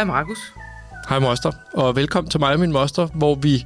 Hej 0.00 0.04
Markus. 0.06 0.38
Hej 1.08 1.18
moster, 1.18 1.52
og 1.74 1.96
velkommen 1.96 2.30
til 2.30 2.40
mig 2.40 2.52
og 2.52 2.60
min 2.60 2.72
moster, 2.72 3.06
hvor 3.06 3.34
vi 3.34 3.64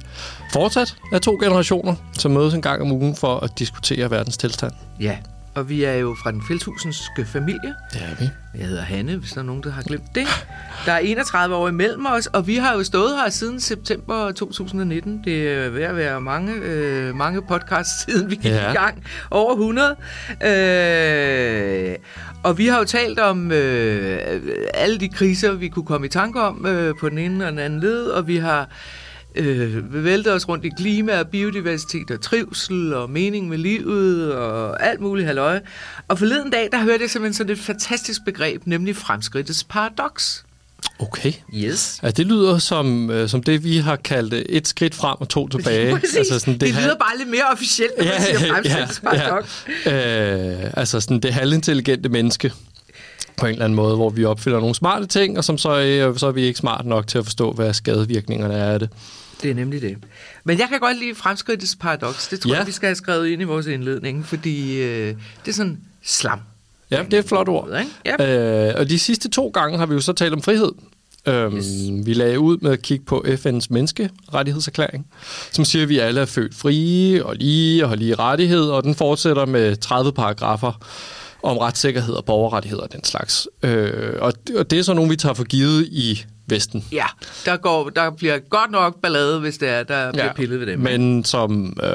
fortsat 0.53 0.95
er 1.13 1.19
to 1.19 1.37
generationer, 1.41 1.95
som 2.13 2.31
mødes 2.31 2.53
en 2.53 2.61
gang 2.61 2.81
om 2.81 2.91
ugen 2.91 3.15
for 3.15 3.39
at 3.39 3.59
diskutere 3.59 4.11
verdens 4.11 4.37
tilstand. 4.37 4.73
Ja, 4.99 5.17
og 5.55 5.69
vi 5.69 5.83
er 5.83 5.93
jo 5.93 6.15
fra 6.23 6.31
den 6.31 6.41
fældhusenske 6.47 7.25
familie. 7.25 7.75
Det 7.93 8.01
er 8.01 8.15
vi. 8.19 8.29
Jeg 8.59 8.67
hedder 8.67 8.81
Hanne, 8.83 9.15
hvis 9.17 9.31
der 9.31 9.39
er 9.39 9.45
nogen, 9.45 9.63
der 9.63 9.71
har 9.71 9.81
glemt 9.81 10.15
det. 10.15 10.27
Der 10.85 10.91
er 10.91 10.97
31 10.97 11.55
år 11.55 11.67
imellem 11.67 12.05
os, 12.05 12.25
og 12.27 12.47
vi 12.47 12.55
har 12.55 12.73
jo 12.73 12.83
stået 12.83 13.17
her 13.23 13.29
siden 13.29 13.59
september 13.59 14.31
2019. 14.31 15.21
Det 15.25 15.47
er 15.51 15.69
ved 15.69 15.83
at 15.83 15.95
være 15.95 16.21
mange, 16.21 16.53
øh, 16.53 17.15
mange 17.15 17.41
podcasts 17.41 18.03
siden 18.05 18.29
vi 18.29 18.35
gik 18.35 18.45
Ja. 18.51 18.71
i 18.71 18.73
gang. 18.73 19.03
Over 19.31 19.51
100. 19.53 19.95
Øh, 20.45 21.95
og 22.43 22.57
vi 22.57 22.67
har 22.67 22.77
jo 22.77 22.83
talt 22.85 23.19
om 23.19 23.51
øh, 23.51 24.19
alle 24.73 24.97
de 24.99 25.09
kriser, 25.09 25.51
vi 25.51 25.67
kunne 25.69 25.85
komme 25.85 26.05
i 26.07 26.09
tanke 26.09 26.41
om 26.41 26.65
øh, 26.65 26.93
på 26.99 27.09
den 27.09 27.17
ene 27.17 27.45
og 27.45 27.51
den 27.51 27.59
anden 27.59 27.79
led, 27.79 28.05
og 28.05 28.27
vi 28.27 28.37
har 28.37 28.69
øh, 29.35 30.03
væltet 30.03 30.33
os 30.33 30.47
rundt 30.47 30.65
i 30.65 30.69
klima 30.77 31.19
og 31.19 31.27
biodiversitet 31.27 32.11
og 32.11 32.21
trivsel 32.21 32.93
og 32.93 33.09
mening 33.09 33.49
med 33.49 33.57
livet 33.57 34.33
og 34.33 34.85
alt 34.85 35.01
muligt 35.01 35.27
halløj. 35.27 35.59
Og 36.07 36.19
forleden 36.19 36.49
dag, 36.51 36.69
der 36.71 36.83
hørte 36.83 37.01
jeg 37.01 37.09
simpelthen 37.09 37.33
sådan 37.33 37.53
et 37.53 37.59
fantastisk 37.59 38.21
begreb, 38.25 38.61
nemlig 38.65 38.95
fremskridtets 38.95 39.63
paradoks. 39.63 40.45
Okay. 40.99 41.33
Yes. 41.53 41.99
Ja, 42.03 42.09
det 42.09 42.25
lyder 42.25 42.57
som, 42.57 43.09
øh, 43.09 43.29
som 43.29 43.43
det, 43.43 43.63
vi 43.63 43.77
har 43.77 43.95
kaldt 43.95 44.33
øh, 44.33 44.41
et 44.49 44.67
skridt 44.67 44.95
frem 44.95 45.15
og 45.19 45.29
to 45.29 45.47
tilbage. 45.47 45.91
Altså 46.17 46.39
sådan, 46.39 46.53
det, 46.53 46.61
det 46.61 46.69
lyder 46.69 46.95
bare 46.95 47.17
lidt 47.17 47.29
mere 47.29 47.43
officielt, 47.53 47.91
når 47.97 48.05
man 48.05 48.21
siger 48.21 48.53
fremskridtets 48.53 48.99
paradoks. 48.99 49.65
ja. 49.85 50.63
Øh, 50.63 50.71
altså 50.77 50.99
sådan 50.99 51.19
det 51.19 51.33
halvintelligente 51.33 52.09
menneske 52.09 52.51
på 53.37 53.45
en 53.45 53.51
eller 53.51 53.65
anden 53.65 53.75
måde, 53.75 53.95
hvor 53.95 54.09
vi 54.09 54.25
opfylder 54.25 54.59
nogle 54.59 54.75
smarte 54.75 55.05
ting, 55.05 55.37
og 55.37 55.43
som 55.43 55.57
så, 55.57 55.79
øh, 55.79 56.17
så 56.17 56.27
er 56.27 56.31
vi 56.31 56.41
ikke 56.41 56.59
smart 56.59 56.85
nok 56.85 57.07
til 57.07 57.17
at 57.17 57.23
forstå, 57.23 57.51
hvad 57.51 57.73
skadevirkningerne 57.73 58.53
er 58.53 58.73
af 58.73 58.79
det. 58.79 58.89
Det 59.41 59.51
er 59.51 59.55
nemlig 59.55 59.81
det. 59.81 59.97
Men 60.43 60.59
jeg 60.59 60.67
kan 60.69 60.79
godt 60.79 60.99
lide 60.99 61.15
fremskridtets 61.15 61.75
paradoks. 61.75 62.27
Det 62.27 62.39
tror 62.39 62.51
Ja. 62.51 62.57
jeg, 62.57 62.67
vi 62.67 62.71
skal 62.71 62.87
have 62.87 62.95
skrevet 62.95 63.27
ind 63.27 63.41
i 63.41 63.45
vores 63.45 63.65
indledning, 63.65 64.25
fordi 64.25 64.81
øh, 64.81 65.07
det 65.45 65.51
er 65.51 65.53
sådan 65.53 65.79
slam. 66.03 66.39
Ja, 66.91 67.03
det 67.03 67.13
er 67.13 67.19
et 67.19 67.25
flot 67.25 67.47
ord. 67.49 67.79
Ikke? 67.79 67.91
Ja. 68.23 68.67
Øh, 68.69 68.75
og 68.79 68.89
de 68.89 68.99
sidste 68.99 69.29
to 69.29 69.47
gange 69.53 69.77
har 69.77 69.85
vi 69.85 69.93
jo 69.93 70.01
så 70.01 70.13
talt 70.13 70.33
om 70.33 70.41
frihed. 70.41 70.71
Øhm, 71.27 71.57
Yes. 71.57 71.65
Vi 72.05 72.13
lagde 72.13 72.39
ud 72.39 72.57
med 72.57 72.71
at 72.71 72.81
kigge 72.81 73.05
på 73.05 73.25
FN's 73.27 73.67
menneskerettighedserklæring, 73.69 75.07
som 75.51 75.65
siger, 75.65 75.83
at 75.83 75.89
vi 75.89 75.99
alle 75.99 76.21
er 76.21 76.25
født 76.25 76.55
frie 76.55 77.25
og 77.25 77.35
lige 77.35 77.83
og 77.83 77.89
har 77.89 77.95
lige 77.95 78.15
rettigheder, 78.15 78.73
og 78.73 78.83
den 78.83 78.95
fortsætter 78.95 79.45
med 79.45 79.75
30 79.75 80.11
paragrafer 80.13 80.85
om 81.43 81.57
retssikkerhed 81.57 82.13
og 82.13 82.25
borgerrettigheder 82.25 82.83
og 82.83 82.91
den 82.93 83.03
slags. 83.03 83.47
Øh, 83.63 84.13
og, 84.19 84.33
og 84.57 84.71
det 84.71 84.79
er 84.79 84.83
så 84.83 84.93
nogle, 84.93 85.09
vi 85.09 85.15
tager 85.15 85.33
for 85.33 85.43
givet 85.43 85.85
i 85.91 86.25
Vesten. 86.47 86.85
Ja, 86.91 87.05
der, 87.45 87.57
går, 87.57 87.89
der 87.89 88.09
bliver 88.09 88.39
godt 88.49 88.71
nok 88.71 89.01
ballade, 89.01 89.39
hvis 89.39 89.57
det 89.57 89.69
er, 89.69 89.83
der 89.83 90.11
bliver 90.11 90.33
pillet 90.33 90.59
ved 90.59 90.67
dem. 90.67 90.79
Men 90.79 91.23
som 91.25 91.77
øh, 91.83 91.89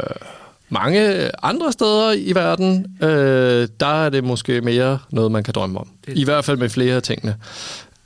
mange 0.69 1.31
andre 1.45 1.73
steder 1.73 2.13
i 2.13 2.33
verden, 2.35 2.87
øh, 3.03 3.69
der 3.81 4.05
er 4.05 4.09
det 4.09 4.25
måske 4.25 4.61
mere 4.61 4.99
noget, 5.11 5.33
man 5.33 5.43
kan 5.45 5.55
drømme 5.55 5.79
om. 5.81 5.89
Det- 6.07 6.19
I 6.19 6.25
hvert 6.25 6.45
fald 6.45 6.57
med 6.57 6.69
flere 6.69 6.95
af 6.97 7.03
tingene. 7.03 7.37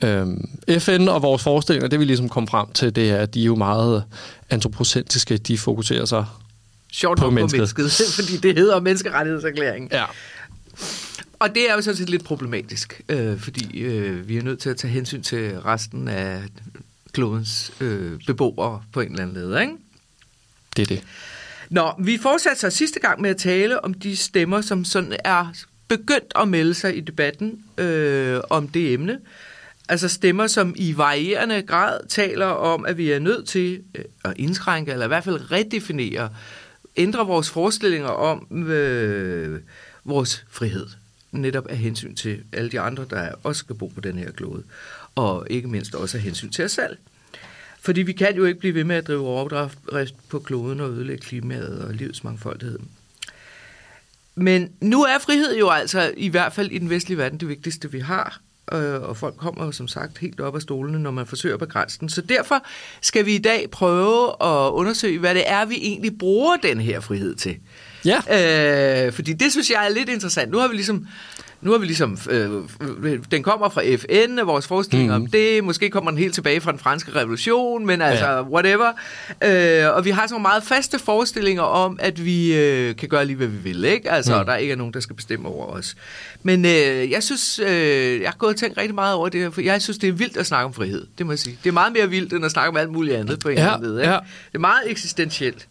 Øhm, 0.05 0.49
FN 0.79 1.09
og 1.09 1.23
vores 1.23 1.43
forestillinger, 1.43 1.89
det 1.89 2.01
vi 2.01 2.05
ligesom 2.05 2.29
kom 2.29 2.49
frem 2.49 2.67
til, 2.75 2.97
det 2.97 3.11
er, 3.11 3.17
at 3.17 3.35
de 3.35 3.41
er 3.41 3.45
jo 3.45 3.55
meget 3.55 4.05
antropocentriske. 4.51 5.37
De 5.37 5.59
fokuserer 5.59 6.05
sig... 6.05 6.25
Sjovt 6.93 7.19
på 7.19 7.25
nok 7.25 7.31
på 7.31 7.35
mennesket. 7.35 7.59
mennesket, 7.79 8.07
fordi 8.25 8.37
det 8.37 8.59
hedder 8.59 8.81
menneskerettighedserklæringen. 8.81 9.89
Ja, 9.93 10.05
Og 11.45 11.55
det 11.55 11.71
er 11.71 11.75
jo 11.75 11.83
sådan 11.83 11.97
set 11.97 12.11
lidt 12.11 12.25
problematisk, 12.25 13.03
øh, 13.09 13.41
fordi 13.41 13.81
øh, 13.81 14.29
vi 14.29 14.37
er 14.37 14.43
nødt 14.43 14.59
til 14.59 14.71
at 14.71 14.77
tage 14.77 14.93
hensyn 14.93 15.23
til 15.23 15.61
resten 15.61 16.09
af 16.09 16.43
klodens 17.13 17.73
øh, 17.81 18.21
beboere 18.27 18.83
på 18.93 19.01
en 19.01 19.11
eller 19.11 19.23
anden 19.23 19.37
led, 19.37 19.61
ikke? 19.61 19.73
det 20.77 20.83
er 20.83 20.87
det. 20.87 21.05
Nå, 21.71 21.93
vi 21.99 22.19
fortsatte 22.19 22.61
så 22.61 22.71
sidste 22.71 23.01
gang 23.01 23.21
med 23.21 23.31
at 23.31 23.37
tale 23.37 23.85
om 23.85 23.95
de 23.95 24.17
stemmer, 24.17 24.61
som 24.61 24.85
sådan 24.85 25.17
er 25.25 25.47
begyndt 25.89 26.33
at 26.37 26.49
melde 26.49 26.75
sig 26.75 26.97
i 26.97 27.01
debatten 27.01 27.65
øh, 27.79 28.41
om 28.51 28.69
det 28.69 28.93
emne. 28.93 29.19
Altså 29.89 30.09
stemmer, 30.09 30.47
som 30.47 30.75
i 30.77 30.97
varierende 30.97 31.63
grad 31.63 31.99
taler 32.09 32.47
om, 32.47 32.87
at 32.87 32.99
vi 32.99 33.11
er 33.11 33.19
nødt 33.19 33.49
til 33.49 33.83
øh, 33.95 34.05
at 34.25 34.33
indskrænke, 34.37 34.93
eller 34.93 35.05
i 35.05 35.09
hvert 35.09 35.25
fald 35.25 35.53
redefinere, 35.53 36.31
ændre 36.97 37.27
vores 37.27 37.51
forestillinger 37.51 38.09
om 38.09 38.69
øh, 38.69 39.61
vores 40.05 40.45
frihed. 40.51 40.87
Netop 41.35 41.67
af 41.67 41.77
hensyn 41.77 42.15
til 42.15 42.43
alle 42.53 42.71
de 42.71 42.81
andre, 42.81 43.07
der 43.11 43.31
også 43.43 43.59
skal 43.59 43.77
bo 43.77 43.87
på 43.87 44.01
den 44.01 44.19
her 44.19 44.31
klode. 44.31 44.63
Og 45.15 45.47
ikke 45.51 45.69
mindst 45.69 45.95
også 45.95 46.17
af 46.17 46.23
hensyn 46.23 46.51
til 46.51 46.65
os 46.65 46.73
selv. 46.73 46.97
Fordi 47.81 48.03
vi 48.03 48.13
kan 48.13 48.37
jo 48.37 48.45
ikke 48.45 48.61
blive 48.61 48.75
ved 48.75 48.85
med 48.85 48.97
at 48.97 49.07
drive 49.07 49.27
overdrift 49.27 50.15
på 50.29 50.39
kloden 50.39 50.81
og 50.81 50.91
ødelægge 50.91 51.25
klimaet 51.25 51.79
og 51.85 51.95
livets 51.95 52.25
mangfoldighed. 52.25 52.79
Men 54.35 54.73
nu 54.81 55.03
er 55.03 55.19
frihed 55.19 55.57
jo 55.57 55.71
altså, 55.71 56.15
i 56.17 56.29
hvert 56.29 56.53
fald 56.53 56.71
i 56.71 56.79
den 56.79 56.91
vestlige 56.91 57.19
verden, 57.19 57.41
det 57.41 57.49
vigtigste, 57.49 57.93
vi 57.93 58.01
har. 58.01 58.41
Øh, 58.73 59.03
og 59.03 59.17
folk 59.17 59.37
kommer 59.37 59.65
jo 59.65 59.73
som 59.73 59.89
sagt 59.89 60.19
helt 60.19 60.41
op 60.41 60.57
af 60.57 60.63
stolene, 60.63 60.99
når 60.99 61.11
man 61.11 61.27
forsøger 61.27 61.55
at 61.55 61.61
begrænse 61.61 62.01
den. 62.01 62.09
Så 62.09 62.21
derfor 62.21 62.65
skal 63.01 63.27
vi 63.27 63.35
i 63.35 63.39
dag 63.39 63.71
prøve 63.71 64.29
at 64.43 64.71
undersøge, 64.71 65.19
hvad 65.19 65.35
det 65.35 65.43
er, 65.47 65.65
vi 65.65 65.75
egentlig 65.75 66.19
bruger 66.19 66.57
den 66.57 66.81
her 66.81 67.01
frihed 67.01 67.35
til. 67.35 67.57
Ja, 68.05 69.07
Øh, 69.07 69.13
fordi 69.13 69.33
det 69.33 69.53
synes 69.53 69.71
jeg 69.71 69.85
er 69.87 69.89
lidt 69.89 70.09
interessant. 70.09 70.51
Nu 70.53 70.59
har 70.59 70.69
vi 70.69 70.75
ligesom, 70.75 71.07
nu 71.61 71.71
har 71.71 71.79
vi 71.79 71.87
ligesom 71.87 72.19
øh, 72.31 72.51
øh, 73.03 73.19
den 73.31 73.43
kommer 73.43 73.69
fra 73.69 73.83
FN, 73.97 74.39
og 74.39 74.47
vores 74.47 74.67
forestillinger 74.67 75.19
mm. 75.19 75.25
om 75.25 75.31
det. 75.31 75.65
Måske 75.65 75.91
kommer 75.91 76.11
den 76.11 76.19
helt 76.19 76.35
tilbage 76.35 76.61
fra 76.61 76.71
den 76.73 76.79
franske 76.81 77.13
revolution, 77.15 77.87
men 77.87 78.03
altså, 78.03 78.27
Ja. 78.27 78.43
whatever. 78.43 78.93
Øh, 79.45 79.97
og 79.97 80.05
vi 80.05 80.11
har 80.11 80.23
sådan 80.23 80.33
nogle 80.35 80.43
meget 80.43 80.63
faste 80.63 80.99
forestillinger 80.99 81.63
om, 81.63 81.99
at 82.03 82.25
vi 82.25 82.55
øh, 82.55 82.97
kan 82.97 83.09
gøre 83.09 83.25
lige, 83.25 83.37
hvad 83.37 83.47
vi 83.47 83.57
vil, 83.57 83.85
ikke? 83.85 84.11
Altså, 84.11 84.39
mm. 84.39 84.47
der 84.47 84.57
ikke 84.57 84.73
er 84.73 84.77
nogen, 84.77 84.95
der 84.95 85.01
skal 85.01 85.17
bestemme 85.17 85.49
over 85.49 85.67
os. 85.67 85.95
Men 86.43 86.65
øh, 86.65 87.11
jeg 87.11 87.23
synes, 87.23 87.59
øh, 87.59 88.21
jeg 88.21 88.29
har 88.31 88.37
gået 88.39 88.51
og 88.53 88.57
tænkt 88.57 88.79
rigtig 88.79 88.95
meget 88.95 89.15
over 89.15 89.29
det 89.29 89.41
her, 89.41 89.51
for 89.51 89.61
jeg 89.61 89.83
synes, 89.83 89.99
det 89.99 90.09
er 90.09 90.13
vildt 90.13 90.37
at 90.37 90.47
snakke 90.47 90.65
om 90.65 90.75
frihed, 90.75 91.07
det 91.19 91.27
må 91.27 91.33
jeg 91.33 91.39
sige. 91.39 91.59
Det 91.65 91.69
er 91.69 91.73
meget 91.75 91.93
mere 91.93 92.11
vildt, 92.11 92.33
end 92.33 92.45
at 92.45 92.51
snakke 92.51 92.69
om 92.71 92.77
alt 92.77 92.91
muligt 92.91 93.17
andet 93.17 93.39
på 93.39 93.49
en 93.49 93.55
Ja, 93.57 93.61
eller 93.63 93.75
anden 93.75 93.91
led, 93.91 93.99
ikke? 94.01 94.13
ja. 94.13 94.19
Det 94.19 94.55
er 94.55 94.59
meget 94.59 94.83
eksistentielt. 94.91 95.67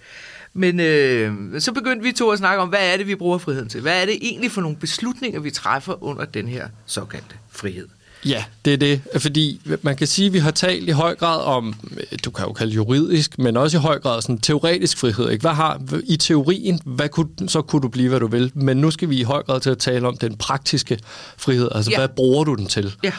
Men 0.53 0.79
øh, 0.79 1.33
så 1.61 1.71
begyndte 1.71 2.03
vi 2.03 2.11
to 2.11 2.29
at 2.31 2.37
snakke 2.37 2.61
om, 2.61 2.69
hvad 2.69 2.93
er 2.93 2.97
det, 2.97 3.07
vi 3.07 3.15
bruger 3.15 3.37
friheden 3.37 3.69
til? 3.69 3.81
Hvad 3.81 4.01
er 4.01 4.05
det 4.05 4.17
egentlig 4.21 4.51
for 4.51 4.61
nogle 4.61 4.77
beslutninger, 4.77 5.39
vi 5.39 5.51
træffer 5.51 6.03
under 6.03 6.25
den 6.25 6.47
her 6.47 6.67
såkaldte 6.85 7.35
frihed? 7.51 7.87
Ja, 8.25 8.43
det 8.65 8.73
er 8.73 8.77
det. 8.77 9.01
Fordi 9.17 9.61
man 9.81 9.95
kan 9.95 10.07
sige, 10.07 10.25
at 10.27 10.33
vi 10.33 10.37
har 10.39 10.51
talt 10.51 10.87
i 10.89 10.91
høj 10.91 11.15
grad 11.15 11.41
om, 11.41 11.73
du 12.25 12.31
kan 12.31 12.45
jo 12.45 12.53
kalde 12.53 12.73
juridisk, 12.73 13.39
men 13.39 13.57
også 13.57 13.77
i 13.77 13.79
høj 13.79 13.99
grad 13.99 14.21
sådan 14.21 14.37
teoretisk 14.37 14.97
frihed. 14.97 15.29
Ikke? 15.29 15.41
Hvad 15.41 15.51
har, 15.51 15.81
I 16.03 16.17
teorien, 16.17 16.79
hvad 16.85 17.09
kunne, 17.09 17.29
så 17.47 17.61
kunne 17.61 17.81
du 17.81 17.87
blive, 17.87 18.09
hvad 18.09 18.19
du 18.19 18.27
vil. 18.27 18.51
Men 18.55 18.77
nu 18.77 18.91
skal 18.91 19.09
vi 19.09 19.17
i 19.19 19.23
høj 19.23 19.43
grad 19.43 19.59
til 19.59 19.69
at 19.69 19.77
tale 19.77 20.07
om 20.07 20.17
den 20.17 20.37
praktiske 20.37 20.99
frihed. 21.37 21.69
Altså, 21.75 21.91
Ja. 21.91 21.97
hvad 21.97 22.07
bruger 22.07 22.43
du 22.43 22.55
den 22.55 22.67
til? 22.67 22.95
Ja. 23.03 23.11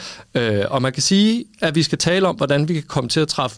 Øh, 0.59 0.65
og 0.71 0.81
man 0.81 0.93
kan 0.93 1.03
sige, 1.03 1.45
at 1.61 1.75
vi 1.75 1.83
skal 1.83 1.97
tale 1.97 2.27
om, 2.27 2.35
hvordan 2.35 2.67
vi 2.67 2.73
kan 2.73 2.83
komme 2.83 3.09
til 3.09 3.19
at 3.19 3.27
træffe 3.27 3.57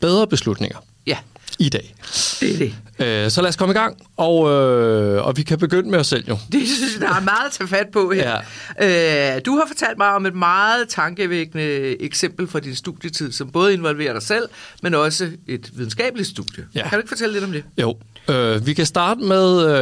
bedre 0.00 0.26
beslutninger 0.26 0.78
Ja, 1.06 1.18
i 1.58 1.68
dag. 1.68 1.94
det 2.40 2.54
er 2.54 2.58
det. 2.58 2.74
Øh, 2.98 3.30
så 3.30 3.42
lad 3.42 3.48
os 3.48 3.56
komme 3.56 3.74
i 3.74 3.76
gang, 3.76 3.96
og, 4.16 4.50
øh, 4.50 5.26
og 5.26 5.36
vi 5.36 5.42
kan 5.42 5.58
begynde 5.58 5.90
med 5.90 5.98
os 5.98 6.06
selv 6.06 6.24
jo. 6.28 6.38
Det 6.52 6.68
synes 6.68 6.92
jeg, 6.92 7.08
der 7.08 7.14
er 7.14 7.20
meget 7.20 7.46
at 7.46 7.52
tage 7.52 7.68
fat 7.68 7.86
på 7.92 8.10
her. 8.10 8.40
Ja. 8.80 9.36
Øh, 9.36 9.40
du 9.46 9.56
har 9.56 9.64
fortalt 9.66 9.98
mig 9.98 10.08
om 10.08 10.26
et 10.26 10.34
meget 10.34 10.88
tankevækkende 10.88 12.02
eksempel 12.02 12.46
fra 12.46 12.60
din 12.60 12.74
studietid, 12.74 13.32
som 13.32 13.50
både 13.50 13.74
involverer 13.74 14.12
dig 14.12 14.22
selv, 14.22 14.48
men 14.82 14.94
også 14.94 15.30
et 15.46 15.70
videnskabeligt 15.74 16.28
studie. 16.28 16.64
Ja. 16.74 16.82
Kan 16.82 16.90
du 16.90 16.96
ikke 16.96 17.08
fortælle 17.08 17.32
lidt 17.32 17.44
om 17.44 17.52
det? 17.52 17.64
Jo, 17.78 17.96
øh, 18.28 18.66
vi, 18.66 18.74
kan 18.74 18.86
starte 18.86 19.20
med, 19.20 19.78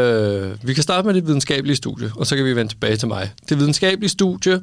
øh, 0.50 0.56
vi 0.62 0.74
kan 0.74 0.82
starte 0.82 1.06
med 1.06 1.14
det 1.14 1.26
videnskabelige 1.26 1.76
studie, 1.76 2.12
og 2.16 2.26
så 2.26 2.36
kan 2.36 2.44
vi 2.44 2.56
vende 2.56 2.72
tilbage 2.72 2.96
til 2.96 3.08
mig. 3.08 3.32
Det 3.48 3.58
videnskabelige 3.58 4.10
studie 4.10 4.60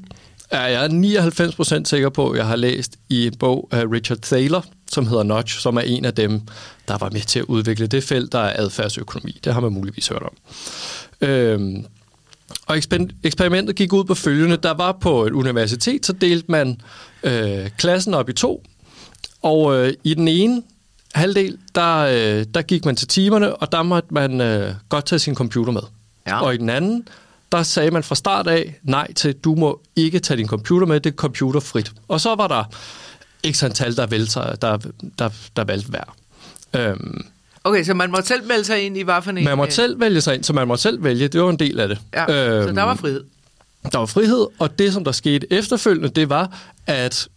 er 0.51 0.67
jeg 0.67 0.85
99% 0.85 1.83
sikker 1.85 2.09
på, 2.09 2.29
at 2.29 2.37
jeg 2.37 2.45
har 2.47 2.55
læst 2.55 2.95
i 3.09 3.27
en 3.27 3.37
bog 3.37 3.69
af 3.71 3.83
Richard 3.91 4.17
Thaler, 4.17 4.61
som 4.91 5.07
hedder 5.07 5.23
Nudge, 5.23 5.59
som 5.59 5.77
er 5.77 5.81
en 5.81 6.05
af 6.05 6.13
dem, 6.13 6.41
der 6.87 6.97
var 6.97 7.09
med 7.09 7.21
til 7.21 7.39
at 7.39 7.45
udvikle 7.45 7.87
det 7.87 8.03
felt, 8.03 8.31
der 8.31 8.39
er 8.39 8.61
adfærdsøkonomi. 8.63 9.39
Det 9.43 9.53
har 9.53 9.59
man 9.61 9.73
muligvis 9.73 10.07
hørt 10.07 10.23
om. 10.23 10.33
Øhm, 11.21 11.85
og 12.65 12.77
eksper- 12.77 13.15
eksperimentet 13.23 13.75
gik 13.75 13.93
ud 13.93 14.03
på 14.03 14.15
følgende. 14.15 14.57
Der 14.57 14.73
var 14.73 14.91
på 14.91 15.25
et 15.25 15.31
universitet, 15.31 16.05
så 16.05 16.13
delte 16.13 16.51
man 16.51 16.81
øh, 17.23 17.69
klassen 17.77 18.13
op 18.13 18.29
i 18.29 18.33
to, 18.33 18.63
og 19.41 19.75
øh, 19.75 19.93
i 20.03 20.13
den 20.13 20.27
ene 20.27 20.63
halvdel, 21.15 21.57
der, 21.75 21.97
øh, 21.97 22.45
der 22.53 22.61
gik 22.61 22.85
man 22.85 22.95
til 22.95 23.07
timerne, 23.07 23.55
og 23.55 23.71
der 23.71 23.83
måtte 23.83 24.13
man 24.13 24.41
øh, 24.41 24.73
godt 24.89 25.05
tage 25.05 25.19
sin 25.19 25.35
computer 25.35 25.71
med. 25.71 25.81
Ja. 26.27 26.41
Og 26.41 26.53
i 26.53 26.57
den 26.57 26.69
anden, 26.69 27.07
der 27.51 27.63
sagde 27.63 27.91
man 27.91 28.03
fra 28.03 28.15
start 28.15 28.47
af 28.47 28.79
nej 28.83 29.13
til, 29.13 29.33
du 29.33 29.55
må 29.55 29.81
ikke 29.95 30.19
tage 30.19 30.37
din 30.37 30.47
computer 30.47 30.87
med, 30.87 30.99
det 30.99 31.11
er 31.11 31.15
computerfrit. 31.15 31.91
Og 32.07 32.21
så 32.21 32.35
var 32.35 32.47
der 32.47 32.63
ikke 33.43 33.65
antal, 33.65 33.95
der, 33.95 34.05
valgte, 34.05 34.31
sig- 34.31 34.57
der, 34.61 34.77
der, 35.19 35.29
der 35.55 35.63
valgte 35.63 35.89
hver. 35.89 36.15
Øhm, 36.75 37.25
Okay, 37.63 37.83
så 37.83 37.93
man 37.93 38.11
må 38.11 38.17
selv 38.23 38.47
melde 38.47 38.63
sig 38.63 38.81
ind 38.81 38.97
i 38.97 39.01
hvad 39.01 39.21
for 39.21 39.31
en... 39.31 39.43
man 39.43 39.57
må 39.57 39.65
øh, 39.65 39.71
selv 39.71 39.99
vælge 39.99 40.21
sig 40.21 40.35
ind, 40.35 40.43
så 40.43 40.53
man 40.53 40.67
må 40.67 40.75
selv 40.75 41.03
vælge. 41.03 41.27
Det 41.27 41.41
var 41.41 41.49
en 41.49 41.59
del 41.59 41.79
af 41.79 41.87
det. 41.87 41.97
Ja, 42.13 42.25
så 42.27 42.71
der 42.75 42.83
var 42.83 42.95
frihed. 42.95 43.23
Der 43.91 43.97
var 43.97 44.05
frihed, 44.05 44.47
og 44.59 44.79
det, 44.79 44.93
som 44.93 45.03
der 45.03 45.11
skete 45.11 45.53
efterfølgende, 45.53 46.09
det 46.09 46.29
var, 46.29 46.59
at 46.87 47.27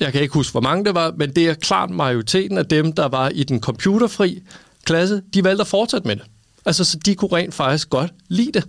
Jeg 0.00 0.12
kan 0.12 0.22
ikke 0.22 0.34
huske, 0.34 0.52
hvor 0.52 0.60
mange 0.60 0.84
det 0.84 0.94
var, 0.94 1.12
men 1.16 1.30
det 1.30 1.48
er 1.48 1.54
klart 1.54 1.90
majoriteten 1.90 2.58
af 2.58 2.66
dem, 2.66 2.92
der 2.92 3.08
var 3.08 3.28
i 3.28 3.42
den 3.44 3.60
computerfri 3.60 4.42
klasse, 4.84 5.22
de 5.34 5.44
valgte 5.44 5.60
at 5.60 5.66
fortsætte 5.66 6.06
med 6.06 6.16
det. 6.16 6.24
Altså, 6.64 6.84
så 6.84 6.98
de 7.06 7.14
kunne 7.14 7.32
rent 7.36 7.54
faktisk 7.54 7.90
godt 7.90 8.10
lide 8.28 8.52
det. 8.52 8.64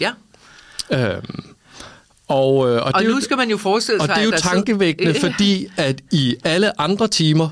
Ja. 0.00 0.10
Øhm, 0.92 1.44
og, 2.28 2.68
øh, 2.70 2.76
og, 2.76 2.80
Og 2.82 3.00
det 3.00 3.08
nu 3.08 3.14
jo, 3.14 3.20
skal 3.20 3.36
man 3.36 3.50
jo 3.50 3.56
forestille 3.56 4.00
og 4.00 4.06
sig, 4.06 4.16
det 4.16 4.20
er 4.22 4.24
jo 4.24 4.32
tankevækkende, 4.36 5.12
Ja. 5.12 5.28
fordi 5.28 5.66
at 5.76 6.00
i 6.12 6.36
alle 6.44 6.80
andre 6.80 7.08
timer, 7.08 7.48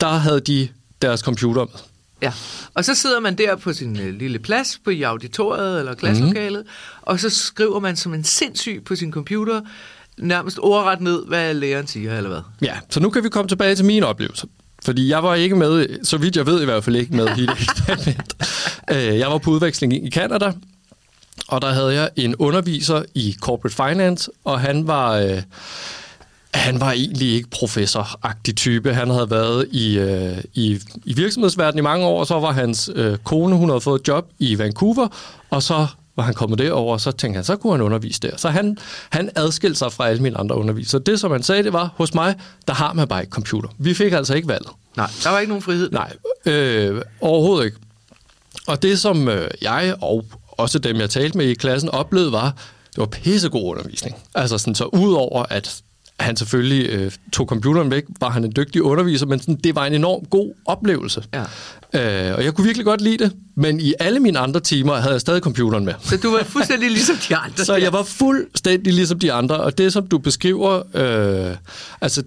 der 0.00 0.08
havde 0.08 0.40
de 0.40 0.68
deres 1.02 1.20
computer 1.20 1.60
med. 1.60 1.80
Ja, 2.22 2.32
og 2.74 2.84
så 2.84 2.94
sidder 2.94 3.20
man 3.20 3.38
der 3.38 3.56
på 3.56 3.72
sin 3.72 4.00
øh, 4.00 4.14
lille 4.14 4.38
plads 4.38 4.80
på 4.84 4.90
i 4.90 5.02
auditoriet 5.02 5.78
eller 5.78 5.94
klasselokalet, 5.94 6.62
mm. 6.64 6.70
og 7.02 7.20
så 7.20 7.30
skriver 7.30 7.80
man 7.80 7.96
som 7.96 8.14
en 8.14 8.24
sindssyg 8.24 8.82
på 8.86 8.96
sin 8.96 9.12
computer, 9.12 9.60
nærmest 10.18 10.58
ordret 10.58 11.00
ned, 11.00 11.26
hvad 11.26 11.54
læreren 11.54 11.86
siger, 11.86 12.16
eller 12.16 12.30
hvad? 12.30 12.40
Ja, 12.62 12.74
så 12.90 13.00
nu 13.00 13.10
kan 13.10 13.24
vi 13.24 13.28
komme 13.28 13.48
tilbage 13.48 13.74
til 13.74 13.84
mine 13.84 14.06
oplevelser. 14.06 14.46
Fordi 14.84 15.08
jeg 15.08 15.22
var 15.22 15.34
ikke 15.34 15.56
med, 15.56 15.88
så 16.04 16.16
vidt 16.16 16.36
jeg 16.36 16.46
ved 16.46 16.62
i 16.62 16.64
hvert 16.64 16.84
fald 16.84 16.96
ikke 16.96 17.16
med 17.16 17.28
i 17.38 17.46
det 17.46 17.50
eksperiment. 17.60 18.34
Jeg 19.20 19.28
var 19.30 19.38
på 19.38 19.50
udveksling 19.50 20.06
i 20.06 20.10
Canada, 20.10 20.52
og 21.48 21.62
der 21.62 21.72
havde 21.72 21.94
jeg 21.94 22.10
en 22.16 22.36
underviser 22.36 23.02
i 23.14 23.36
corporate 23.40 23.76
finance, 23.76 24.30
og 24.44 24.60
han 24.60 24.86
var, 24.86 25.12
øh, 25.16 25.42
han 26.54 26.80
var 26.80 26.92
egentlig 26.92 27.28
ikke 27.28 27.50
professoragtig 27.50 28.56
type. 28.56 28.94
Han 28.94 29.10
havde 29.10 29.30
været 29.30 29.68
i, 29.72 29.98
øh, 29.98 30.38
i, 30.54 30.80
i 31.04 31.14
virksomhedsverdenen 31.14 31.78
i 31.78 31.82
mange 31.82 32.06
år, 32.06 32.20
og 32.20 32.26
så 32.26 32.40
var 32.40 32.52
hans 32.52 32.90
øh, 32.94 33.18
kone, 33.18 33.56
hun 33.56 33.68
havde 33.68 33.80
fået 33.80 34.00
et 34.00 34.08
job 34.08 34.30
i 34.38 34.58
Vancouver, 34.58 35.08
og 35.50 35.62
så 35.62 35.86
var 36.16 36.22
han 36.22 36.34
kommet 36.34 36.58
derover, 36.58 36.92
og 36.92 37.00
så 37.00 37.12
tænkte 37.12 37.36
han, 37.36 37.44
så 37.44 37.56
kunne 37.56 37.72
han 37.72 37.80
undervise 37.80 38.20
der. 38.20 38.36
Så 38.36 38.48
han, 38.48 38.78
han 39.10 39.30
adskilte 39.34 39.78
sig 39.78 39.92
fra 39.92 40.08
alle 40.08 40.22
mine 40.22 40.38
andre 40.38 40.56
undervisere. 40.56 41.00
Det, 41.06 41.20
som 41.20 41.30
han 41.32 41.42
sagde, 41.42 41.62
det 41.62 41.72
var, 41.72 41.90
hos 41.96 42.14
mig, 42.14 42.34
der 42.68 42.74
har 42.74 42.92
man 42.92 43.08
bare 43.08 43.20
ikke 43.20 43.30
computer. 43.30 43.68
Vi 43.78 43.94
fik 43.94 44.12
altså 44.12 44.34
ikke 44.34 44.48
valget. 44.48 44.70
Nej, 44.96 45.10
der 45.24 45.30
var 45.30 45.38
ikke 45.38 45.48
nogen 45.48 45.62
frihed. 45.62 45.90
Nej, 45.90 46.12
øh, 46.46 47.02
overhovedet 47.20 47.64
ikke. 47.64 47.76
Og 48.66 48.82
det, 48.82 48.98
som 48.98 49.28
øh, 49.28 49.48
jeg 49.62 49.94
og 50.00 50.24
også 50.56 50.78
dem, 50.78 50.96
jeg 50.96 51.10
talte 51.10 51.38
med 51.38 51.46
i 51.46 51.54
klassen, 51.54 51.90
oplevede, 51.90 52.32
var, 52.32 52.54
det 52.90 52.98
var 52.98 53.06
pissegod 53.06 53.70
undervisning. 53.70 54.16
Altså 54.34 54.58
sådan, 54.58 54.74
så 54.74 54.84
udover 54.84 55.44
at 55.50 55.82
han 56.20 56.36
selvfølgelig 56.36 56.90
øh, 56.90 57.12
tog 57.32 57.46
computeren 57.46 57.90
væk, 57.90 58.04
var 58.20 58.30
han 58.30 58.44
en 58.44 58.52
dygtig 58.56 58.82
underviser, 58.82 59.26
men 59.26 59.40
sådan, 59.40 59.54
det 59.54 59.74
var 59.74 59.86
en 59.86 59.94
enorm 59.94 60.24
god 60.24 60.52
oplevelse. 60.66 61.24
Ja. 61.34 61.42
Øh, 62.30 62.36
og 62.36 62.44
jeg 62.44 62.54
kunne 62.54 62.64
virkelig 62.64 62.84
godt 62.84 63.00
lide 63.00 63.24
det, 63.24 63.32
men 63.54 63.80
i 63.80 63.94
alle 64.00 64.20
mine 64.20 64.38
andre 64.38 64.60
timer 64.60 64.94
havde 64.94 65.12
jeg 65.12 65.20
stadig 65.20 65.42
computeren 65.42 65.84
med. 65.84 65.94
Så 66.02 66.16
du 66.16 66.30
var 66.30 66.42
fuldstændig 66.44 66.90
ligesom 66.90 67.16
de 67.28 67.36
andre. 67.36 67.64
Så 67.70 67.76
jeg 67.76 67.92
var 67.92 68.02
fuldstændig 68.02 68.92
ligesom 68.92 69.18
de 69.18 69.32
andre, 69.32 69.60
og 69.60 69.78
det 69.78 69.92
som 69.92 70.06
du 70.06 70.18
beskriver, 70.18 70.82
øh, 70.94 71.56
altså 72.00 72.22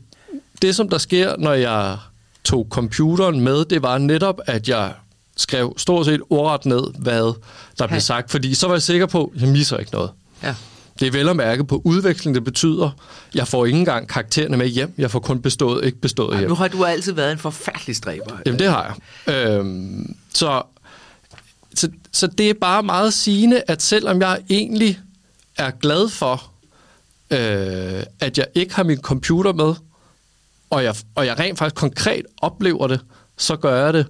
det 0.62 0.76
som 0.76 0.90
der 0.90 0.98
sker, 0.98 1.36
når 1.38 1.54
jeg 1.54 1.98
tog 2.44 2.68
computeren 2.70 3.42
med, 3.42 3.66
det 3.66 3.82
var 3.82 3.98
netop, 3.98 4.42
at 4.46 4.70
jeg 4.70 4.92
skrev 5.40 5.74
stort 5.78 6.06
set 6.06 6.22
ordret 6.30 6.66
ned, 6.66 6.84
hvad 6.98 7.34
der 7.80 7.88
blev 7.88 8.00
sagt, 8.00 8.32
fordi 8.32 8.54
så 8.54 8.68
var 8.68 8.76
jeg 8.76 8.82
sikker 8.82 9.06
på, 9.06 9.32
at 9.36 9.42
jeg 9.42 9.50
misser 9.50 9.78
ikke 9.78 9.92
noget. 9.92 10.12
Ja. 10.44 10.56
Det 11.00 11.08
er 11.08 11.12
vel 11.12 11.30
at 11.30 11.36
mærke 11.36 11.64
på 11.64 11.82
udveksling, 11.86 12.36
det 12.36 12.44
betyder, 12.44 12.92
jeg 13.36 13.48
får 13.48 13.66
ikke 13.66 13.80
engang 13.80 14.08
karaktererne 14.08 14.58
med 14.58 14.68
hjem, 14.68 14.94
jeg 14.98 15.12
får 15.12 15.20
kun 15.20 15.42
bestået, 15.42 15.86
ikke 15.86 16.02
bestået 16.02 16.34
Ej, 16.34 16.40
hjem. 16.40 16.50
nu 16.50 16.56
har 16.56 16.68
du 16.68 16.84
altid 16.86 17.14
været 17.14 17.32
en 17.32 17.38
forfærdelig 17.38 17.96
stræber. 17.96 18.38
Jamen, 18.46 18.60
det 18.60 18.70
har 18.70 18.98
jeg. 19.28 19.36
Øhm, 19.36 20.16
så, 20.34 20.62
så, 21.76 21.90
så 22.12 22.28
det 22.28 22.50
er 22.50 22.54
bare 22.62 22.84
meget 22.84 23.14
sigende, 23.14 23.64
at 23.68 23.82
selvom 23.82 24.22
jeg 24.22 24.40
egentlig 24.50 25.00
er 25.58 25.72
glad 25.72 26.10
for, 26.10 26.52
øh, 27.32 28.04
at 28.20 28.38
jeg 28.38 28.48
ikke 28.56 28.76
har 28.76 28.84
min 28.84 29.02
computer 29.02 29.54
med, 29.54 29.74
og 30.70 30.84
jeg, 30.84 30.96
og 31.16 31.26
jeg 31.26 31.40
rent 31.40 31.58
faktisk 31.58 31.76
konkret 31.76 32.26
oplever 32.42 32.88
det, 32.88 33.00
så 33.38 33.56
gør 33.56 33.86
jeg 33.86 33.94
det 33.94 34.06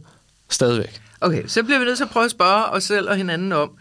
stadigvæk. 0.50 1.02
Okay, 1.22 1.44
så 1.48 1.64
bliver 1.64 1.80
vi 1.80 1.86
nødt 1.86 1.98
til 1.98 2.04
at 2.04 2.10
prøve 2.10 2.26
at 2.26 2.32
spørge 2.32 2.66
os 2.66 2.84
selv 2.84 3.10
og 3.10 3.16
hinanden 3.16 3.52
om, 3.52 3.72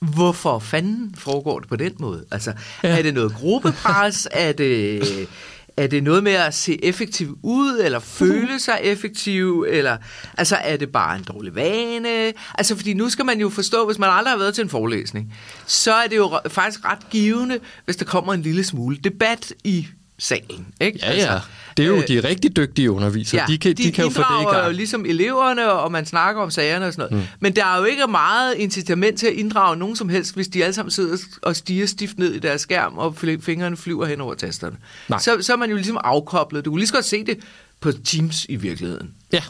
hvorfor 0.00 0.58
fanden 0.58 1.14
foregår 1.18 1.58
det 1.58 1.68
på 1.68 1.76
den 1.76 1.92
måde? 1.98 2.24
Altså, 2.30 2.52
ja. 2.82 2.98
Er 2.98 3.02
det 3.02 3.14
noget 3.14 3.34
gruppepres? 3.34 4.28
er, 4.32 4.52
det, 4.52 5.28
er 5.76 5.86
det 5.86 6.02
noget 6.02 6.24
med 6.24 6.32
at 6.32 6.54
se 6.54 6.84
effektiv 6.84 7.38
ud, 7.42 7.80
eller 7.84 7.98
føle 7.98 8.60
sig 8.60 8.78
effektiv? 8.82 9.66
Eller, 9.68 9.96
altså, 10.38 10.56
er 10.56 10.76
det 10.76 10.92
bare 10.92 11.16
en 11.16 11.24
dårlig 11.24 11.54
vane? 11.54 12.32
Altså, 12.54 12.76
fordi 12.76 12.94
nu 12.94 13.08
skal 13.08 13.24
man 13.24 13.40
jo 13.40 13.48
forstå, 13.48 13.86
hvis 13.86 13.98
man 13.98 14.10
aldrig 14.10 14.32
har 14.32 14.38
været 14.38 14.54
til 14.54 14.62
en 14.62 14.70
forelæsning, 14.70 15.34
så 15.66 15.92
er 15.92 16.06
det 16.06 16.16
jo 16.16 16.38
faktisk 16.48 16.84
ret 16.84 17.10
givende, 17.10 17.58
hvis 17.84 17.96
der 17.96 18.04
kommer 18.04 18.34
en 18.34 18.42
lille 18.42 18.64
smule 18.64 18.96
debat 18.96 19.52
i 19.64 19.86
salen. 20.18 20.66
Ikke? 20.80 20.98
Ja, 21.02 21.14
ja. 21.14 21.40
Det 21.76 21.82
er 21.82 21.86
jo 21.86 21.96
øh, 21.96 22.08
de 22.08 22.20
rigtig 22.20 22.56
dygtige 22.56 22.90
undervisere. 22.90 23.40
Ja, 23.40 23.52
de 23.52 23.58
kan, 23.58 23.70
de, 23.76 23.82
de 23.82 23.92
kan 23.92 24.04
jo 24.04 24.10
få 24.10 24.20
det 24.20 24.42
i 24.42 24.44
gang. 24.44 24.66
jo 24.66 24.72
ligesom 24.72 25.06
eleverne, 25.06 25.72
og 25.72 25.92
man 25.92 26.06
snakker 26.06 26.42
om 26.42 26.50
sagerne 26.50 26.86
og 26.86 26.92
sådan 26.92 27.08
noget. 27.10 27.24
Mm. 27.24 27.28
Men 27.40 27.56
der 27.56 27.64
er 27.64 27.78
jo 27.78 27.84
ikke 27.84 28.06
meget 28.06 28.54
incitament 28.56 29.18
til 29.18 29.26
at 29.26 29.32
inddrage 29.32 29.76
nogen 29.76 29.96
som 29.96 30.08
helst, 30.08 30.34
hvis 30.34 30.48
de 30.48 30.64
alle 30.64 30.74
sammen 30.74 30.90
sidder 30.90 31.16
og 31.42 31.56
stiger 31.56 31.86
stift 31.86 32.18
ned 32.18 32.32
i 32.32 32.38
deres 32.38 32.60
skærm, 32.60 32.98
og 32.98 33.16
fingrene 33.40 33.76
flyver 33.76 34.06
hen 34.06 34.20
over 34.20 34.34
tasterne. 34.34 34.76
Nej. 35.08 35.18
Så, 35.18 35.36
så 35.40 35.52
er 35.52 35.56
man 35.56 35.70
jo 35.70 35.76
ligesom 35.76 35.98
afkoblet. 36.04 36.64
Du 36.64 36.70
kunne 36.70 36.80
lige 36.80 36.88
så 36.88 36.94
godt 36.94 37.04
se 37.04 37.24
det 37.24 37.38
på 37.80 37.92
Teams 37.92 38.46
i 38.48 38.56
virkeligheden. 38.56 39.14
Ja, 39.32 39.42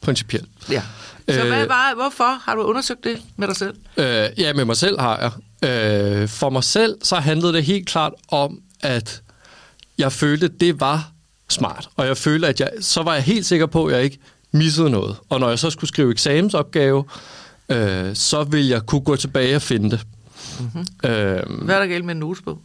principielt. 0.00 0.48
Ja. 0.70 0.82
Så 1.28 1.40
øh, 1.40 1.48
hvad, 1.48 1.66
var, 1.66 1.94
hvorfor 1.94 2.40
har 2.44 2.54
du 2.54 2.62
undersøgt 2.62 3.04
det 3.04 3.22
med 3.36 3.48
dig 3.48 3.56
selv? 3.56 3.74
Øh, 3.96 4.28
ja, 4.38 4.52
med 4.52 4.64
mig 4.64 4.76
selv 4.76 5.00
har 5.00 5.18
jeg. 5.18 5.30
Øh, 6.22 6.28
for 6.28 6.50
mig 6.50 6.64
selv, 6.64 6.96
så 7.02 7.16
handlede 7.16 7.52
det 7.52 7.64
helt 7.64 7.88
klart 7.88 8.12
om, 8.28 8.58
at 8.80 9.22
jeg 9.98 10.12
følte, 10.12 10.48
det 10.48 10.80
var 10.80 11.10
smart. 11.48 11.88
Og 11.96 12.06
jeg 12.06 12.16
følte, 12.16 12.48
at 12.48 12.60
jeg, 12.60 12.70
så 12.80 13.02
var 13.02 13.14
jeg 13.14 13.22
helt 13.22 13.46
sikker 13.46 13.66
på, 13.66 13.86
at 13.86 13.94
jeg 13.96 14.04
ikke 14.04 14.18
missede 14.52 14.90
noget. 14.90 15.16
Og 15.28 15.40
når 15.40 15.48
jeg 15.48 15.58
så 15.58 15.70
skulle 15.70 15.88
skrive 15.88 16.10
eksamensopgave, 16.12 17.04
øh, 17.68 18.14
så 18.16 18.44
ville 18.44 18.70
jeg 18.70 18.86
kunne 18.86 19.00
gå 19.00 19.16
tilbage 19.16 19.56
og 19.56 19.62
finde 19.62 19.90
det. 19.90 20.00
Mm-hmm. 20.60 21.10
Øh, 21.10 21.64
Hvad 21.64 21.74
er 21.74 21.78
der 21.80 21.86
galt 21.86 22.04
med 22.04 22.14
en 22.14 22.20
notesbog? 22.20 22.58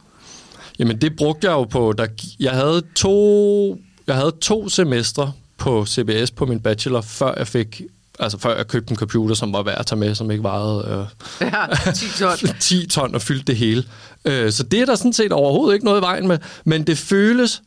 Jamen, 0.78 1.00
det 1.00 1.16
brugte 1.16 1.46
jeg 1.46 1.52
jo 1.52 1.64
på... 1.64 1.94
Der, 1.98 2.06
jeg, 2.40 2.52
havde 2.52 2.82
to, 2.94 3.80
jeg 4.06 4.14
havde 4.16 4.32
to 4.40 4.68
semestre 4.68 5.32
på 5.58 5.86
CBS 5.86 6.30
på 6.30 6.46
min 6.46 6.60
bachelor, 6.60 7.00
før 7.00 7.34
jeg 7.36 7.46
fik... 7.48 7.82
Altså 8.18 8.38
før 8.38 8.56
jeg 8.56 8.66
købte 8.66 8.90
en 8.90 8.96
computer, 8.96 9.34
som 9.34 9.52
var 9.52 9.62
værd 9.62 9.78
at 9.78 9.86
tage 9.86 9.98
med, 9.98 10.14
som 10.14 10.30
ikke 10.30 10.42
vejede 10.42 11.06
øh, 11.40 11.48
Ja, 11.86 11.92
10 11.92 12.06
ton. 12.18 12.30
10 12.60 12.86
ton 12.86 13.14
og 13.14 13.22
fyldte 13.22 13.44
det 13.44 13.56
hele. 13.56 13.84
Øh, 14.24 14.52
så 14.52 14.62
det 14.62 14.80
er 14.80 14.86
der 14.86 14.94
sådan 14.94 15.12
set 15.12 15.32
overhovedet 15.32 15.74
ikke 15.74 15.84
noget 15.84 16.00
i 16.00 16.02
vejen 16.02 16.28
med, 16.28 16.38
men 16.64 16.82
det 16.86 16.98
føles 16.98 17.62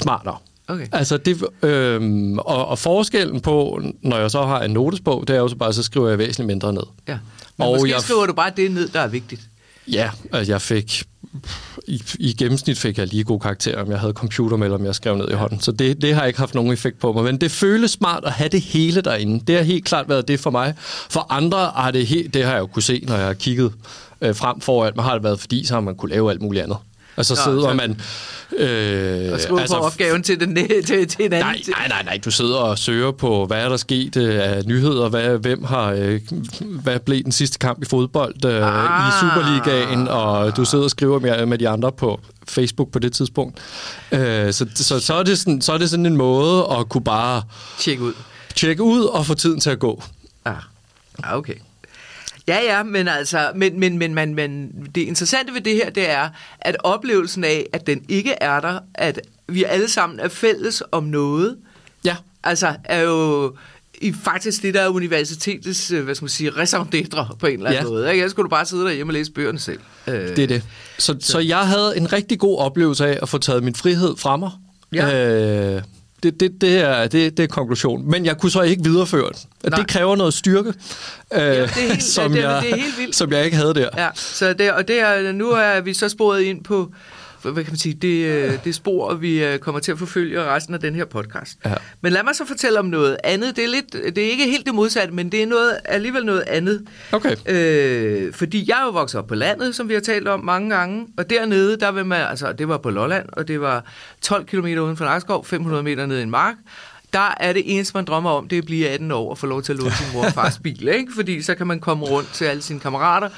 smartere. 0.00 0.36
Okay. 0.68 0.86
Altså 0.92 1.16
det, 1.16 1.44
øhm, 1.62 2.38
og, 2.38 2.66
og 2.68 2.78
forskellen 2.78 3.40
på, 3.40 3.82
når 4.02 4.18
jeg 4.18 4.30
så 4.30 4.42
har 4.42 4.60
en 4.62 4.70
notesbog, 4.70 5.28
det 5.28 5.36
er 5.36 5.40
jo 5.40 5.48
så 5.48 5.56
bare, 5.56 5.72
så 5.72 5.82
skriver 5.82 6.08
jeg 6.08 6.18
væsentligt 6.18 6.46
mindre 6.46 6.72
ned. 6.72 6.82
Ja. 7.08 7.18
Men 7.56 7.66
Og 7.68 7.74
måske 7.74 7.90
jeg- 7.90 8.00
skriver 8.00 8.26
du 8.26 8.32
bare 8.32 8.52
det 8.56 8.70
ned, 8.70 8.88
der 8.88 9.00
er 9.00 9.08
vigtigt. 9.08 9.40
Ja, 9.88 10.10
altså 10.32 10.52
jeg 10.52 10.62
fik, 10.62 11.02
i, 11.86 12.02
i 12.18 12.32
gennemsnit 12.32 12.78
fik 12.78 12.98
jeg 12.98 13.06
lige 13.06 13.24
gode 13.24 13.40
karakterer, 13.40 13.82
om 13.82 13.90
jeg 13.90 14.00
havde 14.00 14.12
computer 14.12 14.56
med, 14.56 14.66
eller 14.66 14.78
om 14.78 14.84
jeg 14.84 14.94
skrev 14.94 15.16
ned 15.16 15.30
i 15.30 15.34
hånden. 15.34 15.60
Så 15.60 15.72
det, 15.72 16.02
det 16.02 16.14
har 16.14 16.24
ikke 16.24 16.38
haft 16.38 16.54
nogen 16.54 16.72
effekt 16.72 16.98
på 17.00 17.12
mig. 17.12 17.24
Men 17.24 17.36
det 17.40 17.50
føles 17.50 17.90
smart 17.90 18.24
at 18.24 18.32
have 18.32 18.48
det 18.48 18.60
hele 18.60 19.00
derinde. 19.00 19.44
Det 19.46 19.56
har 19.56 19.62
helt 19.62 19.84
klart 19.84 20.08
været 20.08 20.28
det 20.28 20.40
for 20.40 20.50
mig. 20.50 20.74
For 21.10 21.26
andre 21.32 21.58
har 21.76 21.90
det 21.90 22.06
helt, 22.06 22.34
det 22.34 22.44
har 22.44 22.52
jeg 22.52 22.60
jo 22.60 22.66
kunne 22.66 22.82
se, 22.82 23.04
når 23.08 23.16
jeg 23.16 23.26
har 23.26 23.34
kigget 23.34 23.72
øh, 24.22 24.34
frem 24.36 24.60
for, 24.60 24.84
at 24.84 24.96
man 24.96 25.04
har 25.04 25.12
det 25.14 25.22
været 25.22 25.40
fordi, 25.40 25.66
så 25.66 25.74
har 25.74 25.80
man 25.80 25.94
kunne 25.94 26.10
lave 26.10 26.30
alt 26.30 26.42
muligt 26.42 26.62
andet. 26.64 26.76
Og 27.16 27.24
så 27.24 27.34
Nå, 27.34 27.40
sidder 27.52 27.68
så- 27.68 27.74
man... 27.74 28.00
Øh, 28.58 29.32
Og 29.32 29.40
skrive 29.40 29.60
altså, 29.60 29.76
på 29.78 29.82
opgaven 29.84 30.22
til, 30.22 30.40
den, 30.40 30.56
til, 30.86 31.08
til 31.08 31.24
en 31.24 31.32
anden. 31.32 31.38
Nej, 31.38 31.60
nej, 31.68 31.88
nej, 31.88 32.02
nej. 32.02 32.20
Du 32.24 32.30
sidder 32.30 32.56
og 32.56 32.78
søger 32.78 33.10
på, 33.10 33.46
hvad 33.46 33.64
er 33.64 33.68
der 33.68 33.76
sket 33.76 34.16
øh, 34.16 34.40
af 34.42 34.62
nyheder, 34.66 35.08
hvad, 35.08 35.38
hvem 35.38 35.64
har, 35.64 35.92
øh, 35.92 36.20
hvad 36.60 36.98
blev 36.98 37.22
den 37.24 37.32
sidste 37.32 37.58
kamp 37.58 37.82
i 37.82 37.86
fodbold 37.86 38.44
øh, 38.44 38.52
Ah. 38.62 39.08
i 39.08 39.12
Superligaen, 39.20 40.08
og 40.08 40.56
du 40.56 40.64
sidder 40.64 40.84
og 40.84 40.90
skriver 40.90 41.18
med, 41.18 41.46
med 41.46 41.58
de 41.58 41.68
andre 41.68 41.92
på 41.92 42.20
Facebook 42.48 42.90
på 42.92 42.98
det 42.98 43.12
tidspunkt. 43.12 43.58
Øh, 44.12 44.52
så, 44.52 44.66
så, 44.74 45.00
så, 45.00 45.14
er 45.14 45.22
det 45.22 45.38
sådan, 45.38 45.60
så 45.60 45.72
er 45.72 45.78
det 45.78 45.90
sådan 45.90 46.06
en 46.06 46.16
måde 46.16 46.66
at 46.78 46.88
kunne 46.88 47.04
bare 47.04 47.42
Tjek 47.78 48.00
ud. 48.00 48.12
tjekke 48.54 48.82
ud 48.82 49.04
og 49.04 49.26
få 49.26 49.34
tiden 49.34 49.60
til 49.60 49.70
at 49.70 49.78
gå. 49.78 50.02
Ah, 50.44 50.54
ah 51.22 51.36
okay. 51.38 51.54
Ja, 52.48 52.58
ja, 52.64 52.82
men 52.82 53.08
altså, 53.08 53.50
men, 53.54 53.80
men, 53.80 53.98
men, 53.98 54.14
men, 54.14 54.34
men 54.34 54.72
det 54.94 55.00
interessante 55.00 55.54
ved 55.54 55.60
det 55.60 55.74
her, 55.74 55.90
det 55.90 56.10
er, 56.10 56.28
at 56.60 56.76
oplevelsen 56.84 57.44
af, 57.44 57.66
at 57.72 57.86
den 57.86 58.04
ikke 58.08 58.32
er 58.32 58.60
der, 58.60 58.78
at 58.94 59.20
vi 59.48 59.64
alle 59.64 59.88
sammen 59.88 60.20
er 60.20 60.28
fælles 60.28 60.82
om 60.92 61.04
noget, 61.04 61.56
Ja, 62.04 62.16
altså 62.44 62.74
er 62.84 63.00
jo 63.00 63.54
i 64.00 64.12
faktisk 64.24 64.62
det, 64.62 64.74
der 64.74 64.80
er 64.80 64.88
universitetets, 64.88 65.90
øh, 65.90 66.04
hvad 66.04 66.14
skal 66.14 66.24
man 66.24 66.28
sige, 66.30 66.50
raison 66.50 66.86
på 67.38 67.46
en 67.46 67.52
eller 67.52 67.70
anden 67.70 67.82
Ja. 67.82 67.88
måde. 67.88 68.10
Ikke? 68.10 68.22
Jeg 68.22 68.30
skulle 68.30 68.44
du 68.44 68.48
bare 68.50 68.66
sidde 68.66 68.84
derhjemme 68.84 69.10
og 69.10 69.14
læse 69.14 69.32
bøgerne 69.32 69.58
selv. 69.58 69.80
Øh, 70.06 70.14
det 70.14 70.38
er 70.38 70.46
det. 70.46 70.62
Så, 70.98 71.16
så. 71.20 71.32
så 71.32 71.38
jeg 71.38 71.58
havde 71.66 71.96
en 71.96 72.12
rigtig 72.12 72.38
god 72.38 72.58
oplevelse 72.58 73.06
af 73.06 73.18
at 73.22 73.28
få 73.28 73.38
taget 73.38 73.64
min 73.64 73.74
frihed 73.74 74.16
fra 74.16 74.36
mig. 74.36 74.50
Ja. 74.92 75.28
Øh, 75.76 75.82
det, 76.22 76.40
det, 76.40 76.60
det, 76.60 76.78
er, 76.78 77.06
det, 77.06 77.36
det 77.36 77.42
er 77.42 77.46
konklusionen. 77.46 78.10
Men 78.10 78.24
jeg 78.26 78.38
kunne 78.38 78.50
så 78.50 78.62
ikke 78.62 78.84
videreføre. 78.84 79.24
Og 79.24 79.32
Nej. 79.70 79.78
Det 79.78 79.88
kræver 79.88 80.16
noget 80.16 80.34
styrke, 80.34 80.72
øh, 81.34 81.40
det 81.42 81.70
helt- 81.70 82.02
som, 82.02 82.32
det 82.32 82.42
jeg, 82.42 82.62
det 82.62 82.70
er 82.72 82.76
helt 82.76 82.98
vildt. 82.98 83.16
som 83.16 83.32
jeg 83.32 83.44
ikke 83.44 83.56
havde 83.56 83.74
der. 83.74 83.88
Ja, 83.96 84.08
så 84.14 84.52
det, 84.52 84.72
og 84.72 84.88
det 84.88 85.00
er, 85.00 85.32
nu 85.32 85.50
er 85.50 85.80
vi 85.80 85.94
så 85.94 86.08
sporet 86.08 86.40
ind 86.42 86.64
på 86.64 86.92
hvad 87.50 87.64
kan 87.64 87.72
man 87.72 87.78
sige, 87.78 87.94
det, 87.94 88.26
øh, 88.26 88.64
det 88.64 88.74
spor, 88.74 89.14
vi 89.14 89.44
øh, 89.44 89.58
kommer 89.58 89.80
til 89.80 89.92
at 89.92 89.98
forfølge 89.98 90.44
resten 90.44 90.74
af 90.74 90.80
den 90.80 90.94
her 90.94 91.04
podcast. 91.04 91.58
Ja. 91.64 91.74
Men 92.00 92.12
lad 92.12 92.22
mig 92.22 92.34
så 92.34 92.44
fortælle 92.46 92.78
om 92.78 92.86
noget 92.86 93.16
andet. 93.24 93.56
Det 93.56 93.64
er, 93.64 93.68
lidt, 93.68 93.92
det 93.92 94.18
er 94.18 94.30
ikke 94.30 94.44
helt 94.44 94.66
det 94.66 94.74
modsatte, 94.74 95.14
men 95.14 95.32
det 95.32 95.42
er 95.42 95.46
noget, 95.46 95.78
alligevel 95.84 96.24
noget 96.24 96.44
andet. 96.46 96.86
Okay. 97.12 97.36
Øh, 97.46 98.32
fordi 98.32 98.64
jeg 98.68 98.80
er 98.80 98.84
jo 98.84 98.90
vokset 98.90 99.18
op 99.18 99.26
på 99.26 99.34
landet, 99.34 99.74
som 99.74 99.88
vi 99.88 99.94
har 99.94 100.00
talt 100.00 100.28
om 100.28 100.44
mange 100.44 100.76
gange, 100.76 101.06
og 101.16 101.30
dernede, 101.30 101.76
der 101.76 101.92
vil 101.92 102.06
man, 102.06 102.20
altså 102.20 102.52
det 102.52 102.68
var 102.68 102.78
på 102.78 102.90
Lolland, 102.90 103.26
og 103.32 103.48
det 103.48 103.60
var 103.60 103.84
12 104.22 104.44
km 104.44 104.66
uden 104.66 104.96
for 104.96 105.04
Nakskov, 105.04 105.44
500 105.44 105.82
meter 105.82 106.06
ned 106.06 106.18
i 106.18 106.22
en 106.22 106.30
mark, 106.30 106.54
der 107.12 107.34
er 107.40 107.52
det 107.52 107.62
eneste, 107.66 107.94
man 107.94 108.04
drømmer 108.04 108.30
om, 108.30 108.48
det 108.48 108.56
er 108.56 108.60
at 108.60 108.66
blive 108.66 108.88
18 108.88 109.10
år 109.10 109.30
og 109.30 109.38
få 109.38 109.46
lov 109.46 109.62
til 109.62 109.72
at 109.72 109.78
låne 109.78 109.92
sin 109.92 110.06
mor 110.14 110.24
og 110.24 110.32
fars 110.32 110.58
bil, 110.58 110.88
ikke? 110.88 111.12
Fordi 111.14 111.42
så 111.42 111.54
kan 111.54 111.66
man 111.66 111.80
komme 111.80 112.04
rundt 112.04 112.28
til 112.32 112.44
alle 112.44 112.62
sine 112.62 112.80
kammerater, 112.80 113.28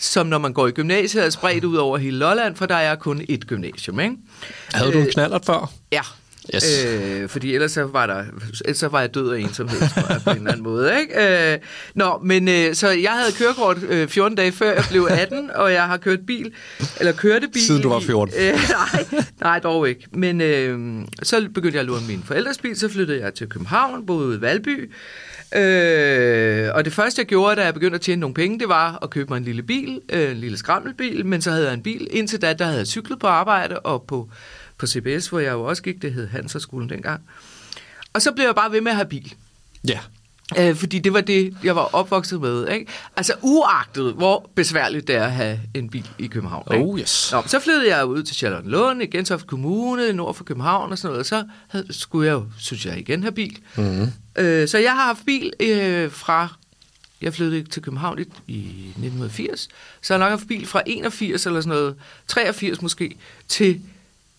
som 0.00 0.26
når 0.26 0.38
man 0.38 0.52
går 0.52 0.66
i 0.66 0.70
gymnasiet 0.70 1.24
er 1.24 1.30
spredt 1.30 1.64
ud 1.64 1.76
over 1.76 1.98
hele 1.98 2.18
Lolland, 2.18 2.56
for 2.56 2.66
der 2.66 2.74
er 2.74 2.94
kun 2.94 3.20
ét 3.30 3.36
gymnasium, 3.46 4.00
ikke? 4.00 4.16
Havde 4.72 4.92
du 4.92 4.98
en 4.98 5.06
Øh, 5.06 5.12
knallert 5.12 5.44
før? 5.44 5.72
Ja. 5.92 6.00
Yes. 6.54 6.86
Øh, 6.86 7.28
fordi 7.28 7.54
ellers 7.54 7.72
så 7.72 7.82
var, 7.84 8.06
der, 8.06 8.24
ellers 8.64 8.78
så 8.78 8.88
var 8.88 9.00
jeg 9.00 9.14
død 9.14 9.30
af 9.32 9.38
ensomhed, 9.38 9.78
tror 9.78 10.12
jeg, 10.12 10.20
på 10.24 10.30
en 10.30 10.36
eller 10.36 10.50
anden 10.50 10.62
måde. 10.64 11.00
Ikke? 11.00 11.52
Øh, 11.52 11.58
nå, 11.94 12.18
men 12.24 12.48
øh, 12.48 12.74
så 12.74 12.88
jeg 12.90 13.10
havde 13.10 13.32
kørekort 13.38 13.76
øh, 13.88 14.08
14 14.08 14.36
dage 14.36 14.52
før 14.52 14.72
jeg 14.74 14.84
blev 14.90 15.08
18, 15.10 15.50
og 15.54 15.72
jeg 15.72 15.82
har 15.82 15.96
kørt 15.96 16.18
bil, 16.26 16.52
eller 17.00 17.12
kørte 17.12 17.48
bil. 17.52 17.62
Siden 17.62 17.82
du 17.82 17.88
var 17.88 18.00
i- 18.00 18.04
14. 18.04 18.34
Øh, 18.38 18.52
nej, 18.52 19.22
nej, 19.40 19.58
dog 19.58 19.88
ikke. 19.88 20.06
Men 20.12 20.40
øh, 20.40 20.78
så 21.22 21.48
begyndte 21.54 21.74
jeg 21.76 21.80
at 21.80 21.86
låne 21.86 22.06
min 22.08 22.22
forældres 22.26 22.58
bil, 22.58 22.76
så 22.76 22.88
flyttede 22.88 23.20
jeg 23.20 23.34
til 23.34 23.48
København, 23.48 24.06
boede 24.06 24.36
i 24.36 24.40
Valby. 24.40 24.90
Øh, 25.56 26.70
og 26.74 26.84
det 26.84 26.92
første, 26.92 27.20
jeg 27.20 27.26
gjorde, 27.26 27.56
da 27.56 27.64
jeg 27.64 27.74
begyndte 27.74 27.94
at 27.94 28.00
tjene 28.00 28.20
nogle 28.20 28.34
penge, 28.34 28.58
det 28.58 28.68
var 28.68 28.98
at 29.02 29.10
købe 29.10 29.28
mig 29.28 29.36
en 29.36 29.44
lille 29.44 29.62
bil, 29.62 30.00
øh, 30.12 30.30
en 30.30 30.36
lille 30.36 30.58
skrammelbil, 30.58 31.26
men 31.26 31.42
så 31.42 31.50
havde 31.50 31.64
jeg 31.66 31.74
en 31.74 31.82
bil. 31.82 32.08
Indtil 32.10 32.42
da, 32.42 32.52
der 32.52 32.64
havde 32.64 32.78
jeg 32.78 32.86
cyklet 32.86 33.18
på 33.18 33.26
arbejde 33.26 33.78
og 33.78 34.04
på, 34.08 34.28
på 34.80 34.86
CBS, 34.86 35.28
hvor 35.28 35.38
jeg 35.38 35.52
jo 35.52 35.64
også 35.64 35.82
gik, 35.82 36.02
det 36.02 36.12
hed 36.12 36.28
Hanserskolen 36.28 36.88
dengang. 36.88 37.20
Og 38.12 38.22
så 38.22 38.32
blev 38.32 38.44
jeg 38.44 38.54
bare 38.54 38.72
ved 38.72 38.80
med 38.80 38.90
at 38.90 38.96
have 38.96 39.08
bil. 39.08 39.34
Ja. 39.88 39.98
Øh, 40.58 40.76
fordi 40.76 40.98
det 40.98 41.12
var 41.12 41.20
det, 41.20 41.56
jeg 41.64 41.76
var 41.76 41.82
opvokset 41.82 42.40
med. 42.40 42.68
Ikke? 42.68 42.86
Altså 43.16 43.34
uagtet, 43.42 44.12
hvor 44.12 44.50
besværligt 44.54 45.08
det 45.08 45.16
er 45.16 45.24
at 45.24 45.32
have 45.32 45.60
en 45.74 45.90
bil 45.90 46.08
i 46.18 46.26
København. 46.26 46.74
Ikke? 46.74 46.84
Oh, 46.84 47.00
yes. 47.00 47.28
Nå, 47.32 47.42
så 47.46 47.60
flyttede 47.60 47.96
jeg 47.96 48.06
ud 48.06 48.22
til 48.22 48.36
Charlottenlund, 48.36 49.02
i 49.02 49.06
Gentofte 49.06 49.46
Kommune, 49.46 50.12
nord 50.12 50.34
for 50.34 50.44
København 50.44 50.92
og 50.92 50.98
sådan 50.98 51.08
noget. 51.08 51.20
Og 51.20 51.26
så 51.26 51.44
havde, 51.68 51.86
skulle 51.90 52.26
jeg 52.26 52.32
jo, 52.32 52.46
synes 52.58 52.86
jeg, 52.86 52.98
igen 52.98 53.22
have 53.22 53.32
bil. 53.32 53.58
Mm-hmm. 53.76 54.12
Øh, 54.36 54.68
så 54.68 54.78
jeg 54.78 54.92
har 54.92 55.04
haft 55.04 55.26
bil 55.26 55.52
øh, 55.60 56.10
fra... 56.10 56.48
Jeg 57.22 57.34
flyttede 57.34 57.62
til 57.62 57.82
København 57.82 58.18
i, 58.18 58.22
i 58.46 58.58
1980. 58.88 59.68
Så 60.02 60.14
jeg 60.14 60.20
har 60.20 60.30
nok 60.30 60.38
haft 60.38 60.48
bil 60.48 60.66
fra 60.66 60.82
81 60.86 61.46
eller 61.46 61.60
sådan 61.60 61.78
noget, 61.78 61.94
83 62.28 62.82
måske, 62.82 63.16
til 63.48 63.80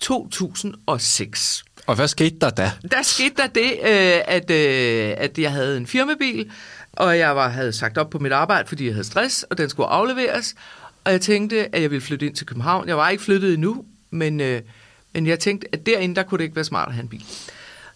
2006. 0.01 1.63
Og 1.87 1.95
hvad 1.95 2.07
skete 2.07 2.39
der 2.41 2.49
da? 2.49 2.71
Der 2.91 3.01
skete 3.01 3.35
der 3.37 3.47
det, 3.47 3.71
øh, 3.71 4.21
at, 4.27 4.51
øh, 4.51 5.13
at 5.17 5.37
jeg 5.37 5.51
havde 5.51 5.77
en 5.77 5.87
firmabil, 5.87 6.51
og 6.93 7.17
jeg 7.17 7.35
var, 7.35 7.49
havde 7.49 7.73
sagt 7.73 7.97
op 7.97 8.09
på 8.09 8.19
mit 8.19 8.31
arbejde, 8.31 8.67
fordi 8.67 8.85
jeg 8.85 8.93
havde 8.93 9.07
stress, 9.07 9.43
og 9.43 9.57
den 9.57 9.69
skulle 9.69 9.89
afleveres. 9.89 10.55
Og 11.03 11.11
jeg 11.11 11.21
tænkte, 11.21 11.75
at 11.75 11.81
jeg 11.81 11.91
ville 11.91 12.01
flytte 12.01 12.25
ind 12.25 12.35
til 12.35 12.47
København. 12.47 12.87
Jeg 12.87 12.97
var 12.97 13.09
ikke 13.09 13.23
flyttet 13.23 13.53
endnu, 13.53 13.85
men, 14.09 14.39
øh, 14.39 14.61
men 15.13 15.27
jeg 15.27 15.39
tænkte, 15.39 15.67
at 15.73 15.85
derinde, 15.85 16.15
der 16.15 16.23
kunne 16.23 16.37
det 16.37 16.43
ikke 16.43 16.55
være 16.55 16.65
smart 16.65 16.87
at 16.87 16.93
have 16.93 17.03
en 17.03 17.09
bil. 17.09 17.25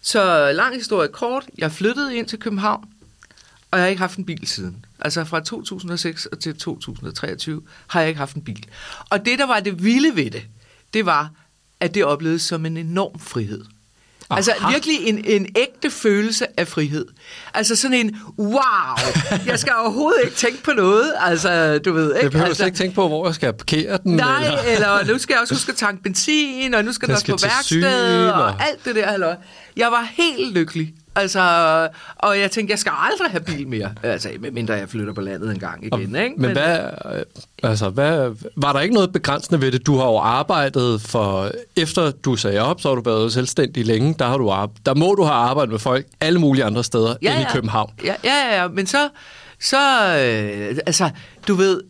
Så 0.00 0.52
lang 0.52 0.74
historie 0.74 1.08
kort, 1.08 1.46
jeg 1.58 1.72
flyttede 1.72 2.16
ind 2.16 2.26
til 2.26 2.38
København, 2.38 2.84
og 3.70 3.78
jeg 3.78 3.84
har 3.84 3.88
ikke 3.88 4.00
haft 4.00 4.18
en 4.18 4.24
bil 4.24 4.46
siden. 4.46 4.84
Altså 5.00 5.24
fra 5.24 5.40
2006 5.40 6.26
og 6.26 6.38
til 6.38 6.58
2023 6.58 7.62
har 7.86 8.00
jeg 8.00 8.08
ikke 8.08 8.18
haft 8.18 8.36
en 8.36 8.42
bil. 8.42 8.66
Og 9.10 9.24
det, 9.24 9.38
der 9.38 9.46
var 9.46 9.60
det 9.60 9.84
vilde 9.84 10.16
ved 10.16 10.30
det, 10.30 10.46
det 10.94 11.06
var, 11.06 11.30
at 11.80 11.94
det 11.94 12.04
oplevedes 12.04 12.42
som 12.42 12.66
en 12.66 12.76
enorm 12.76 13.18
frihed. 13.20 13.64
Aha. 14.30 14.36
Altså 14.38 14.52
virkelig 14.70 14.96
en, 15.06 15.24
en 15.24 15.46
ægte 15.56 15.90
følelse 15.90 16.46
af 16.60 16.68
frihed. 16.68 17.06
Altså 17.54 17.76
sådan 17.76 17.96
en, 17.96 18.16
wow, 18.38 18.60
jeg 19.46 19.58
skal 19.58 19.72
overhovedet 19.80 20.20
ikke 20.24 20.36
tænke 20.36 20.62
på 20.62 20.72
noget. 20.72 21.12
Altså, 21.20 21.78
du 21.78 21.92
ved 21.92 22.06
ikke. 22.14 22.22
Jeg 22.22 22.30
behøver 22.30 22.48
altså, 22.48 22.64
ikke 22.64 22.78
tænke 22.78 22.94
på, 22.94 23.08
hvor 23.08 23.26
jeg 23.26 23.34
skal 23.34 23.52
parkere 23.52 23.98
den. 24.04 24.12
Nej, 24.16 24.44
eller... 24.46 24.62
eller 24.62 25.12
nu 25.12 25.18
skal 25.18 25.34
jeg 25.34 25.40
også 25.40 25.54
huske 25.54 25.70
at 25.70 25.76
tanke 25.76 26.02
benzin, 26.02 26.74
og 26.74 26.84
nu 26.84 26.92
skal 26.92 27.08
Den 27.08 27.16
den 27.16 27.32
også 27.32 27.46
på 27.46 27.50
værksted, 27.54 28.28
og- 28.28 28.62
alt 28.62 28.84
det 28.84 28.94
der. 28.94 29.06
Halløj. 29.06 29.34
Jeg 29.76 29.86
var 29.90 30.08
helt 30.12 30.52
lykkelig. 30.54 30.94
Altså, 31.16 31.40
og 32.16 32.38
jeg 32.38 32.50
tænkte, 32.50 32.70
jeg 32.70 32.78
skal 32.78 32.92
aldrig 32.98 33.30
have 33.30 33.40
bil 33.40 33.68
mere. 33.68 33.92
Altså, 34.02 34.28
medmindre 34.40 34.74
jeg 34.74 34.88
flytter 34.88 35.12
på 35.12 35.20
landet 35.20 35.50
en 35.50 35.58
gang 35.58 35.84
igen, 35.86 36.16
ikke? 36.16 36.34
Men 36.38 36.52
hvad, 36.52 36.78
øh, 37.14 37.22
altså, 37.62 37.88
hvad, 37.88 38.30
var 38.56 38.72
der 38.72 38.80
ikke 38.80 38.94
noget 38.94 39.12
begrænsende 39.12 39.60
ved 39.60 39.72
det? 39.72 39.86
Du 39.86 39.96
har 39.96 40.06
jo 40.06 40.18
arbejdet 40.18 41.00
for, 41.00 41.50
efter 41.76 42.10
du 42.10 42.36
sagde 42.36 42.60
op, 42.60 42.80
så 42.80 42.88
har 42.88 42.94
du 42.94 43.02
været 43.02 43.32
selvstændig 43.32 43.86
længe. 43.86 44.14
Der, 44.18 44.26
har 44.26 44.38
du 44.38 44.66
der 44.86 44.94
må 44.94 45.14
du 45.14 45.22
have 45.22 45.34
arbejdet 45.34 45.72
med 45.72 45.78
folk 45.78 46.06
alle 46.20 46.38
mulige 46.38 46.64
andre 46.64 46.84
steder 46.84 47.14
ja, 47.22 47.32
end 47.32 47.42
i 47.42 47.52
København. 47.52 47.92
Ja, 48.04 48.14
ja, 48.24 48.48
ja, 48.48 48.62
ja. 48.62 48.68
men 48.68 48.86
så, 48.86 49.08
så 49.60 49.76
øh, 49.78 50.78
altså, 50.86 51.10
du 51.48 51.54
ved, 51.54 51.82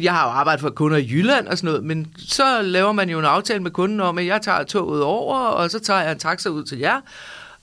jeg 0.00 0.12
har 0.12 0.24
jo 0.24 0.30
arbejdet 0.30 0.60
for 0.60 0.70
kunder 0.70 0.96
i 0.98 1.08
Jylland 1.10 1.46
og 1.46 1.58
sådan 1.58 1.68
noget, 1.68 1.84
men 1.84 2.06
så 2.18 2.62
laver 2.62 2.92
man 2.92 3.10
jo 3.10 3.18
en 3.18 3.24
aftale 3.24 3.62
med 3.62 3.70
kunden 3.70 4.00
om, 4.00 4.18
at 4.18 4.26
jeg 4.26 4.42
tager 4.42 4.62
toget 4.64 5.02
over, 5.02 5.38
og 5.38 5.70
så 5.70 5.78
tager 5.78 6.00
jeg 6.00 6.12
en 6.12 6.18
taxa 6.18 6.48
ud 6.48 6.64
til 6.64 6.78
jer, 6.78 7.00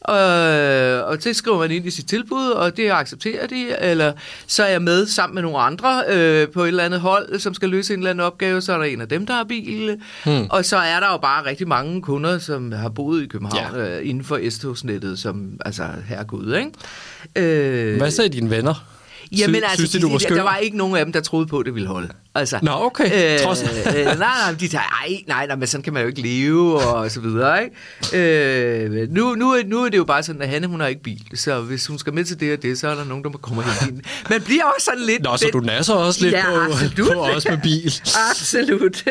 Øh, 0.10 1.04
og 1.08 1.24
det 1.24 1.36
skriver 1.36 1.58
man 1.58 1.72
ind 1.72 1.86
i 1.86 1.92
sit 1.92 2.08
tilbud, 2.08 2.50
og 2.50 2.78
det 2.78 2.92
accepterer 2.92 3.48
de, 3.48 3.80
eller 3.80 4.14
så 4.48 4.64
er 4.64 4.68
jeg 4.68 4.82
med 4.82 5.06
sammen 5.06 5.36
med 5.36 5.42
nogle 5.42 5.58
andre 5.58 6.04
øh, 6.10 6.48
på 6.48 6.64
et 6.64 6.68
eller 6.68 6.84
andet 6.84 7.00
hold, 7.00 7.40
som 7.40 7.54
skal 7.54 7.70
løse 7.70 7.94
en 7.94 8.00
eller 8.00 8.10
anden 8.10 8.26
opgave, 8.26 8.62
så 8.62 8.74
er 8.74 8.78
der 8.78 8.86
en 8.86 9.02
af 9.02 9.10
dem, 9.10 9.26
der 9.26 9.34
har 9.34 9.44
bil, 9.44 9.98
hmm. 10.26 10.48
og 10.50 10.66
så 10.66 10.78
er 10.78 11.00
der 11.00 11.12
jo 11.12 11.18
bare 11.18 11.46
rigtig 11.46 11.68
mange 11.68 12.02
kunder, 12.02 12.40
som 12.40 12.72
har 12.72 12.90
boet 12.90 13.24
i 13.24 13.28
København 13.28 13.76
ja. 13.76 13.98
øh, 13.98 14.10
inden 14.10 14.24
for 14.24 14.50
S-togsnettet, 14.50 15.20
som, 15.20 15.50
altså, 15.66 15.84
herregud, 16.08 16.56
ikke? 16.56 17.92
Øh, 17.92 17.98
Hvad 17.98 18.12
sagde 18.12 18.30
dine 18.30 18.50
venner? 18.50 18.97
Jamen 19.32 19.56
Sy- 19.56 19.64
altså, 19.64 19.76
synes 19.78 19.92
de, 19.92 20.00
du 20.02 20.08
var 20.10 20.18
der, 20.18 20.26
skør? 20.26 20.36
der 20.36 20.44
var 20.44 20.56
ikke 20.58 20.78
nogen 20.78 20.96
af 20.98 21.06
dem, 21.06 21.14
der 21.14 21.22
troede 21.22 21.48
på, 21.48 21.60
at 21.60 21.66
det 21.66 21.74
ville 21.76 21.88
holde. 21.88 22.10
Altså, 22.36 22.60
Nå, 22.62 22.72
okay. 22.72 23.36
Øh, 23.36 23.40
Trods- 23.46 23.64
øh, 23.98 24.06
nej, 24.06 24.16
nej, 24.18 24.56
de 24.60 24.68
tager, 24.68 24.84
ej, 25.04 25.18
nej, 25.28 25.48
nej, 25.48 25.56
men 25.56 25.68
sådan 25.68 25.84
kan 25.84 25.94
man 25.94 26.02
jo 26.02 26.08
ikke 26.08 26.22
leve, 26.22 26.80
og 26.82 27.12
så 27.12 27.20
videre, 27.20 27.64
ikke? 27.64 28.18
Øh, 28.18 29.10
nu, 29.12 29.36
nu, 29.36 29.56
nu 29.66 29.84
er 29.84 29.90
det 29.90 29.98
jo 29.98 30.04
bare 30.04 30.24
sådan, 30.24 30.42
at 30.42 30.50
Hanne, 30.50 30.68
hun 30.68 30.80
har 30.80 30.88
ikke 30.88 31.04
bil, 31.04 31.24
så 31.36 31.62
hvis 31.62 31.88
hun 31.88 32.00
skal 32.00 32.14
med 32.14 32.24
til 32.26 32.40
det 32.40 32.54
og 32.58 32.62
det, 32.64 32.80
så 32.80 32.88
er 32.88 32.96
der 32.96 33.04
nogen, 33.06 33.24
der 33.24 33.30
må 33.30 33.38
komme 33.38 33.62
og 33.62 33.66
hente 33.66 33.86
hende. 33.86 34.02
Man 34.30 34.42
bliver 34.42 34.64
også 34.76 34.86
sådan 34.86 35.02
lidt... 35.06 35.24
Nå, 35.24 35.38
så 35.38 35.46
lidt- 35.46 35.54
du 35.54 35.60
nasser 35.60 35.94
også 35.94 36.22
lidt 36.24 36.34
Ja, 36.34 36.44
på, 36.50 36.72
absolut. 36.72 37.14
på 37.14 37.22
os 37.22 37.48
med 37.50 37.58
bil. 37.64 37.94
Absolut. 38.30 39.04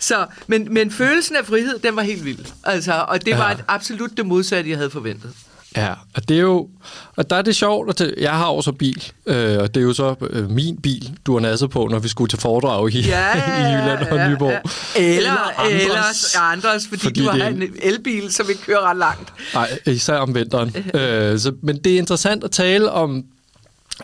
så, 0.00 0.26
men, 0.46 0.74
men 0.74 0.90
følelsen 0.90 1.36
af 1.36 1.46
frihed, 1.46 1.78
den 1.78 1.96
var 1.96 2.02
helt 2.02 2.24
vild. 2.24 2.44
Altså, 2.64 3.04
og 3.08 3.24
det 3.26 3.38
var 3.38 3.46
Ja. 3.48 3.54
et 3.54 3.64
absolut 3.68 4.10
det 4.16 4.26
modsatte, 4.26 4.70
jeg 4.70 4.78
havde 4.78 4.90
forventet. 4.90 5.30
Ja, 5.76 5.92
og 6.14 6.28
det 6.28 6.36
er 6.36 6.40
jo, 6.40 6.68
og 7.16 7.30
der 7.30 7.36
er 7.36 7.42
det 7.42 7.56
sjovt, 7.56 7.90
at 7.90 7.98
det, 7.98 8.14
jeg 8.18 8.32
har 8.32 8.46
også 8.46 8.72
bil, 8.72 9.04
øh, 9.26 9.58
og 9.58 9.74
det 9.74 9.80
er 9.80 9.84
jo 9.84 9.92
så 9.92 10.14
øh, 10.30 10.50
min 10.50 10.76
bil, 10.76 11.10
du 11.26 11.32
har 11.32 11.40
nasset 11.40 11.70
på, 11.70 11.88
når 11.90 11.98
vi 11.98 12.08
skulle 12.08 12.28
til 12.28 12.38
foredrag 12.38 12.94
i, 12.94 13.00
Ja, 13.00 13.36
i 13.60 13.72
Jylland 13.72 14.08
og 14.08 14.16
ja, 14.16 14.28
Nyborg. 14.28 14.60
Ja. 14.96 15.16
Eller, 15.16 15.60
andres. 15.60 16.34
eller 16.34 16.40
andres, 16.52 16.86
fordi, 16.88 17.00
Fordi 17.00 17.20
du 17.20 17.30
har 17.30 17.46
en 17.46 17.62
elbil, 17.82 18.32
som 18.32 18.46
ikke 18.48 18.62
kører 18.62 18.80
ret 18.90 18.96
langt. 18.96 19.32
Nej, 19.54 19.78
især 19.86 20.16
om 20.16 20.34
vinteren. 20.34 20.76
øh, 20.94 21.38
så, 21.38 21.52
men 21.62 21.78
det 21.78 21.94
er 21.94 21.98
interessant 21.98 22.44
at 22.44 22.50
tale 22.50 22.90
om 22.90 23.24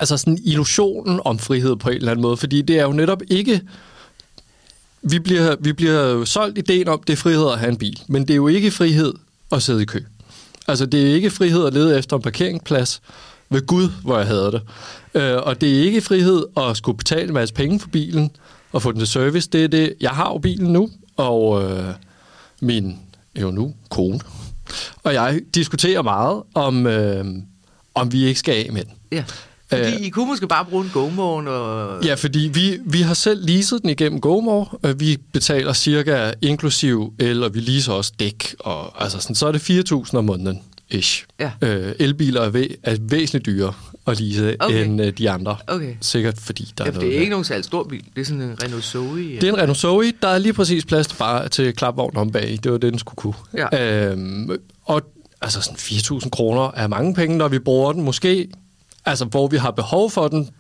altså 0.01 0.17
sådan 0.17 0.39
illusionen 0.45 1.21
om 1.25 1.39
frihed 1.39 1.77
på 1.77 1.89
en 1.89 1.97
eller 1.97 2.11
anden 2.11 2.23
måde, 2.23 2.37
fordi 2.37 2.63
det 2.63 2.79
er 2.79 2.83
jo 2.83 2.93
netop 2.93 3.23
ikke... 3.31 3.61
Vi 5.03 5.19
bliver, 5.19 5.57
vi 5.61 5.73
bliver 5.73 6.03
jo 6.09 6.25
solgt 6.25 6.59
ideen 6.59 6.89
om, 6.89 7.03
det 7.07 7.13
er 7.13 7.17
frihed 7.17 7.51
at 7.53 7.59
have 7.59 7.71
en 7.71 7.77
bil, 7.79 8.01
men 8.09 8.23
det 8.23 8.31
er 8.31 8.37
jo 8.37 8.49
ikke 8.49 8.71
frihed 8.71 9.13
at 9.53 9.63
sidde 9.63 9.83
i 9.83 9.85
kø. 9.85 10.01
Altså, 10.69 10.87
det 10.87 11.11
er 11.11 11.15
ikke 11.15 11.31
frihed 11.31 11.67
at 11.67 11.75
lede 11.75 11.99
efter 11.99 12.17
en 12.17 12.23
parkeringsplads. 12.23 13.01
Ved 13.51 13.67
Gud, 13.67 13.89
hvor 14.03 14.19
jeg 14.19 14.27
havde 14.27 14.53
det. 14.53 14.63
Øh, 15.15 15.37
og 15.37 15.61
det 15.61 15.79
er 15.79 15.83
ikke 15.83 16.01
frihed 16.01 16.45
at 16.57 16.77
skulle 16.77 16.99
betale 16.99 17.29
en 17.29 17.35
masse 17.35 17.55
penge 17.55 17.81
for 17.81 17.89
bilen 17.89 18.31
og 18.73 18.83
få 18.83 18.93
den 18.93 19.01
til 19.01 19.09
service. 19.09 19.49
Det 19.53 19.65
er 19.65 19.69
det. 19.69 19.95
Jeg 20.01 20.11
har 20.11 20.29
jo 20.29 20.39
bilen 20.39 20.73
nu, 20.73 20.91
og 21.17 21.63
øh, 21.63 21.85
min 22.61 22.99
jo 23.41 23.51
nu 23.51 23.75
kone 23.91 24.21
og 25.03 25.15
jeg 25.15 25.41
diskuterer 25.55 26.03
meget 26.03 26.43
om, 26.55 26.87
øh, 26.87 27.25
om 27.95 28.13
vi 28.13 28.25
ikke 28.25 28.39
skal 28.39 28.67
af 28.67 28.73
med 28.73 28.85
den. 28.85 28.93
Ja. 29.13 29.25
Fordi 29.69 29.83
Øh. 29.83 30.01
I 30.01 30.09
kunne 30.09 30.27
måske 30.27 30.47
bare 30.49 30.65
bruge 30.65 30.85
en 30.85 30.91
GoMoen 30.95 31.49
og... 31.49 32.05
Ja, 32.05 32.15
fordi 32.15 32.51
vi, 32.55 32.79
vi 32.87 33.01
har 33.01 33.15
selv 33.15 33.47
leaset 33.47 33.83
den 33.83 33.91
igennem 33.91 34.21
GoMore. 34.21 34.95
Vi 34.97 35.19
betaler 35.33 35.73
cirka 35.73 36.33
inklusiv 36.43 37.13
el, 37.19 37.43
og 37.43 37.55
vi 37.55 37.61
leaser 37.61 37.93
også 37.93 38.13
dæk. 38.21 38.55
Og, 38.59 39.03
altså 39.03 39.19
sådan, 39.21 39.35
så 39.37 39.47
er 39.47 39.53
det 39.53 39.71
4.000 39.93 40.17
om 40.17 40.25
måneden. 40.25 40.61
Ish. 40.91 41.25
Ja. 41.41 41.51
Øh, 41.63 41.93
elbiler 41.99 42.41
er, 42.41 42.51
væ- 42.51 42.75
er 42.83 42.97
væsentligt 43.01 43.47
dyrere 43.47 43.73
at 44.07 44.21
lease 44.21 44.57
Okay. 44.61 44.85
end 44.85 45.03
øh, 45.03 45.13
de 45.19 45.31
andre. 45.31 45.57
Okay. 45.67 45.95
Sikkert 46.01 46.39
fordi 46.39 46.73
der 46.79 46.85
Ja, 46.85 46.91
er 46.91 46.95
noget 46.95 47.09
det 47.09 47.17
er 47.17 47.21
ikke 47.21 47.31
nogen 47.31 47.45
særlig 47.45 47.65
stor 47.65 47.85
bil. 47.85 48.05
Det 48.15 48.21
er 48.21 48.25
sådan 48.25 48.43
en 48.43 48.57
Renault 48.65 48.85
Zoe. 48.85 49.19
Det 49.41 49.45
er 49.45 49.49
en 49.53 49.59
Renault 49.59 49.79
Zoe. 49.79 50.13
Der 50.23 50.29
er 50.29 50.39
lige 50.39 50.53
præcis 50.53 50.85
plads 50.85 51.07
til, 51.07 51.17
bare 51.17 51.49
til 51.49 51.73
klapvogn 51.73 52.17
om 52.17 52.31
bag. 52.33 52.59
Det 52.63 52.73
var 52.73 52.79
det, 52.79 52.91
den 52.91 52.99
skulle 52.99 53.17
kunne. 53.17 53.35
Ja. 53.73 54.07
Øhm, 54.11 54.51
og 54.85 55.03
altså 55.41 55.61
sådan 55.61 55.77
4.000 55.79 56.29
kroner 56.31 56.71
er 56.75 56.87
mange 56.87 57.15
penge, 57.15 57.37
når 57.37 57.49
vi 57.49 57.59
bruger 57.59 57.93
den. 57.93 58.03
Måske, 58.03 58.49
altså 59.07 59.25
hvor 59.25 59.49
vi 59.49 59.57
har 59.57 59.71
behov 59.71 60.11
for 60.11 60.29
den, 60.29 60.51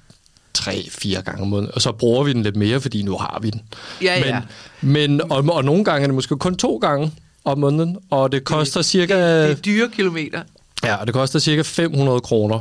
tre-fire 0.55 1.23
gange 1.23 1.43
om 1.43 1.49
måneden, 1.49 1.71
og 1.75 1.83
så 1.83 1.93
bruger 1.93 2.25
vi 2.25 2.33
den 2.33 2.43
lidt 2.43 2.57
mere, 2.57 2.81
fordi 2.81 3.03
nu 3.03 3.17
har 3.17 3.39
vi 3.43 3.51
den. 3.51 3.63
Ja, 4.03 4.19
ja. 4.19 4.41
Men, 4.81 4.93
men 4.93 5.33
og, 5.33 5.45
og 5.49 5.65
nogle 5.65 5.85
gange 5.85 6.03
er 6.03 6.07
det 6.07 6.15
måske 6.15 6.37
kun 6.37 6.57
to 6.57 6.77
gange 6.77 7.13
om 7.45 7.59
måneden, 7.59 7.97
og 8.11 8.33
det 8.33 8.45
koster 8.45 8.83
cirka... 8.83 9.43
Det 9.43 9.51
er 9.51 9.55
dyre 9.55 9.89
kilometer. 9.89 10.41
Ja, 10.85 10.97
og 10.97 11.07
det 11.07 11.15
koster 11.15 11.39
cirka 11.39 11.63
500 11.63 12.21
kroner 12.21 12.61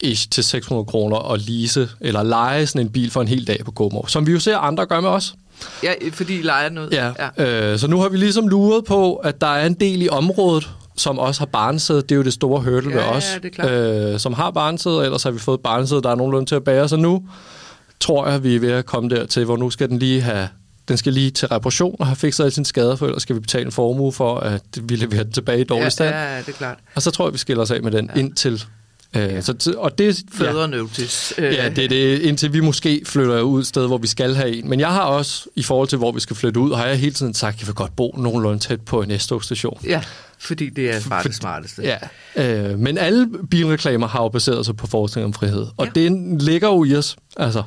ish 0.00 0.28
til 0.30 0.44
600 0.44 0.86
kroner 0.86 1.32
at 1.32 1.40
lease 1.48 1.88
eller 2.00 2.22
lege 2.22 2.66
sådan 2.66 2.80
en 2.80 2.92
bil 2.92 3.10
for 3.10 3.20
en 3.20 3.28
hel 3.28 3.46
dag 3.46 3.60
på 3.64 3.70
GoMore, 3.70 4.08
som 4.08 4.26
vi 4.26 4.32
jo 4.32 4.40
ser 4.40 4.58
andre 4.58 4.86
gøre 4.86 5.02
med 5.02 5.10
os. 5.10 5.34
Ja, 5.82 5.92
fordi 6.12 6.38
I 6.38 6.42
leger 6.42 6.68
noget. 6.68 6.92
Ja, 6.92 7.12
ja. 7.38 7.72
Øh, 7.72 7.78
så 7.78 7.86
nu 7.86 8.00
har 8.00 8.08
vi 8.08 8.16
ligesom 8.16 8.48
luret 8.48 8.84
på, 8.84 9.14
at 9.14 9.40
der 9.40 9.46
er 9.46 9.66
en 9.66 9.74
del 9.74 10.02
i 10.02 10.08
området, 10.08 10.70
som 10.96 11.18
også 11.18 11.40
har 11.40 11.46
barnsæde. 11.46 12.02
Det 12.02 12.12
er 12.12 12.16
jo 12.16 12.22
det 12.22 12.32
store 12.32 12.60
hurdle 12.62 12.90
Ja, 12.90 12.96
ved 12.96 13.04
ja, 13.04 13.16
os. 13.16 13.38
klart. 13.52 13.70
øh, 13.70 14.18
som 14.20 14.32
har 14.32 14.50
barnsæde, 14.50 14.98
og 14.98 15.04
ellers 15.04 15.22
har 15.22 15.30
vi 15.30 15.38
fået 15.38 15.60
barnsæde, 15.60 16.02
der 16.02 16.10
er 16.10 16.14
nogenlunde 16.14 16.46
til 16.50 16.54
at 16.54 16.64
bære. 16.64 16.88
Så 16.88 16.96
nu 16.96 17.24
tror 18.00 18.28
jeg, 18.28 18.42
vi 18.44 18.56
er 18.56 18.60
ved 18.60 18.70
at 18.72 18.86
komme 18.86 19.10
dertil, 19.10 19.44
hvor 19.44 19.56
nu 19.56 19.70
skal 19.70 19.88
den 19.88 19.98
lige 19.98 20.20
have 20.20 20.48
den 20.88 20.96
skal 20.96 21.12
lige 21.12 21.30
til 21.30 21.48
reparation 21.48 21.96
og 21.98 22.06
have 22.06 22.16
fikset 22.16 22.44
alle 22.44 22.54
sine 22.54 22.66
skader, 22.66 22.96
for 22.96 23.06
ellers 23.06 23.22
skal 23.22 23.36
vi 23.36 23.40
betale 23.40 23.64
en 23.66 23.72
formue 23.72 24.12
for, 24.12 24.36
at 24.36 24.62
vi 24.82 24.96
leverer 24.96 25.22
den 25.22 25.32
tilbage 25.32 25.60
i 25.60 25.64
dårlig 25.64 25.82
ja, 25.84 25.88
stand. 25.88 26.14
ja, 26.14 26.38
det 26.38 26.48
er 26.48 26.52
klart. 26.52 26.78
Og 26.94 27.02
så 27.02 27.10
tror 27.10 27.26
jeg, 27.26 27.32
vi 27.32 27.38
skiller 27.38 27.62
os 27.62 27.70
af 27.70 27.82
med 27.82 27.90
den 27.92 28.10
ja. 28.14 28.20
indtil... 28.20 28.64
Øh, 29.16 29.42
så, 29.42 29.74
og 29.78 29.98
det, 29.98 30.22
Fædre 30.34 30.60
ja, 30.60 30.66
notice. 30.66 31.34
ja, 31.38 31.68
det 31.68 31.84
er 31.84 31.88
det, 31.88 32.18
indtil 32.22 32.52
vi 32.52 32.60
måske 32.60 33.02
flytter 33.06 33.40
ud 33.40 33.60
et 33.60 33.66
sted, 33.66 33.86
hvor 33.86 33.98
vi 33.98 34.06
skal 34.06 34.34
have 34.34 34.56
en. 34.56 34.68
Men 34.68 34.80
jeg 34.80 34.88
har 34.88 35.02
også, 35.02 35.48
i 35.56 35.62
forhold 35.62 35.88
til, 35.88 35.98
hvor 35.98 36.12
vi 36.12 36.20
skal 36.20 36.36
flytte 36.36 36.60
ud, 36.60 36.74
har 36.76 36.86
jeg 36.86 36.96
hele 36.98 37.12
tiden 37.12 37.34
sagt, 37.34 37.54
at 37.54 37.60
jeg 37.60 37.66
vil 37.66 37.74
godt 37.74 37.96
bo 37.96 38.14
nogenlunde 38.18 38.58
tæt 38.58 38.80
på 38.80 39.02
en 39.02 39.18
S-togstation. 39.18 39.80
Ja, 39.86 40.02
fordi 40.38 40.68
det 40.68 40.90
er 40.90 41.00
bare 41.08 41.22
det 41.22 41.34
smarteste. 41.34 41.82
Ja, 42.36 42.70
øh, 42.70 42.78
men 42.78 42.98
alle 42.98 43.28
bilreklamer 43.50 44.08
har 44.08 44.22
jo 44.22 44.28
baseret 44.28 44.66
sig 44.66 44.76
på 44.76 44.86
forskning 44.86 45.24
om 45.24 45.32
frihed. 45.32 45.66
Og 45.76 45.86
Ja. 45.86 46.00
det 46.00 46.42
ligger 46.42 46.68
jo 46.68 46.84
i 46.84 46.96
os, 46.96 47.16
altså. 47.36 47.62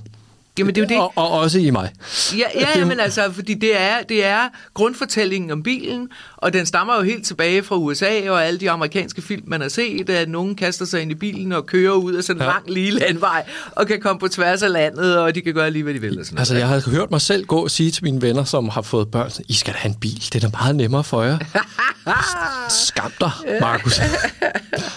Jamen, 0.59 0.75
det 0.75 0.81
er 0.81 0.85
jo 0.85 0.89
det. 0.89 0.97
Og, 0.97 1.13
og 1.15 1.31
også 1.39 1.59
i 1.59 1.69
mig. 1.69 1.91
Ja, 2.38 2.59
ja, 2.62 2.79
ja, 2.79 2.85
men 2.91 3.00
altså, 3.00 3.31
fordi 3.31 3.53
det 3.53 3.81
er, 3.81 4.03
det 4.09 4.25
er 4.25 4.50
grundfortællingen 4.73 5.51
om 5.51 5.63
bilen, 5.63 6.09
og 6.43 6.53
den 6.53 6.65
stammer 6.65 6.95
jo 6.95 7.01
helt 7.01 7.25
tilbage 7.25 7.63
fra 7.63 7.75
USA 7.77 8.29
og 8.31 8.45
alle 8.45 8.59
de 8.59 8.71
amerikanske 8.71 9.21
film, 9.21 9.43
man 9.47 9.62
har 9.62 9.69
set, 9.69 10.09
at 10.09 10.29
nogen 10.29 10.55
kaster 10.55 10.85
sig 10.85 11.01
ind 11.01 11.12
i 11.12 11.15
bilen 11.15 11.51
og 11.51 11.65
kører 11.65 11.91
ud 11.93 12.13
af 12.13 12.23
sådan 12.23 12.41
en 12.41 12.45
Ja. 12.45 12.51
lang 12.51 12.69
lige 12.69 12.91
landvej, 12.91 13.43
og 13.71 13.88
kan 13.88 14.00
komme 14.01 14.19
på 14.19 14.27
tværs 14.27 14.62
af 14.63 14.71
landet, 14.71 15.17
og 15.17 15.35
de 15.35 15.41
kan 15.41 15.53
gøre 15.53 15.71
lige, 15.71 15.83
hvad 15.83 15.93
de 15.93 16.01
vil. 16.01 16.19
Og 16.19 16.25
sådan 16.25 16.38
Altså, 16.39 16.53
noget. 16.53 16.62
jeg 16.62 16.69
har 16.69 16.91
hørt 16.91 17.12
mig 17.12 17.21
selv 17.21 17.45
gå 17.45 17.63
og 17.63 17.71
sige 17.71 17.91
til 17.91 18.03
mine 18.03 18.21
venner, 18.21 18.43
som 18.43 18.69
har 18.69 18.81
fået 18.81 19.12
børn, 19.12 19.31
I 19.47 19.53
skal 19.53 19.73
da 19.73 19.77
have 19.79 19.89
en 19.89 19.95
bil. 20.00 20.15
Det 20.33 20.35
er 20.35 20.39
da 20.50 20.57
meget 20.57 20.75
nemmere 20.75 21.03
for 21.03 21.23
jer. 21.23 21.38
Skam 22.69 23.12
dig, 23.19 23.31
Markus. 23.62 23.93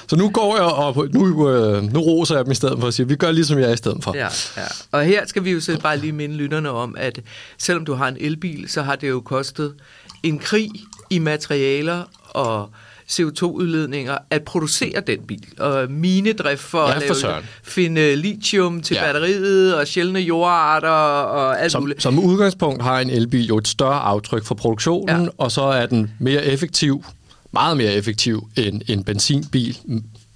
Så 0.09 0.17
nu 0.17 0.29
går 0.31 0.57
jeg 0.57 0.65
og 0.65 1.09
nu, 1.13 1.51
øh, 1.51 1.93
nu 1.93 2.01
roser 2.01 2.35
jeg 2.37 2.45
dem 2.45 2.53
i 2.53 2.55
stedet 2.55 2.81
for 2.81 2.87
at 2.89 2.95
sige, 2.95 3.09
vi 3.09 3.17
gør 3.17 3.31
ligesom 3.31 3.59
jeg 3.59 3.69
er 3.69 3.73
i 3.73 3.77
stedet 3.77 4.05
for. 4.05 4.17
Ja, 4.17 4.29
ja. 4.57 4.63
Og 4.93 5.05
her 5.05 5.27
skal 5.27 5.45
vi 5.45 5.51
jo 5.51 5.61
så 5.61 5.79
bare 5.83 5.97
lige 5.99 6.13
minde 6.13 6.35
lytterne 6.35 6.71
om, 6.71 6.95
at 6.99 7.21
selvom 7.59 7.85
du 7.85 7.95
har 7.95 8.09
en 8.09 8.17
elbil, 8.21 8.65
så 8.69 8.83
har 8.83 8.97
det 8.97 9.09
jo 9.09 9.21
kostet 9.21 9.75
en 10.23 10.39
krig 10.39 10.71
i 11.11 11.19
materialer 11.19 12.03
og 12.29 12.71
CO2-udledninger 13.11 14.17
at 14.31 14.43
producere 14.43 15.01
den 15.07 15.19
bil. 15.29 15.45
Og 15.59 15.91
minedrift 15.91 16.61
for 16.63 16.89
Ja, 16.89 16.95
at 16.97 17.03
lave, 17.23 17.43
finde 17.63 18.17
lithium 18.17 18.83
til 18.83 18.95
Ja. 18.95 19.05
batteriet 19.07 19.75
og 19.75 19.87
sjældne 19.87 20.21
jordarter 20.21 20.89
og 20.89 21.61
alt 21.63 21.73
Som, 21.73 21.83
muligt. 21.83 22.03
som 22.03 22.19
udgangspunkt 22.19 22.83
har 22.83 23.01
en 23.01 23.11
elbil 23.11 23.47
jo 23.47 23.59
et 23.59 23.69
større 23.69 24.01
aftryk 24.01 24.45
for 24.45 24.55
produktionen, 24.55 25.23
ja. 25.25 25.29
Og 25.39 25.53
så 25.53 25.63
er 25.63 25.87
den 25.87 26.13
mere 26.21 26.45
effektiv, 26.45 27.05
meget 27.53 27.77
mere 27.77 27.93
effektiv 27.93 28.49
end 28.57 28.83
en 28.87 29.05
benzinbil 29.05 29.79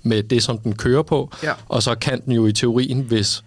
med 0.02 0.22
det, 0.22 0.42
som 0.42 0.58
den 0.58 0.76
kører 0.76 1.02
på. 1.02 1.32
Ja. 1.42 1.52
Og 1.68 1.82
så 1.82 1.94
kan 1.94 2.20
den 2.24 2.32
jo 2.32 2.46
i 2.46 2.52
teorien, 2.52 3.00
hvis 3.00 3.42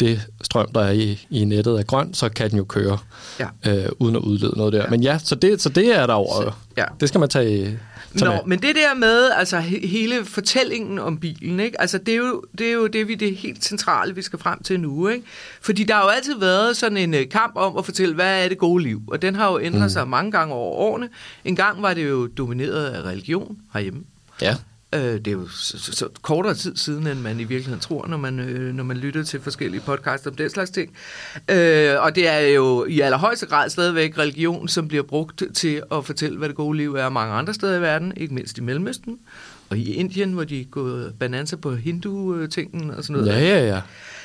det 0.00 0.20
strøm, 0.42 0.72
der 0.74 0.80
er 0.80 0.90
i, 0.90 1.26
i 1.30 1.44
nettet 1.44 1.78
er 1.78 1.82
grøn, 1.82 2.14
så 2.14 2.28
kan 2.28 2.50
den 2.50 2.58
jo 2.58 2.64
køre 2.64 2.98
Ja. 3.40 3.46
øh, 3.66 3.88
uden 3.98 4.16
at 4.16 4.22
udlede 4.22 4.52
noget 4.56 4.72
der. 4.72 4.82
Ja. 4.82 4.90
Men 4.90 5.02
ja, 5.02 5.18
så 5.18 5.34
det, 5.34 5.62
så 5.62 5.68
det 5.68 5.96
er 5.98 6.06
der 6.06 6.14
over. 6.14 6.42
Så- 6.42 6.52
ja. 6.76 6.84
Det 7.00 7.08
skal 7.08 7.18
man 7.18 7.28
tage, 7.28 7.78
tage 8.18 8.24
Nå, 8.24 8.30
med. 8.30 8.40
men 8.46 8.62
det 8.62 8.74
der 8.76 8.94
med 8.94 9.30
altså 9.30 9.58
he- 9.58 9.86
hele 9.86 10.24
fortællingen 10.24 10.98
om 10.98 11.18
bilen, 11.18 11.60
ikke? 11.60 11.80
Altså 11.80 11.98
det 11.98 12.12
er 12.14 12.18
jo 12.18 12.42
det 12.58 12.66
er 12.68 12.72
jo 12.72 12.86
det 12.86 13.08
vi 13.08 13.14
det 13.14 13.36
helt 13.36 13.64
centrale 13.64 14.14
vi 14.14 14.22
skal 14.22 14.38
frem 14.38 14.62
til 14.62 14.80
nu, 14.80 15.08
ikke? 15.08 15.24
Fordi 15.60 15.84
der 15.84 15.94
har 15.94 16.02
jo 16.02 16.08
altid 16.08 16.38
været 16.38 16.76
sådan 16.76 16.96
en 16.98 17.14
øh, 17.14 17.28
kamp 17.28 17.52
om 17.56 17.76
at 17.76 17.84
fortælle 17.84 18.14
hvad 18.14 18.44
er 18.44 18.48
det 18.48 18.58
gode 18.58 18.82
liv, 18.82 19.02
og 19.06 19.22
den 19.22 19.34
har 19.34 19.52
jo 19.52 19.60
ændret 19.60 19.82
mm. 19.82 19.88
sig 19.88 20.08
mange 20.08 20.32
gange 20.32 20.54
over 20.54 20.76
årene. 20.76 21.08
En 21.44 21.56
gang 21.56 21.82
var 21.82 21.94
det 21.94 22.08
jo 22.10 22.26
domineret 22.26 22.84
af 22.86 23.02
religion 23.02 23.56
herhjemme. 23.74 24.02
Ja. 24.42 24.56
Øh, 24.94 25.00
det 25.00 25.26
er 25.26 25.32
jo 25.32 25.48
så, 25.48 25.78
så, 25.78 25.92
så 25.92 26.08
kortere 26.22 26.54
tid 26.54 26.76
siden, 26.76 27.06
end 27.06 27.20
man 27.20 27.40
i 27.40 27.44
virkeligheden 27.44 27.80
tror, 27.80 28.06
når 28.06 28.16
man, 28.16 28.40
øh, 28.40 28.74
når 28.74 28.84
man 28.84 28.96
lytter 28.96 29.22
til 29.22 29.40
forskellige 29.40 29.80
podcasts 29.80 30.26
om 30.26 30.34
den 30.34 30.50
slags 30.50 30.70
ting. 30.70 30.96
Øh, 31.48 31.94
og 31.98 32.14
det 32.14 32.28
er 32.28 32.38
jo 32.38 32.84
i 32.84 33.00
allerhøjeste 33.00 33.46
grad 33.46 33.70
stadigvæk 33.70 34.18
religion, 34.18 34.68
som 34.68 34.88
bliver 34.88 35.02
brugt 35.02 35.42
til 35.54 35.82
at 35.92 36.04
fortælle, 36.04 36.38
hvad 36.38 36.48
det 36.48 36.56
gode 36.56 36.76
liv 36.76 36.94
er 36.94 37.08
mange 37.08 37.34
andre 37.34 37.54
steder 37.54 37.78
i 37.78 37.80
verden, 37.80 38.12
ikke 38.16 38.34
mindst 38.34 38.58
i 38.58 38.60
Mellemøsten 38.60 39.18
og 39.70 39.78
i 39.78 39.92
Indien, 39.92 40.32
hvor 40.32 40.44
de 40.44 40.60
er 40.60 40.64
gået 40.64 41.14
bananser 41.20 41.56
på 41.56 41.74
hindu-tingen 41.74 42.90
og 42.90 43.04
sådan 43.04 43.22
noget. 43.22 43.42
Ja, 43.42 43.58
ja, 43.58 43.66
ja. 43.66 43.80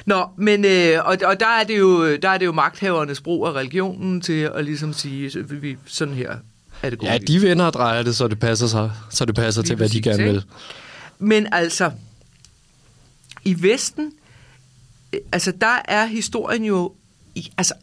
Nå, 0.06 0.26
men 0.38 0.66
øh, 0.66 1.06
og, 1.06 1.18
og 1.26 1.40
der 1.40 1.60
er 1.60 1.64
det 1.64 1.80
jo 1.80 2.16
der 2.16 2.30
er 2.30 2.38
det 2.38 2.46
jo 2.46 2.52
magthavernes 2.52 3.22
brug 3.22 3.48
af 3.48 3.52
religionen 3.52 4.22
til 4.22 4.52
at 4.56 4.66
ligesom 4.66 4.94
sige, 4.94 5.48
vi 5.50 5.78
sådan 5.86 6.14
her 6.14 6.36
er 6.84 6.90
det 6.90 7.04
Ja, 7.04 7.18
de 7.18 7.42
venner 7.42 7.66
og 7.66 7.74
drejer 7.74 8.04
det, 8.04 8.16
så 8.16 8.28
det 8.28 8.40
passer, 8.40 8.68
sig, 8.68 8.92
så 9.10 9.26
det 9.26 9.36
passer 9.36 9.62
Lige 9.62 9.70
til, 9.70 9.76
hvad 9.76 9.90
de 9.90 10.02
gerne 10.02 10.24
ikke? 10.24 10.32
vil. 10.34 10.44
Men 11.20 11.48
altså, 11.52 11.92
i 13.44 13.64
Vesten, 13.64 14.12
øh, 15.14 15.20
altså 15.32 15.52
der 15.52 15.82
er 15.86 16.06
historien 16.06 16.66
jo, 16.66 16.94
altså 17.58 17.74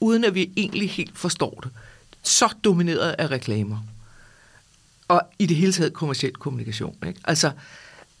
uden 0.00 0.24
at 0.24 0.34
vi 0.34 0.50
egentlig 0.56 0.90
helt 0.90 1.18
forstår 1.18 1.60
det, 1.62 1.70
så 2.22 2.48
domineret 2.64 3.14
af 3.18 3.30
reklamer. 3.30 3.78
Og 5.08 5.22
i 5.38 5.46
det 5.46 5.56
hele 5.56 5.72
taget 5.72 5.92
kommersiel 5.92 6.32
kommunikation. 6.32 6.96
Ikke? 7.06 7.20
Altså 7.24 7.50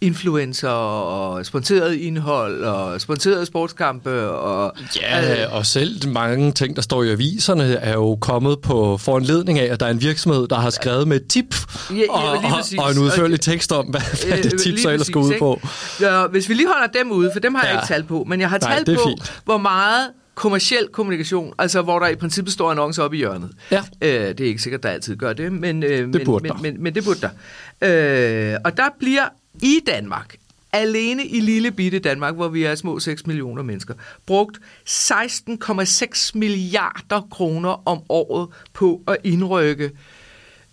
influencer 0.02 0.68
og 0.68 1.46
sponsoreret 1.46 1.94
indhold 1.94 2.64
og 2.64 3.00
sponsorerede 3.00 3.46
sportskampe 3.46 4.28
og 4.30 4.76
Ja, 5.00 5.46
og 5.56 5.66
selv 5.66 6.08
mange 6.08 6.52
ting, 6.52 6.76
der 6.76 6.82
står 6.82 7.02
i 7.02 7.10
aviserne, 7.10 7.64
er 7.64 7.92
jo 7.92 8.18
kommet 8.20 8.60
på 8.60 8.96
foranledning 8.96 9.58
af, 9.58 9.72
at 9.72 9.80
der 9.80 9.86
er 9.86 9.90
en 9.90 10.00
virksomhed, 10.02 10.48
der 10.48 10.56
har 10.56 10.70
skrevet 10.70 11.08
med 11.08 11.16
et 11.16 11.26
tip 11.28 11.54
Ja, 11.90 11.96
ja, 11.96 12.12
og, 12.12 12.30
og, 12.30 12.84
og 12.84 12.90
en 12.90 12.98
udførlig 12.98 13.40
tekst 13.40 13.72
om, 13.72 13.86
hvad, 13.86 14.00
hvad 14.28 14.42
det 14.42 14.52
Øh, 14.52 14.58
tip 14.58 14.78
så 14.78 14.90
ellers 14.90 15.10
går 15.10 15.20
ud 15.20 15.32
på. 15.38 15.60
Ja, 16.00 16.26
hvis 16.26 16.48
vi 16.48 16.54
lige 16.54 16.68
holder 16.68 16.86
dem 16.86 17.12
ude, 17.12 17.30
for 17.32 17.40
dem 17.40 17.54
har 17.54 17.66
ja. 17.66 17.72
Jeg 17.72 17.82
ikke 17.82 17.94
tal 17.94 18.04
på, 18.04 18.24
men 18.28 18.40
jeg 18.40 18.50
har 18.50 18.58
tal 18.58 18.86
det 18.86 18.96
på, 18.96 19.08
fint. 19.08 19.40
hvor 19.44 19.58
meget 19.58 20.08
kommersiel 20.34 20.88
kommunikation, 20.92 21.54
altså 21.58 21.82
hvor 21.82 21.98
der 21.98 22.08
i 22.08 22.14
princippet 22.14 22.52
står 22.52 22.70
annoncer 22.70 23.02
op 23.02 23.14
i 23.14 23.16
hjørnet. 23.16 23.50
Ja. 23.70 23.82
Øh, 24.02 24.10
det 24.10 24.40
er 24.40 24.44
ikke 24.44 24.62
sikkert, 24.62 24.82
der 24.82 24.88
altid 24.88 25.16
gør 25.16 25.32
det, 25.32 25.52
men, 25.52 25.82
øh, 25.82 26.08
men, 26.08 26.24
burde 26.24 26.42
men, 26.42 26.52
der. 26.52 26.58
men, 26.62 26.82
men 26.82 26.94
det 26.94 27.04
burde 27.04 27.20
der. 27.20 28.52
Øh, 28.52 28.56
og 28.64 28.76
der 28.76 28.88
bliver 28.98 29.24
i 29.62 29.80
Danmark, 29.86 30.36
alene 30.72 31.26
i 31.26 31.40
lille 31.40 31.70
bitte 31.70 31.98
Danmark, 31.98 32.34
hvor 32.34 32.48
vi 32.48 32.62
er 32.64 32.74
små 32.74 32.98
6 33.00 33.26
millioner 33.26 33.62
mennesker, 33.62 33.94
brugt 34.26 34.58
16,6 34.88 36.30
milliarder 36.34 37.26
kroner 37.30 37.88
om 37.88 38.00
året 38.08 38.48
på 38.72 39.00
at 39.08 39.16
indrykke 39.24 39.90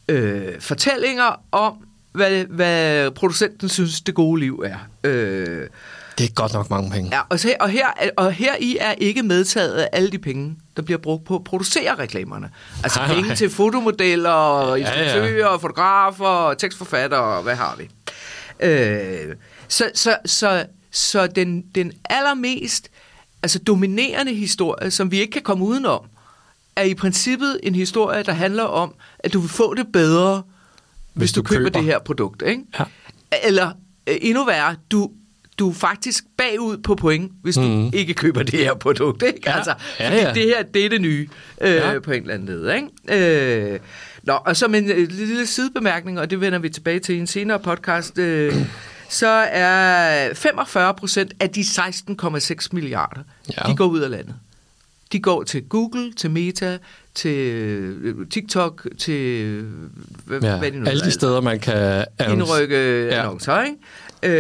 øh, 0.10 0.62
fortællinger 0.62 1.42
om, 1.52 1.74
hvad, 2.12 2.46
hvad 2.46 3.12
producenten 3.12 3.70
synes, 3.70 4.02
det 4.02 4.15
gode 4.15 4.39
liv 4.39 4.63
er. 4.65 4.78
Øh, 5.04 5.68
Det 6.18 6.26
er 6.30 6.34
godt 6.34 6.54
nok 6.54 6.70
mange 6.70 6.92
penge. 6.92 7.10
ja, 7.15 7.22
og, 7.30 7.39
så, 7.39 7.54
og, 7.60 7.70
her, 7.70 7.88
og 8.18 8.32
her 8.32 8.56
i 8.60 8.78
er 8.80 8.92
ikke 8.92 9.24
medtaget 9.24 9.88
alle 9.92 10.12
de 10.12 10.18
penge, 10.20 10.56
der 10.78 10.82
bliver 10.82 10.98
brugt 10.98 11.26
på 11.26 11.36
at 11.36 11.44
producere 11.44 11.96
reklamerne. 12.00 12.50
Altså 12.84 13.00
Nej, 13.00 13.08
penge 13.13 13.28
nej. 13.28 13.36
til 13.36 13.50
fotomodeller, 13.50 14.30
og 14.30 14.80
Ja, 14.80 14.89
ja. 14.89 15.04
instruktører, 15.04 15.58
fotografer, 15.58 16.26
og 16.26 16.58
tekstforfattere, 16.58 17.20
og 17.38 17.44
hvad 17.44 17.56
har 17.56 17.76
vi. 17.78 17.89
Øh, 18.60 19.36
så 19.67 19.91
så, 19.93 20.17
så, 20.26 20.65
så 20.91 21.28
den, 21.28 21.62
den 21.76 21.91
allermest 22.10 22.89
altså 23.43 23.60
dominerende 23.60 24.34
historie, 24.34 24.91
som 24.91 25.12
vi 25.12 25.19
ikke 25.19 25.32
kan 25.32 25.41
komme 25.41 25.65
udenom, 25.65 26.02
er 26.76 26.84
i 26.84 26.93
princippet 26.93 27.60
en 27.63 27.76
historie, 27.76 28.24
der 28.24 28.32
handler 28.32 28.63
om, 28.63 28.93
at 29.19 29.34
du 29.34 29.39
vil 29.39 29.50
få 29.50 29.74
det 29.74 29.88
bedre, 29.93 30.43
hvis, 31.13 31.22
Hvis 31.22 31.32
du, 31.32 31.39
du 31.41 31.43
køber, 31.45 31.60
køber. 31.60 31.69
det 31.80 31.84
her 31.84 32.00
produkt. 32.00 32.43
Ikke? 32.48 32.62
Ja. 32.80 32.84
Eller 33.43 33.72
øh, 34.08 34.15
endnu 34.22 34.45
værre, 34.45 34.76
du, 34.91 35.12
du 35.60 35.69
er 35.69 35.74
faktisk 35.74 36.24
bagud 36.38 36.78
på 36.78 36.95
point, 36.95 37.32
hvis 37.41 37.56
du 37.56 37.62
Mhm. 37.62 37.89
ikke 37.93 38.13
køber 38.13 38.43
det 38.43 38.60
her 38.60 38.74
produkt. 38.74 39.24
Ikke? 39.24 39.39
Ja. 39.45 39.58
Altså, 39.58 39.74
Ja, 40.00 40.15
ja. 40.15 40.34
det 40.34 40.43
her, 40.43 40.63
det 40.63 40.86
er 40.86 40.89
det 40.89 41.02
nye 41.02 41.30
øh, 41.62 41.72
Ja. 41.76 42.00
på 42.00 42.12
en 42.12 42.22
eller 42.22 42.34
anden 42.34 42.48
led. 42.48 42.74
Ikke? 42.76 43.74
Øh, 43.74 43.80
nå, 44.30 44.39
og 44.46 44.58
som 44.58 44.76
en 44.76 44.92
øh, 44.92 45.08
lille 45.10 45.48
sidebemærkning, 45.48 46.20
og 46.20 46.30
det 46.30 46.42
vender 46.42 46.60
vi 46.60 46.70
tilbage 46.70 47.00
til 47.00 47.15
i 47.15 47.20
en 47.20 47.28
senere 47.28 47.60
podcast, 47.60 48.18
øh, 48.18 48.56
så 49.10 49.28
er 49.52 50.34
45 50.34 50.94
procent 50.94 51.34
af 51.39 51.50
de 51.50 51.62
16,6 51.62 52.68
milliarder, 52.72 53.22
Ja. 53.58 53.72
de 53.72 53.76
går 53.76 53.86
ud 53.86 54.00
af 54.00 54.10
landet. 54.10 54.36
De 55.12 55.20
går 55.20 55.44
til 55.44 55.63
Google, 55.63 56.13
til 56.13 56.32
Meta, 56.32 56.78
til 57.15 57.38
øh, 57.38 58.28
TikTok, 58.30 58.88
til 58.98 59.42
øh, 59.46 59.63
hvad, 60.26 60.42
Ja, 60.42 60.58
hvad 60.58 60.72
de 60.72 60.78
nu 60.80 60.86
alle 60.89 61.02
de 61.06 61.12
steder, 61.12 61.42
man 61.42 61.60
kan 61.60 62.06
indrykke 62.32 63.06
Ja. 63.06 63.20
annoncer, 63.20 63.62
ikke? 63.63 63.78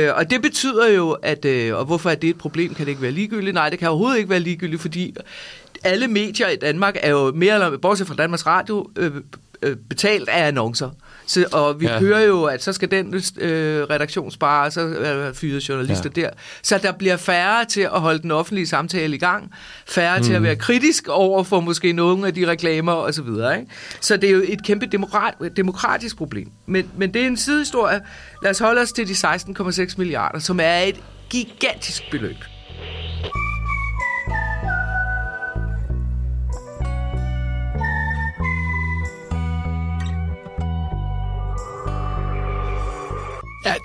Øh, 0.07 0.15
og 0.15 0.29
det 0.29 0.41
betyder 0.41 0.89
jo, 0.91 1.11
at, 1.11 1.45
øh, 1.45 1.75
og 1.75 1.85
hvorfor 1.85 2.09
er 2.09 2.15
det 2.15 2.29
et 2.29 2.37
problem, 2.37 2.73
kan 2.75 2.85
det 2.85 2.89
ikke 2.91 3.01
være 3.01 3.11
ligegyldigt? 3.11 3.53
Nej, 3.53 3.69
det 3.69 3.79
kan 3.79 3.89
overhovedet 3.89 4.17
ikke 4.17 4.29
være 4.29 4.39
ligegyldigt, 4.39 4.81
fordi 4.81 5.15
alle 5.83 6.07
medier 6.07 6.49
i 6.49 6.55
Danmark 6.55 6.95
er 7.01 7.09
jo 7.09 7.31
mere 7.35 7.53
eller 7.53 7.77
bortset 7.77 8.07
fra 8.07 8.15
Danmarks 8.15 8.45
Radio, 8.45 8.89
øh, 8.95 9.11
øh, 9.61 9.75
betalt 9.89 10.29
af 10.29 10.47
annoncer. 10.47 10.89
Så, 11.25 11.45
og 11.51 11.79
vi 11.79 11.85
Ja. 11.85 11.99
hører 11.99 12.21
jo, 12.21 12.43
at 12.43 12.63
så 12.63 12.73
skal 12.73 12.91
den 12.91 13.15
øh, 13.37 13.83
redaktion 13.83 14.31
spare, 14.31 14.65
og 14.65 14.71
så 14.73 14.81
der 14.89 15.33
fyret 15.33 15.69
journalister 15.69 16.09
ja. 16.15 16.21
der. 16.21 16.29
Så 16.63 16.77
der 16.77 16.91
bliver 16.91 17.17
færre 17.17 17.65
til 17.65 17.81
at 17.81 17.89
holde 18.01 18.19
den 18.21 18.31
offentlige 18.31 18.67
samtale 18.67 19.15
i 19.15 19.19
gang, 19.19 19.51
færre 19.87 20.17
mm. 20.17 20.23
til 20.23 20.33
at 20.33 20.43
være 20.43 20.55
kritisk 20.55 21.07
over 21.07 21.43
for 21.43 21.59
måske 21.59 21.93
nogle 21.93 22.27
af 22.27 22.33
de 22.33 22.47
reklamer 22.47 22.91
og 22.91 23.13
så 23.13 23.21
videre. 23.21 23.59
Ikke? 23.59 23.71
Så 24.01 24.17
det 24.17 24.29
er 24.29 24.33
jo 24.33 24.41
et 24.47 24.63
kæmpe 24.63 24.85
demokrat, 24.85 25.33
demokratisk 25.57 26.17
problem. 26.17 26.51
Men, 26.65 26.91
men 26.97 27.13
det 27.13 27.21
er 27.21 27.27
en 27.27 27.37
sidehistorie. 27.37 28.01
Lad 28.43 28.51
os 28.51 28.59
holde 28.59 28.81
os 28.81 28.91
til 28.91 29.07
de 29.07 29.13
16,6 29.13 29.93
milliarder, 29.97 30.39
som 30.39 30.59
er 30.63 30.77
et 30.79 30.95
gigantisk 31.29 32.03
beløb. 32.11 32.35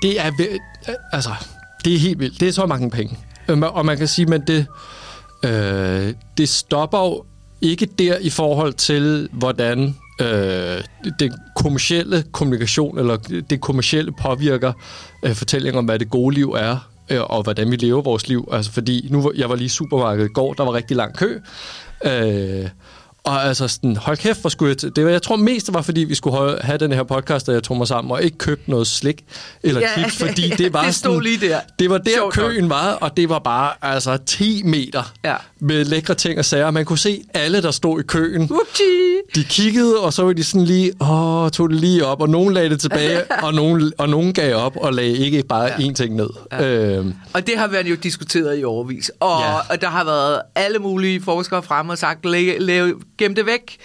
Det 0.04 0.20
er, 0.20 0.30
øh, 0.38 0.94
altså, 1.12 1.30
det 1.84 1.94
er 1.94 1.98
helt 1.98 2.18
vildt. 2.18 2.40
Det 2.40 2.48
er 2.48 2.52
så 2.52 2.66
mange 2.66 2.90
penge. 2.90 3.18
Øh, 3.48 3.62
og 3.62 3.86
man 3.86 3.98
kan 3.98 4.08
sige, 4.08 4.26
men 4.26 4.42
det, 4.46 4.66
øh, 5.44 6.14
det 6.38 6.48
stopper 6.48 6.98
jo 6.98 7.24
ikke 7.60 7.86
der 7.86 8.18
i 8.18 8.30
forhold 8.30 8.72
til, 8.72 9.28
hvordan 9.32 9.96
øh, 10.20 10.84
den 11.20 11.32
kommercielle 11.56 12.24
kommunikation, 12.32 12.98
eller 12.98 13.16
det 13.50 13.60
kommercielle 13.60 14.12
påvirker 14.12 14.72
øh, 15.22 15.34
fortællingen 15.34 15.78
om, 15.78 15.84
hvad 15.84 15.98
det 15.98 16.10
gode 16.10 16.34
liv 16.34 16.50
er, 16.50 16.88
øh, 17.10 17.20
og 17.22 17.42
hvordan 17.42 17.70
vi 17.70 17.76
lever 17.76 18.02
vores 18.02 18.28
liv. 18.28 18.48
Altså, 18.52 18.72
fordi 18.72 19.08
nu, 19.10 19.32
jeg 19.36 19.48
var 19.48 19.56
lige 19.56 19.66
i 19.66 19.68
supermarkedet 19.68 20.30
i 20.30 20.32
går, 20.32 20.52
der 20.52 20.64
var 20.64 20.74
rigtig 20.74 20.96
lang 20.96 21.16
kø. 21.16 21.40
Øh, 22.04 22.68
og 23.24 23.44
altså 23.44 23.68
sådan, 23.68 23.96
hold 23.96 24.16
kæft, 24.16 24.40
hvor 24.40 24.50
skulle 24.50 24.68
jeg 24.68 24.78
til. 24.78 24.96
Det 24.96 25.04
var, 25.04 25.10
jeg 25.10 25.22
tror 25.22 25.36
mest, 25.36 25.66
det 25.66 25.74
var, 25.74 25.82
fordi 25.82 26.00
vi 26.00 26.14
skulle 26.14 26.58
have 26.62 26.78
den 26.78 26.92
her 26.92 27.02
podcast, 27.02 27.48
og 27.48 27.54
jeg 27.54 27.62
tog 27.62 27.76
mig 27.76 27.88
sammen 27.88 28.10
og 28.12 28.22
ikke 28.22 28.38
købte 28.38 28.70
noget 28.70 28.86
slik 28.86 29.24
eller 29.62 29.80
Ja, 29.80 29.88
chips, 29.96 30.16
fordi 30.16 30.48
det 30.58 30.72
var 30.72 30.84
det 30.84 30.94
sådan, 30.94 31.20
lige 31.22 31.48
der. 31.48 31.60
Det 31.78 31.90
var 31.90 31.98
der, 31.98 32.10
Sjovt 32.16 32.36
nok. 32.36 32.46
køen 32.50 32.70
var, 32.70 32.92
og 32.92 33.16
det 33.16 33.28
var 33.28 33.38
bare 33.38 33.72
altså 33.82 34.16
10 34.26 34.62
meter 34.64 35.12
Ja. 35.24 35.34
med 35.60 35.84
lækre 35.84 36.14
ting 36.14 36.38
og 36.38 36.44
sager. 36.44 36.70
Man 36.70 36.84
kunne 36.84 36.98
se 36.98 37.22
alle, 37.34 37.62
der 37.62 37.70
stod 37.70 38.00
i 38.00 38.02
køen. 38.02 38.42
Whoopsie! 38.42 38.84
De 39.34 39.44
kiggede, 39.44 39.98
og 40.00 40.12
så 40.12 40.22
var 40.24 40.32
de 40.32 40.44
sådan 40.44 40.64
lige, 40.66 40.92
åh, 41.00 41.50
tog 41.50 41.70
det 41.70 41.80
lige 41.80 42.06
op, 42.06 42.20
og 42.20 42.28
nogen 42.28 42.54
lagde 42.54 42.68
det 42.70 42.80
tilbage, 42.80 43.20
og 43.44 43.54
nogen, 43.54 43.92
og 43.98 44.08
nogen 44.08 44.32
gav 44.32 44.56
op 44.56 44.76
og 44.76 44.94
lagde 44.94 45.16
ikke 45.16 45.42
bare 45.48 45.64
ja. 45.64 45.72
én 45.88 45.92
ting 45.94 46.14
ned. 46.14 46.28
Ja. 46.52 46.64
Øhm, 46.66 47.14
Og 47.32 47.46
det 47.46 47.54
har 47.58 47.66
været 47.66 47.86
jo 47.86 47.94
diskuteret 47.94 48.60
i 48.60 48.64
overvis. 48.64 49.10
Og, 49.20 49.40
Ja. 49.40 49.50
ja. 49.52 49.58
og 49.70 49.80
der 49.80 49.88
har 49.88 50.04
været 50.04 50.40
alle 50.54 50.78
mulige 50.78 51.22
forskere 51.22 51.62
frem 51.62 51.88
og 51.88 51.98
sagt, 51.98 52.26
læg, 52.26 52.56
gem 53.18 53.34
det 53.34 53.46
væk. 53.46 53.76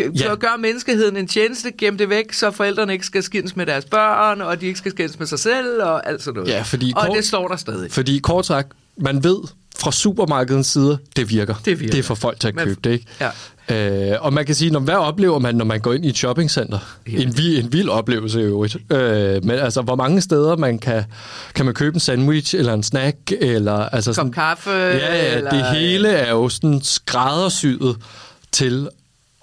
G- 0.00 0.10
Ja. 0.22 0.34
Gør 0.34 0.56
menneskeheden 0.58 1.16
en 1.16 1.28
tjeneste, 1.28 1.70
gem 1.78 1.98
det 1.98 2.08
væk, 2.10 2.32
så 2.32 2.50
forældrene 2.50 2.92
ikke 2.92 3.06
skal 3.06 3.22
skændes 3.22 3.56
med 3.56 3.66
deres 3.66 3.84
børn, 3.84 4.40
og 4.40 4.60
de 4.60 4.66
ikke 4.66 4.78
skal 4.78 4.90
skændes 4.92 5.18
med 5.18 5.26
sig 5.26 5.38
selv, 5.38 5.82
og 5.82 6.08
alt 6.08 6.22
sådan 6.22 6.38
noget. 6.40 6.52
Ja, 6.52 6.62
fordi 6.62 6.92
og 6.96 7.06
kort- 7.06 7.16
det 7.16 7.24
står 7.24 7.48
der 7.48 7.56
stadig. 7.56 7.92
Fordi 7.92 8.18
kort 8.18 8.46
sagt, 8.46 8.68
man 8.98 9.24
ved 9.24 9.36
fra 9.78 9.92
supermarkedens 9.92 10.66
side, 10.66 10.98
det 11.16 11.30
virker. 11.30 11.54
Det 11.64 11.80
virker. 11.80 11.92
Det 11.92 11.98
er 11.98 12.02
for 12.02 12.14
folk 12.14 12.40
til 12.40 12.48
at 12.48 12.54
Man- 12.54 12.64
købe 12.66 12.80
det, 12.84 12.90
ikke? 12.90 13.06
Ja. 13.20 14.12
Øh, 14.12 14.16
og 14.20 14.32
man 14.32 14.46
kan 14.46 14.54
sige, 14.54 14.70
når, 14.70 14.80
hvad 14.80 14.94
oplever 14.94 15.38
man, 15.38 15.54
når 15.54 15.64
man 15.64 15.80
går 15.80 15.92
ind 15.92 16.04
i 16.04 16.08
et 16.08 16.16
shoppingcenter? 16.16 16.78
Ja. 17.12 17.12
En, 17.22 17.38
vi, 17.38 17.58
en 17.58 17.72
vild 17.72 17.88
oplevelse 17.88 18.40
i 18.40 18.42
øvrigt. 18.42 18.76
Øh, 18.92 19.44
men 19.44 19.50
altså, 19.50 19.82
hvor 19.82 19.96
mange 19.96 20.20
steder 20.20 20.56
man 20.56 20.78
kan, 20.78 21.04
kan 21.54 21.64
man 21.64 21.74
købe 21.74 21.94
en 21.94 22.00
sandwich, 22.00 22.54
eller 22.54 22.74
en 22.74 22.82
snack, 22.82 23.16
eller... 23.40 23.74
Altså 23.88 24.10
Kop 24.10 24.14
sådan, 24.14 24.32
kaffe, 24.32 24.70
Ja, 24.70 24.96
ja, 24.96 25.36
eller- 25.36 25.50
det 25.50 25.64
hele 25.78 26.08
er 26.08 26.30
jo 26.30 26.48
sådan 26.48 26.80
skræddersyet 26.82 27.96
til 28.54 28.88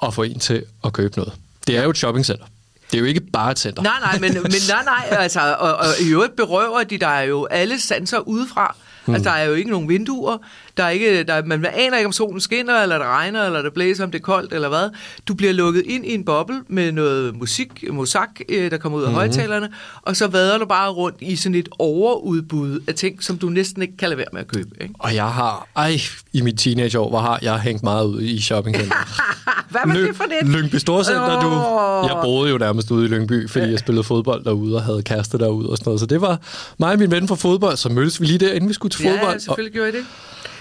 at 0.03 0.13
få 0.13 0.23
en 0.23 0.39
til 0.39 0.63
at 0.83 0.93
købe 0.93 1.17
noget. 1.17 1.33
Det 1.67 1.77
er 1.77 1.83
jo 1.83 1.89
et 1.89 1.97
shoppingcenter. 1.97 2.45
Det 2.91 2.97
er 2.97 2.99
jo 2.99 3.05
ikke 3.05 3.21
bare 3.21 3.51
et 3.51 3.59
center. 3.59 3.83
Nej, 3.83 3.99
nej, 4.01 4.19
men, 4.19 4.33
men 4.33 4.51
nej, 4.69 4.83
nej, 4.83 5.17
altså, 5.19 5.55
og, 5.59 5.75
og 5.75 5.85
i 6.01 6.09
øvrigt 6.09 6.35
berøver 6.35 6.83
de, 6.83 6.97
der 6.97 7.07
er 7.07 7.21
jo 7.21 7.45
alle 7.45 7.79
sanser 7.79 8.19
udefra. 8.19 8.75
Altså, 9.07 9.29
der 9.29 9.35
er 9.35 9.43
jo 9.43 9.53
ikke 9.53 9.69
nogen 9.69 9.89
vinduer, 9.89 10.37
der 10.81 10.87
er 10.87 10.91
ikke, 10.91 11.23
der, 11.23 11.45
man 11.45 11.65
aner 11.65 11.97
ikke, 11.97 12.05
om 12.05 12.11
solen 12.11 12.41
skinner, 12.41 12.81
eller 12.81 12.97
det 12.97 13.07
regner, 13.07 13.45
eller 13.45 13.61
det 13.61 13.73
blæser, 13.73 14.03
om 14.03 14.11
det 14.11 14.19
er 14.19 14.23
koldt, 14.23 14.53
eller 14.53 14.69
hvad. 14.69 14.89
Du 15.27 15.33
bliver 15.33 15.53
lukket 15.53 15.83
ind 15.85 16.05
i 16.05 16.13
en 16.13 16.25
boble 16.25 16.55
med 16.67 16.91
noget 16.91 17.35
musik, 17.35 17.83
mosak, 17.91 18.29
øh, 18.49 18.71
der 18.71 18.77
kommer 18.77 18.97
ud 18.97 19.03
af 19.03 19.09
mm-hmm. 19.09 19.15
højtalerne, 19.15 19.69
og 20.01 20.15
så 20.15 20.27
vader 20.27 20.57
du 20.57 20.65
bare 20.65 20.89
rundt 20.89 21.17
i 21.19 21.35
sådan 21.35 21.55
et 21.55 21.69
overudbud 21.79 22.79
af 22.87 22.95
ting, 22.95 23.23
som 23.23 23.37
du 23.37 23.49
næsten 23.49 23.81
ikke 23.81 23.97
kan 23.97 24.09
lade 24.09 24.17
være 24.17 24.27
med 24.33 24.41
at 24.41 24.47
købe. 24.47 24.69
Ikke? 24.81 24.93
Og 24.99 25.15
jeg 25.15 25.27
har, 25.27 25.67
ej, 25.75 25.97
i 26.33 26.41
mit 26.41 26.59
teenageår, 26.59 27.09
hvor 27.09 27.19
har 27.19 27.39
jeg 27.41 27.59
hængt 27.59 27.83
meget 27.83 28.05
ud 28.05 28.21
i 28.21 28.41
shoppingcenter. 28.41 28.95
Hvad 29.71 29.81
var 29.85 29.93
det 29.93 30.15
for 30.15 30.23
det? 30.23 30.49
Lyngby 30.49 30.75
Storcenter, 30.75 31.41
du. 31.41 31.47
Åh. 31.47 32.09
Jeg 32.09 32.19
boede 32.23 32.51
jo 32.51 32.57
nærmest 32.57 32.91
ude 32.91 33.05
i 33.05 33.07
Lyngby, 33.07 33.49
fordi 33.49 33.71
jeg 33.71 33.79
spillede 33.79 34.03
fodbold 34.03 34.43
derude 34.43 34.75
og 34.75 34.83
havde 34.83 35.03
kæreste 35.03 35.37
derude 35.37 35.69
og 35.69 35.77
sådan 35.77 35.89
noget. 35.89 35.99
Så 35.99 36.05
det 36.05 36.21
var 36.21 36.39
mig 36.77 36.91
og 36.91 36.99
min 36.99 37.11
ven 37.11 37.27
fra 37.27 37.35
fodbold, 37.35 37.77
så 37.77 37.89
mødtes 37.89 38.21
vi 38.21 38.25
lige 38.25 38.37
der, 38.37 38.53
inden 38.53 38.69
vi 38.69 38.73
skulle 38.73 38.91
til 38.91 39.01
fodbold. 39.01 39.33
Ja, 39.33 39.37
selvfølgelig 39.37 39.73
gjorde 39.73 39.85
jeg 39.85 39.93
det. 39.93 40.05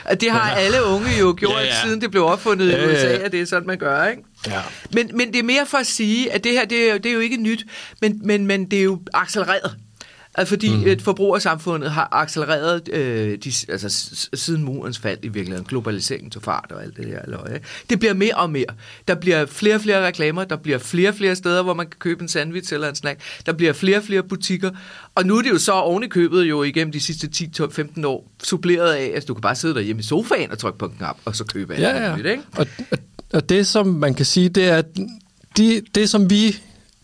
Og 0.04 0.20
det 0.20 0.30
har 0.30 0.50
alle 0.54 0.84
unge 0.84 1.18
jo 1.20 1.34
gjort, 1.38 1.52
Ja, 1.54 1.60
ja, 1.64 1.74
siden 1.84 2.00
det 2.00 2.10
blev 2.10 2.24
opfundet 2.24 2.68
Ja, 2.68 2.76
i 2.76 2.80
ja. 2.80 2.86
USA, 2.94 3.06
at 3.06 3.32
det 3.32 3.40
er 3.40 3.44
sådan, 3.44 3.66
man 3.66 3.78
gør, 3.78 4.06
ikke? 4.06 4.22
Ja. 4.46 4.60
Men, 4.92 5.10
men 5.14 5.32
det 5.32 5.38
er 5.38 5.42
mere 5.42 5.66
for 5.66 5.78
at 5.78 5.86
sige, 5.86 6.32
at 6.32 6.44
det 6.44 6.52
her, 6.52 6.64
det 6.64 6.88
er, 6.88 6.92
jo- 6.92 6.98
det 6.98 7.06
er 7.06 7.12
jo 7.14 7.20
ikke 7.20 7.36
nyt, 7.36 7.66
men, 8.00 8.20
men, 8.24 8.46
men 8.46 8.70
det 8.70 8.78
er 8.78 8.82
jo 8.82 9.00
accelereret. 9.14 9.76
Altså 10.34 10.48
fordi 10.54 10.74
mm. 10.76 10.86
et 10.86 11.02
forbrugersamfundet 11.02 11.90
har 11.90 12.08
accelereret 12.12 12.88
øh, 12.88 13.38
de, 13.44 13.52
altså, 13.68 13.88
siden 14.34 14.64
murens 14.64 14.98
fald 14.98 15.18
i 15.22 15.28
virkeligheden. 15.28 15.66
Globaliseringen 15.68 16.30
tog 16.30 16.42
fart 16.42 16.72
og 16.74 16.82
alt 16.82 16.96
det 16.96 17.06
der. 17.06 17.18
Løg, 17.26 17.60
det 17.90 17.98
bliver 17.98 18.14
mere 18.14 18.34
og 18.34 18.50
mere. 18.50 18.64
Der 19.08 19.14
bliver 19.14 19.46
flere 19.46 19.74
og 19.74 19.80
flere 19.80 20.06
reklamer, 20.06 20.44
der 20.44 20.56
bliver 20.56 20.78
flere 20.78 21.08
og 21.08 21.14
flere 21.14 21.36
steder, 21.36 21.62
hvor 21.62 21.74
man 21.74 21.86
kan 21.86 21.98
købe 21.98 22.22
en 22.22 22.28
sandwich 22.28 22.74
eller 22.74 22.88
en 22.88 22.94
snack. 22.94 23.20
Der 23.46 23.52
bliver 23.52 23.72
flere 23.72 23.96
og 23.98 24.04
flere 24.04 24.22
butikker. 24.22 24.70
Og 25.14 25.26
nu 25.26 25.36
er 25.38 25.42
det 25.42 25.50
jo 25.50 25.58
så 25.58 25.72
oven 25.72 26.02
i 26.04 26.08
købet 26.08 26.42
jo 26.44 26.62
igennem 26.62 26.92
de 26.92 27.00
sidste 27.00 27.28
10-15 27.62 28.06
år 28.06 28.30
suppleret 28.42 28.92
af, 28.92 29.12
at 29.16 29.28
du 29.28 29.34
kan 29.34 29.40
bare 29.40 29.54
sidde 29.56 29.74
derhjemme 29.74 30.00
i 30.00 30.04
sofaen 30.04 30.50
og 30.50 30.58
trykke 30.58 30.78
på 30.78 30.86
en 30.86 30.92
knap, 30.98 31.16
og 31.24 31.36
så 31.36 31.44
købe 31.44 31.74
alt 31.74 31.82
Ja, 31.82 32.02
ja. 32.04 32.10
muligt, 32.10 32.28
ikke? 32.28 32.42
Og, 32.56 32.66
og- 32.90 32.98
og 33.32 33.48
det, 33.48 33.66
som 33.66 33.86
man 33.86 34.14
kan 34.14 34.26
sige, 34.26 34.48
det 34.48 34.64
er, 34.68 34.76
at 34.76 34.86
de, 35.56 35.82
det, 35.94 36.10
som 36.10 36.30
vi 36.30 36.56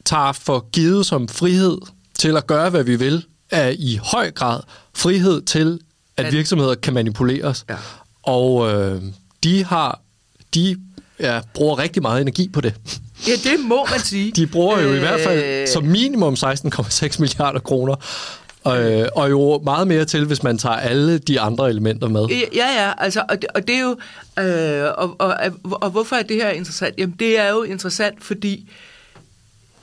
tager 0.04 0.32
for 0.32 0.68
givet 0.72 1.06
som 1.06 1.28
frihed 1.28 1.78
til 2.18 2.36
at 2.36 2.46
gøre, 2.46 2.70
hvad 2.70 2.84
vi 2.84 2.96
vil, 2.96 3.24
er 3.50 3.68
i 3.78 4.00
høj 4.02 4.30
grad 4.30 4.60
frihed 4.94 5.42
til, 5.42 5.80
at 6.16 6.32
virksomheder 6.32 6.74
kan 6.74 6.94
manipuleres. 6.94 7.64
Ja. 7.70 7.76
Og 8.22 8.72
øh, 8.74 9.02
de 9.44 9.64
har, 9.64 10.00
de 10.54 10.76
ja, 11.20 11.40
bruger 11.54 11.78
rigtig 11.78 12.02
meget 12.02 12.20
energi 12.20 12.48
på 12.48 12.60
det. 12.60 12.74
Ja, 13.26 13.32
det 13.32 13.60
må 13.60 13.86
man 13.90 14.00
sige. 14.00 14.32
De 14.36 14.46
bruger 14.46 14.80
jo 14.80 14.88
i 14.88 14.94
Øh, 14.94 14.98
hvert 14.98 15.20
fald 15.20 15.66
som 15.66 15.84
minimum 15.84 16.34
16,6 16.34 17.20
milliarder 17.20 17.58
kroner. 17.60 17.94
Øh, 18.66 19.06
og 19.14 19.30
jo 19.30 19.60
meget 19.64 19.88
mere 19.88 20.04
til, 20.04 20.24
hvis 20.24 20.42
man 20.42 20.58
tager 20.58 20.76
alle 20.76 21.18
de 21.18 21.40
andre 21.40 21.70
elementer 21.70 22.08
med. 22.08 22.26
Ja, 22.30 22.84
ja, 22.84 22.92
altså, 22.98 23.22
og 23.28 23.42
det, 23.42 23.50
og 23.54 23.68
det 23.68 23.76
er 23.76 23.80
jo, 23.80 23.96
øh, 24.42 24.92
og, 24.98 25.16
og, 25.18 25.34
og, 25.64 25.82
og 25.82 25.90
hvorfor 25.90 26.16
er 26.16 26.22
det 26.22 26.36
her 26.36 26.50
interessant? 26.50 26.94
Jamen, 26.98 27.16
det 27.18 27.38
er 27.38 27.48
jo 27.48 27.62
interessant, 27.62 28.24
fordi 28.24 28.70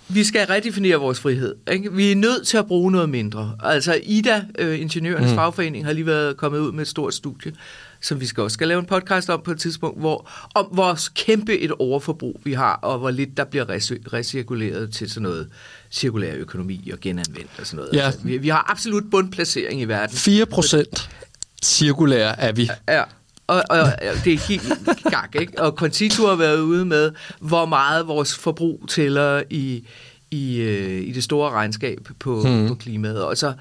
vi 0.07 0.23
skal 0.23 0.47
redefinere 0.47 0.95
vores 0.95 1.19
frihed. 1.19 1.55
Ikke? 1.71 1.93
Vi 1.93 2.11
er 2.11 2.15
nødt 2.15 2.47
til 2.47 2.57
at 2.57 2.67
bruge 2.67 2.91
noget 2.91 3.09
mindre. 3.09 3.57
Altså, 3.63 3.99
IDA, 4.03 4.41
øh, 4.59 4.81
Ingeniørernes 4.81 5.31
mm. 5.31 5.35
Fagforening, 5.35 5.85
har 5.85 5.93
lige 5.93 6.05
været 6.05 6.37
kommet 6.37 6.59
ud 6.59 6.71
med 6.71 6.81
et 6.81 6.87
stort 6.87 7.13
studie, 7.13 7.53
som 8.01 8.19
vi 8.19 8.25
skal 8.25 8.43
også 8.43 8.53
skal 8.53 8.67
lave 8.67 8.79
en 8.79 8.85
podcast 8.85 9.29
om 9.29 9.41
på 9.45 9.51
et 9.51 9.59
tidspunkt, 9.59 9.99
hvor, 9.99 10.29
om 10.55 10.65
hvor 10.65 10.97
kæmpe 11.15 11.59
et 11.59 11.71
overforbrug 11.71 12.41
vi 12.43 12.53
har, 12.53 12.73
og 12.73 12.99
hvor 12.99 13.11
lidt 13.11 13.37
der 13.37 13.43
bliver 13.43 13.65
rec- 13.65 14.13
recirkuleret 14.13 14.93
til 14.93 15.09
sådan 15.09 15.23
noget 15.23 15.49
cirkulær 15.91 16.35
økonomi 16.35 16.89
og 16.93 16.99
genanvendt 16.99 17.51
og 17.59 17.67
sådan 17.67 17.77
noget. 17.77 17.93
Ja. 17.93 18.05
Altså, 18.05 18.19
vi, 18.23 18.37
vi 18.37 18.49
har 18.49 18.71
absolut 18.71 19.03
bundplacering 19.11 19.81
i 19.81 19.85
verden. 19.85 20.15
4 20.17 20.45
procent 20.45 21.09
cirkulær 21.63 22.27
er 22.27 22.51
vi. 22.51 22.69
Ja, 22.87 23.03
og, 23.47 23.63
og, 23.69 23.79
og 23.79 24.25
det 24.25 24.33
er 24.33 24.47
helt 24.47 24.73
gak, 25.03 25.35
ikke? 25.35 25.61
Og 25.61 25.77
Quantito 25.77 26.27
har 26.27 26.35
været 26.35 26.59
ude 26.59 26.85
med, 26.85 27.11
hvor 27.39 27.65
meget 27.65 28.07
vores 28.07 28.35
forbrug 28.35 28.85
tæller 28.89 29.43
i, 29.49 29.87
i, 30.31 30.59
øh, 30.59 31.07
i 31.07 31.11
det 31.11 31.23
store 31.23 31.51
regnskab 31.51 32.09
på, 32.19 32.41
hmm. 32.41 32.67
på 32.67 32.75
klimaet. 32.75 33.23
Og 33.23 33.37
så, 33.37 33.53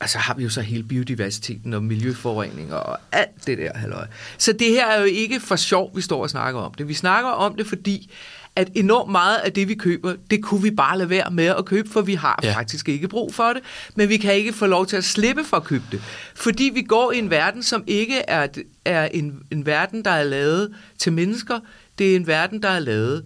altså 0.00 0.18
har 0.18 0.34
vi 0.34 0.42
jo 0.42 0.50
så 0.50 0.60
hele 0.60 0.82
biodiversiteten 0.82 1.74
og 1.74 1.82
miljøforurening 1.82 2.74
og 2.74 2.98
alt 3.12 3.46
det 3.46 3.58
der, 3.58 3.70
halløj. 3.74 4.06
Så 4.38 4.52
det 4.52 4.66
her 4.66 4.86
er 4.86 4.98
jo 4.98 5.04
ikke 5.04 5.40
for 5.40 5.56
sjov, 5.56 5.96
vi 5.96 6.00
står 6.00 6.22
og 6.22 6.30
snakker 6.30 6.60
om 6.60 6.74
det. 6.74 6.88
Vi 6.88 6.94
snakker 6.94 7.30
om 7.30 7.56
det, 7.56 7.66
fordi 7.66 8.10
at 8.56 8.70
enormt 8.74 9.10
meget 9.10 9.36
af 9.36 9.52
det, 9.52 9.68
vi 9.68 9.74
køber, 9.74 10.14
det 10.30 10.42
kunne 10.42 10.62
vi 10.62 10.70
bare 10.70 10.98
lade 10.98 11.10
være 11.10 11.30
med 11.30 11.46
at 11.46 11.64
købe, 11.64 11.90
for 11.90 12.00
vi 12.00 12.14
har. 12.14 12.40
Ja. 12.42 12.52
faktisk 12.52 12.88
ikke 12.88 13.08
brug 13.08 13.34
for 13.34 13.52
det, 13.52 13.62
men 13.94 14.08
vi 14.08 14.16
kan 14.16 14.34
ikke 14.34 14.52
få 14.52 14.66
lov 14.66 14.86
til 14.86 14.96
at 14.96 15.04
slippe 15.04 15.44
for 15.44 15.56
at 15.56 15.64
købe 15.64 15.84
det. 15.92 16.02
Fordi 16.34 16.70
vi 16.74 16.82
går 16.82 17.12
i 17.12 17.18
en 17.18 17.30
verden, 17.30 17.62
som 17.62 17.84
ikke 17.86 18.18
er, 18.18 18.48
er 18.84 19.04
en, 19.04 19.38
en 19.50 19.66
verden, 19.66 20.04
der 20.04 20.10
er 20.10 20.24
lavet 20.24 20.74
til 20.98 21.12
mennesker, 21.12 21.60
det 21.98 22.12
er 22.12 22.16
en 22.16 22.26
verden, 22.26 22.62
der 22.62 22.68
er 22.68 22.78
lavet 22.78 23.24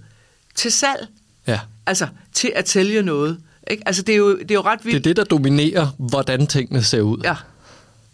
til 0.55 0.73
salg. 0.73 1.07
Ja. 1.47 1.61
Altså, 1.87 2.07
til 2.33 2.53
at 2.55 2.69
sælge 2.69 3.03
noget. 3.03 3.41
Ikke? 3.71 3.83
Altså, 3.87 4.03
det 4.03 4.13
er, 4.13 4.17
jo, 4.17 4.39
det 4.39 4.51
er 4.51 4.55
jo 4.55 4.61
ret 4.61 4.79
Det 4.79 4.87
vildt. 4.87 4.97
er 4.97 5.11
det, 5.11 5.17
der 5.17 5.25
dominerer, 5.25 5.87
hvordan 5.99 6.47
tingene 6.47 6.83
ser 6.83 7.01
ud. 7.01 7.19
Ja, 7.25 7.35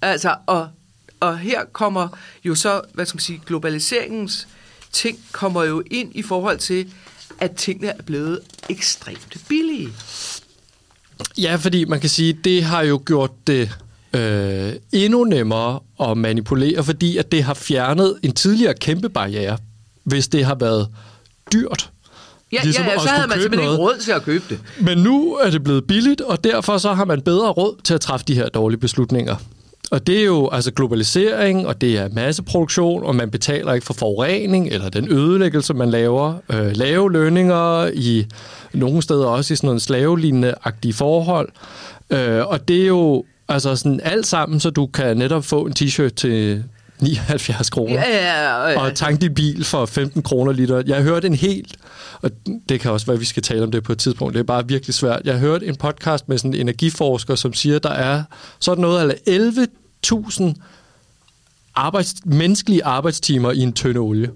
altså, 0.03 0.35
og, 0.47 0.69
og 1.21 1.38
her 1.38 1.61
kommer 1.73 2.09
jo 2.45 2.55
så, 2.55 2.81
hvad 2.95 3.07
skal 3.07 3.16
man 3.16 3.21
sige, 3.23 3.42
globaliseringens 3.47 4.49
ting 4.92 5.19
kommer 5.33 5.64
jo 5.64 5.83
ind 5.90 6.11
i 6.14 6.23
forhold 6.23 6.59
til, 6.59 6.92
at 7.40 7.53
tingene 7.57 7.88
er 7.88 8.03
blevet 8.03 8.40
ekstremt 8.71 9.37
billige. 9.49 9.88
Ja, 11.38 11.57
fordi 11.57 11.85
man 11.85 12.01
kan 12.01 12.11
sige, 12.11 12.33
det 12.45 12.64
har 12.64 12.83
jo 12.83 13.03
gjort 13.07 13.31
det 13.47 13.79
øh, 14.12 14.73
endnu 14.92 15.25
nemmere 15.25 15.81
at 16.01 16.16
manipulere, 16.19 16.85
fordi 16.85 17.16
at 17.16 17.33
det 17.33 17.42
har 17.45 17.55
fjernet 17.55 18.19
en 18.23 18.33
tidligere 18.33 18.75
kæmpe 18.75 19.09
barriere, 19.09 19.59
hvis 20.05 20.29
det 20.29 20.45
har 20.45 20.55
været 20.55 20.88
dyrt. 21.53 21.90
Ja, 22.52 22.59
Ligesom 22.62 22.85
ja, 22.85 22.92
ja 22.92 22.98
så 22.98 23.09
havde 23.09 23.28
man 23.28 23.40
simpelthen 23.40 23.66
noget. 23.66 23.78
ikke 23.78 23.85
råd 23.85 23.98
til 24.00 24.12
at 24.12 24.22
købe 24.22 24.44
det. 24.48 24.61
Men 24.80 24.98
nu 24.98 25.35
er 25.35 25.50
det 25.50 25.64
blevet 25.64 25.87
billigt, 25.87 26.20
og 26.20 26.44
derfor 26.44 26.78
så 26.78 26.92
har 26.92 27.04
man 27.04 27.20
bedre 27.20 27.48
råd 27.50 27.76
til 27.85 27.94
at 27.94 28.00
træffe 28.00 28.26
de 28.28 28.35
her 28.35 28.48
dårlige 28.48 28.80
beslutninger. 28.80 29.37
Og 29.90 30.06
det 30.06 30.20
er 30.20 30.24
jo 30.24 30.48
altså 30.48 30.70
globalisering, 30.70 31.66
og 31.66 31.80
det 31.80 31.98
er 31.98 32.09
masseproduktion, 32.12 33.04
og 33.04 33.14
man 33.16 33.30
betaler 33.30 33.72
ikke 33.72 33.87
for 33.87 33.94
forurening 33.94 34.68
eller 34.68 34.88
den 34.88 35.12
ødelæggelse, 35.12 35.74
man 35.74 35.90
laver. 35.90 36.35
Øh, 36.52 36.76
lave 36.76 37.12
lønninger 37.12 37.90
i 37.94 38.26
nogle 38.72 39.02
steder 39.02 39.26
også 39.26 39.52
i 39.52 39.56
sådan 39.56 39.66
noget 39.66 39.82
slavelignende-agtige 39.82 40.92
forhold. 40.94 41.48
Øh, 42.11 42.46
og 42.46 42.68
det 42.68 42.82
er 42.82 42.87
jo 42.87 43.24
altså 43.48 43.76
sådan 43.76 44.00
alt 44.02 44.26
sammen, 44.26 44.61
så 44.61 44.70
du 44.70 44.87
kan 44.87 45.16
netop 45.16 45.44
få 45.44 45.66
en 45.66 45.72
t-shirt 45.78 46.09
til 46.16 46.64
79 47.00 47.70
kroner 47.70 47.92
Ja, 47.92 48.02
ja, 48.09 48.68
ja, 48.70 48.80
og 48.80 48.94
tanke 48.94 49.20
din 49.20 49.35
bil 49.35 49.64
for 49.64 49.87
15 49.87 50.22
kroner 50.22 50.52
liter. 50.52 50.82
Jeg 50.87 51.02
hørte 51.02 51.26
en 51.26 51.35
helt, 51.35 51.76
og 52.22 52.30
det 52.68 52.80
kan 52.80 52.90
også 52.90 53.06
være, 53.06 53.14
at 53.14 53.20
vi 53.20 53.24
skal 53.24 53.42
tale 53.42 53.62
om 53.62 53.70
det 53.70 53.82
på 53.82 53.92
et 53.92 53.98
tidspunkt, 53.98 54.35
det 54.35 54.40
er 54.40 54.44
bare 54.44 54.68
virkelig 54.68 54.94
svært. 54.94 55.22
Jeg 55.24 55.38
hørte 55.38 55.66
en 55.66 55.76
podcast 55.76 56.28
med 56.28 56.38
sådan 56.38 56.54
en 56.54 56.61
energiforsker, 56.61 57.35
som 57.35 57.54
siger, 57.54 57.76
at 57.76 57.82
der 57.82 57.90
er 57.90 58.22
sådan 58.59 58.82
noget 58.82 59.11
af 59.11 59.38
11.000 60.11 60.54
arbejds, 61.74 62.14
menneskelige 62.24 62.85
arbejdstimer 62.85 63.52
i 63.52 63.61
en 63.61 63.72
tønde 63.72 64.00
olie. 64.00 64.30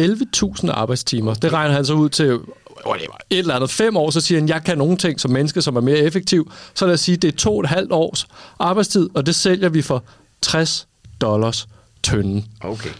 11.000 0.00 0.70
arbejdstimer. 0.70 1.34
Det 1.34 1.52
regner 1.52 1.74
han 1.74 1.84
så 1.84 1.94
ud 1.94 2.08
til 2.08 2.38
whatever, 2.86 3.16
et 3.30 3.38
eller 3.38 3.54
andet 3.54 3.70
fem 3.70 3.96
år, 3.96 4.10
så 4.10 4.20
siger 4.20 4.40
han, 4.40 4.48
jeg 4.48 4.64
kan 4.64 4.78
nogle 4.78 4.96
ting 4.96 5.20
som 5.20 5.30
menneske, 5.30 5.62
som 5.62 5.76
er 5.76 5.80
mere 5.80 5.98
effektiv. 5.98 6.52
Så 6.74 6.86
lad 6.86 6.94
os 6.94 7.00
sige, 7.00 7.16
det 7.16 7.28
er 7.28 7.36
to 7.36 7.56
og 7.56 7.60
et 7.60 7.68
halvt 7.68 7.92
års 7.92 8.26
arbejdstid, 8.58 9.08
og 9.14 9.26
det 9.26 9.34
sælger 9.34 9.68
vi 9.68 9.82
for 9.82 10.04
60 10.42 10.88
dollars 11.20 11.68
tønden. 12.02 12.44
Okay. 12.60 12.90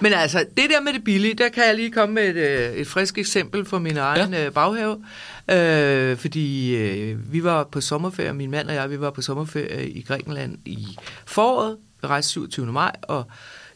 Men 0.00 0.12
altså, 0.12 0.38
det 0.56 0.70
der 0.70 0.80
med 0.80 0.92
det 0.92 1.04
billige, 1.04 1.34
der 1.34 1.48
kan 1.48 1.64
jeg 1.66 1.76
lige 1.76 1.90
komme 1.90 2.14
med 2.14 2.28
et, 2.28 2.36
øh, 2.36 2.72
et 2.72 2.86
frisk 2.86 3.18
eksempel 3.18 3.64
fra 3.64 3.78
min 3.78 3.96
egen 3.96 4.32
ja. 4.32 4.50
baghave. 4.50 5.04
Øh, 5.50 6.16
fordi 6.16 6.76
øh, 6.76 7.32
vi 7.32 7.44
var 7.44 7.64
på 7.64 7.80
sommerferie, 7.80 8.32
min 8.32 8.50
mand 8.50 8.68
og 8.68 8.74
jeg, 8.74 8.90
vi 8.90 9.00
var 9.00 9.10
på 9.10 9.22
sommerferie 9.22 9.88
i 9.88 10.02
Grækenland 10.02 10.58
i 10.64 10.86
foråret. 11.26 11.76
Vi 12.02 12.06
rejste 12.06 12.30
27. 12.30 12.66
maj, 12.66 12.92
og 13.02 13.24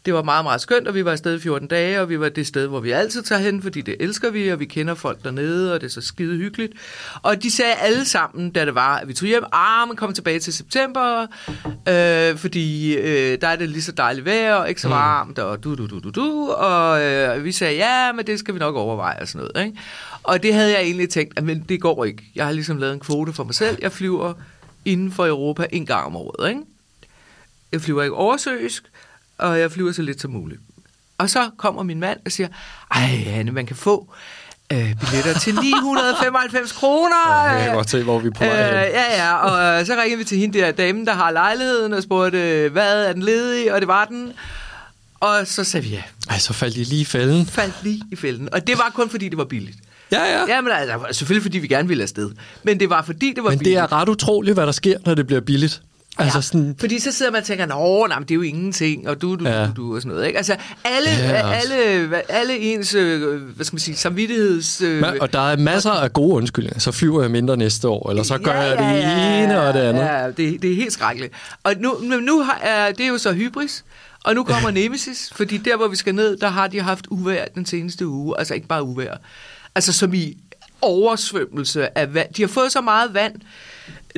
det 0.07 0.15
var 0.15 0.23
meget, 0.23 0.45
meget 0.45 0.61
skønt, 0.61 0.89
og 0.89 0.95
vi 0.95 1.05
var 1.05 1.13
afsted 1.13 1.37
i 1.37 1.41
14 1.41 1.69
dage, 1.69 2.01
og 2.01 2.09
vi 2.09 2.21
var 2.21 2.29
det 2.29 2.47
sted, 2.47 2.67
hvor 2.67 2.81
vi 2.81 2.91
altid 2.91 3.23
tager 3.23 3.41
hen, 3.41 3.63
fordi 3.63 3.81
det 3.81 3.97
elsker 4.01 4.31
vi, 4.31 4.49
og 4.49 4.61
vi 4.61 4.65
kender 4.65 4.95
folk 4.95 5.25
dernede, 5.25 5.75
og 5.75 5.81
det 5.81 5.87
er 5.87 5.91
så 5.91 6.01
skide 6.01 6.37
hyggeligt. 6.37 6.73
Og 7.23 7.43
de 7.43 7.51
sagde 7.51 7.75
alle 7.75 8.05
sammen, 8.05 8.51
da 8.51 8.65
det 8.65 8.75
var, 8.75 8.99
at 8.99 9.09
vi 9.09 9.15
tog 9.15 9.27
hjem, 9.29 9.45
ah, 9.53 9.89
man 9.89 9.97
kommer 9.97 10.15
tilbage 10.15 10.39
til 10.39 10.53
september, 10.53 11.27
øh, 11.89 12.37
fordi 12.37 12.95
øh, 12.97 13.41
der 13.41 13.49
er 13.49 13.57
det 13.57 13.69
lige 13.69 13.83
så 13.83 13.93
dejligt 13.93 14.27
vejr, 14.27 14.55
og 14.55 14.69
ikke 14.69 14.81
så 14.81 14.89
varmt, 14.89 15.39
og 15.39 15.65
du, 15.65 15.75
du, 15.75 15.87
du, 15.87 15.99
du, 15.99 16.11
du, 16.11 16.51
og 16.51 17.03
øh, 17.03 17.45
vi 17.45 17.53
sagde, 17.53 17.77
ja, 17.77 18.13
men 18.13 18.27
det 18.27 18.39
skal 18.39 18.55
vi 18.55 18.59
nok 18.59 18.77
overveje, 18.77 19.21
og 19.21 19.29
sådan 19.29 19.49
noget, 19.55 19.67
ikke? 19.67 19.79
Og 20.23 20.43
det 20.43 20.55
havde 20.55 20.71
jeg 20.71 20.81
egentlig 20.83 21.09
tænkt, 21.09 21.39
at 21.39 21.45
men 21.45 21.65
det 21.69 21.81
går 21.81 22.05
ikke. 22.05 22.23
Jeg 22.35 22.45
har 22.45 22.53
ligesom 22.53 22.77
lavet 22.77 22.95
en 22.95 23.01
kvote 23.01 23.33
for 23.33 23.45
mig 23.45 23.55
selv. 23.55 23.79
Jeg 23.83 23.93
flyver 23.93 24.35
inden 24.85 25.13
for 25.13 25.27
Europa 25.27 25.67
en 25.73 25.87
gang 25.87 26.07
om 26.07 26.17
året, 26.17 26.49
ikke? 26.49 26.61
Jeg 27.73 27.81
flyver 27.81 28.03
ikke 28.03 28.17
oversøisk, 28.17 28.85
og 29.39 29.61
jeg 29.61 29.73
flyver 29.73 29.93
så 29.93 30.03
lidt 30.03 30.21
som 30.21 30.31
muligt. 30.31 30.61
Og 31.19 31.31
så 31.31 31.51
kommer 31.57 31.83
min 31.83 32.01
mand 32.01 32.19
og 32.27 32.33
siger, 32.33 32.49
ej, 32.95 33.25
Anne, 33.27 33.51
man 33.53 33.67
kan 33.67 33.77
få 33.77 34.15
øh, 34.73 34.95
billetter 35.01 35.39
til 35.41 35.55
995 35.55 36.73
kroner. 36.73 37.45
Ja, 37.45 37.51
jeg 37.51 37.65
kan 37.65 37.75
godt 37.75 37.91
se, 37.91 38.03
hvor 38.03 38.19
vi 38.19 38.27
er 38.29 38.33
på 38.33 38.45
vej. 38.45 38.53
Øh, 38.53 38.91
ja, 38.93 39.27
ja, 39.27 39.35
og 39.37 39.81
øh, 39.81 39.87
så 39.87 39.93
ringede 40.03 40.19
vi 40.19 40.25
til 40.25 40.39
hende 40.39 40.59
der 40.59 40.71
dame, 40.73 41.05
der 41.05 41.13
har 41.13 41.31
lejligheden, 41.31 41.93
og 41.93 42.03
spurgte, 42.03 42.39
øh, 42.65 42.73
hvad 42.73 43.07
er 43.07 43.13
den 43.13 43.23
ledig, 43.23 43.73
og 43.75 43.81
det 43.81 43.89
var 43.89 44.05
den. 44.05 44.33
Og 45.21 45.47
så 45.47 45.65
sagde 45.65 45.87
vi 45.87 45.93
ja, 45.95 46.03
Ej, 46.31 46.39
så 46.39 46.53
faldt 46.53 46.77
I 46.77 46.85
lige 46.85 47.01
i 47.01 47.05
fælden. 47.05 47.47
faldt 47.47 47.75
lige 47.83 48.03
i 48.13 48.17
fælden. 48.17 48.49
Og 48.55 48.67
det 48.67 48.79
var 48.79 48.91
kun 48.95 49.11
fordi, 49.11 49.29
det 49.29 49.39
var 49.39 49.45
billigt. 49.45 49.77
Ja, 50.13 50.23
ja. 50.25 50.45
Ja, 50.55 50.61
men 50.61 50.73
altså, 50.73 50.99
selvfølgelig 51.13 51.43
fordi 51.43 51.59
vi 51.59 51.67
gerne 51.69 51.89
ville 51.89 52.03
afsted. 52.03 52.31
Men 52.63 52.81
det 52.81 52.91
var 52.91 53.03
fordi, 53.03 53.33
det 53.37 53.45
var 53.45 53.51
Men 53.51 53.59
det 53.59 53.65
billigt. 53.65 53.81
er 53.81 53.93
ret 53.93 54.09
utroligt, 54.09 54.55
hvad 54.57 54.67
der 54.67 54.73
sker, 54.73 54.99
når 55.07 55.15
det 55.15 55.27
bliver 55.27 55.41
billigt. 55.41 55.83
Altså 56.19 56.39
ja, 56.39 56.43
sådan, 56.43 56.77
Fordi 56.81 56.99
så 56.99 57.13
sidder 57.13 57.33
man 57.33 57.39
og 57.41 57.45
tænker, 57.47 57.67
nå, 57.67 58.07
nej, 58.09 58.19
det 58.19 58.31
er 58.31 58.35
jo 58.35 58.43
ingenting, 58.43 59.09
og 59.09 59.23
du, 59.23 59.37
du, 59.37 59.45
Ja. 59.45 59.61
ja. 59.61 59.67
du, 59.67 59.73
du, 59.77 59.95
og 59.95 60.03
sådan 60.03 60.13
noget. 60.13 60.27
Ikke? 60.27 60.37
Altså, 60.37 60.57
alle, 60.85 61.11
Ja, 61.11 61.49
ja, 61.49 61.53
alle, 61.53 62.31
alle 62.31 62.59
ens, 62.59 62.95
øh, 62.95 63.43
hvad 63.43 63.65
skal 63.65 63.75
man 63.75 63.81
sige, 63.81 63.97
samvittigheds... 63.97 64.81
Øh, 64.81 65.03
og 65.21 65.33
der 65.33 65.51
er 65.51 65.57
masser 65.57 65.91
af 65.91 66.13
gode 66.13 66.35
undskyldninger. 66.35 66.81
Så 66.81 66.93
flyver 66.93 67.23
jeg 67.23 67.31
mindre 67.31 67.57
næste 67.57 67.89
år, 67.89 68.11
eller 68.11 68.23
så 68.23 68.39
gør 68.39 68.53
jeg 68.63 68.79
det 68.79 69.45
ene 69.45 69.61
og 69.61 69.75
det 69.75 69.81
andet. 69.81 70.03
Ja, 70.03 70.27
det, 70.27 70.63
det 70.63 70.73
er 70.73 70.77
helt 70.77 70.93
skrækkeligt. 70.93 71.33
Og 71.63 71.75
nu, 71.79 71.95
nu, 72.21 72.43
har, 72.43 72.59
er, 72.63 72.93
det 72.93 73.05
er 73.05 73.09
jo 73.09 73.19
så 73.19 73.33
hybris, 73.33 73.85
og 74.25 74.35
nu 74.35 74.45
kommer 74.45 74.71
Nemesis, 74.81 75.31
fordi 75.35 75.57
der, 75.57 75.77
hvor 75.77 75.89
vi 75.89 75.97
skal 75.97 76.15
ned, 76.15 76.37
der 76.37 76.49
har 76.49 76.67
de 76.69 76.81
haft 76.81 77.07
uvejr 77.11 77.45
den 77.55 77.67
seneste 77.67 78.07
uge. 78.07 78.39
Altså 78.39 78.55
ikke 78.55 78.67
bare 78.67 78.83
uvejr. 78.83 79.17
Altså 79.75 79.93
som 79.93 80.15
i 80.15 80.37
oversvømmelse 80.81 81.99
af 81.99 82.15
vand. 82.15 82.35
De 82.35 82.43
har 82.43 82.49
fået 82.49 82.73
så 82.73 82.81
meget 82.81 83.15
vand 83.15 83.35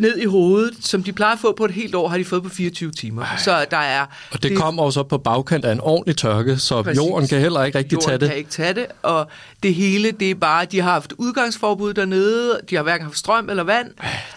ned 0.00 0.18
i 0.18 0.24
hovedet, 0.24 0.74
som 0.80 1.02
de 1.02 1.12
plejer 1.12 1.33
at 1.33 1.38
få 1.38 1.52
på 1.52 1.64
et 1.64 1.70
helt 1.70 1.94
år, 1.94 2.09
har 2.09 2.18
de 2.18 2.24
fået 2.24 2.42
på 2.42 2.48
24 2.48 2.90
timer. 2.90 3.22
Ej. 3.22 3.37
Så 3.38 3.66
der 3.70 3.76
er... 3.76 4.00
Og 4.00 4.42
det, 4.42 4.42
det 4.42 4.59
kommer 4.59 4.85
jo 4.85 4.90
så 4.90 5.02
på 5.02 5.18
bagkant 5.18 5.64
af 5.64 5.72
en 5.72 5.80
ordentlig 5.80 6.16
tørke, 6.16 6.59
så 6.59 6.83
Præcis. 6.83 6.96
jorden 6.96 7.28
kan 7.28 7.40
heller 7.40 7.64
ikke 7.64 7.78
rigtig 7.78 7.92
Jorden 7.92 8.09
tage 8.09 8.18
det. 8.18 8.28
kan 8.28 8.37
ikke 8.38 8.50
tage 8.50 8.74
det, 8.74 8.87
og 9.02 9.28
det 9.62 9.74
hele, 9.74 10.11
det 10.11 10.30
er 10.30 10.35
bare, 10.35 10.64
de 10.64 10.80
har 10.80 10.90
haft 10.90 11.12
udgangsforbud 11.18 11.94
dernede, 11.94 12.61
de 12.70 12.76
har 12.76 12.83
hverken 12.83 13.04
haft 13.07 13.18
strøm 13.18 13.50
eller 13.50 13.62
vand. 13.62 13.90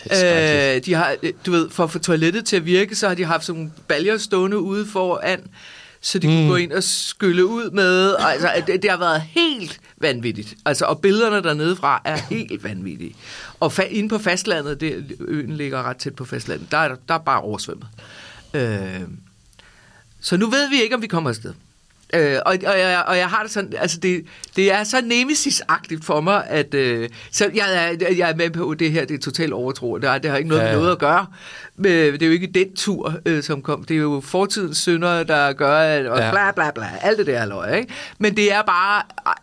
skrækkeligt. 0.06 0.76
øh, 0.76 0.86
de 0.86 0.94
har, 0.94 1.16
øh, 1.24 1.34
du 1.46 1.52
ved, 1.52 1.70
for 1.70 1.84
at 1.84 1.92
få 1.92 2.00
toilettet 2.00 2.46
til 2.46 2.56
at 2.56 2.66
virke, 2.66 2.96
så 2.96 3.08
har 3.08 3.16
de 3.16 3.26
haft 3.26 3.46
sådan 3.46 3.60
nogle 3.60 3.72
baljer 3.88 4.18
stående 4.18 4.60
ude 4.60 4.86
foran, 4.86 5.40
så 6.02 6.20
de 6.20 6.28
mm. 6.28 6.34
kunne 6.34 6.48
gå 6.50 6.56
ind 6.56 6.72
og 6.72 6.84
skylle 6.84 7.46
ud 7.46 7.72
med. 7.72 8.16
Altså, 8.20 8.64
det, 8.68 8.82
det 8.82 8.92
har 8.92 8.98
været 8.98 9.22
helt 9.22 9.80
vanvittigt. 9.98 10.56
Altså, 10.66 10.86
og 10.86 11.02
billederne 11.02 11.44
dernede 11.44 11.76
fra 11.76 12.02
er 12.06 12.18
helt 12.18 12.64
vanvittige. 12.64 13.16
Og 13.60 13.72
fa- 13.80 13.90
inde 13.90 14.10
på 14.10 14.18
fastlandet, 14.18 14.82
det, 14.82 15.16
øen 15.20 15.58
ligger 15.58 15.84
ret 15.84 15.98
tæt 15.98 16.16
på 16.16 16.26
fastlandet, 16.26 16.72
der 16.72 16.78
er, 16.78 16.96
der 17.08 17.14
er 17.14 17.18
bare 17.20 17.42
oversvømmet. 17.42 17.88
Øh, 18.54 19.02
så 20.22 20.38
nu 20.38 20.50
ved 20.50 20.70
vi 20.70 20.82
ikke, 20.82 20.96
om 20.96 21.02
vi 21.02 21.08
kommer 21.08 21.30
afsted. 21.30 21.54
Øh, 22.14 22.38
og, 22.46 22.58
og, 22.66 22.80
jeg, 22.80 23.04
og 23.08 23.18
jeg 23.18 23.28
har 23.30 23.44
det 23.44 23.52
sådan, 23.52 23.74
altså 23.78 23.98
det, 24.00 24.26
det 24.56 24.72
er 24.74 24.84
så 24.84 25.02
nemesis-agtigt 25.02 26.06
for 26.06 26.22
mig, 26.22 26.44
at 26.48 26.74
øh, 26.74 27.10
så 27.32 27.50
jeg, 27.56 27.96
er- 28.02 28.14
jeg 28.18 28.30
er 28.32 28.36
med 28.36 28.50
på, 28.50 28.70
at 28.70 28.80
det 28.80 28.92
her 28.92 29.06
det 29.06 29.16
er 29.16 29.20
totalt 29.20 29.54
overtro. 29.54 29.98
Det 29.98 30.10
har, 30.10 30.18
det 30.18 30.30
har 30.32 30.38
ikke 30.38 30.50
noget 30.50 30.62
Ja. 30.64 30.68
med 30.70 30.76
noget 30.78 30.92
at 30.92 30.98
gøre. 31.00 31.26
Men 31.76 31.92
det 31.92 32.22
er 32.22 32.26
jo 32.28 32.32
ikke 32.32 32.48
den 32.48 32.76
tur, 32.76 33.14
øh, 33.26 33.44
som 33.44 33.62
kom. 33.62 33.84
Det 33.84 33.94
er 33.98 34.02
jo 34.02 34.22
fortidens 34.26 34.78
synder, 34.78 35.24
der 35.24 35.54
gør, 35.54 35.78
at, 35.78 36.06
og 36.08 36.18
Ja. 36.20 36.26
ja. 36.26 36.32
bla 36.32 36.52
bla 36.52 36.72
bla, 36.72 36.88
alt 37.02 37.18
det 37.18 37.28
der 37.28 37.46
løg, 37.46 37.78
ikke? 37.80 37.94
Men 38.20 38.36
det 38.38 38.54
er 38.54 38.62
bare, 38.62 39.02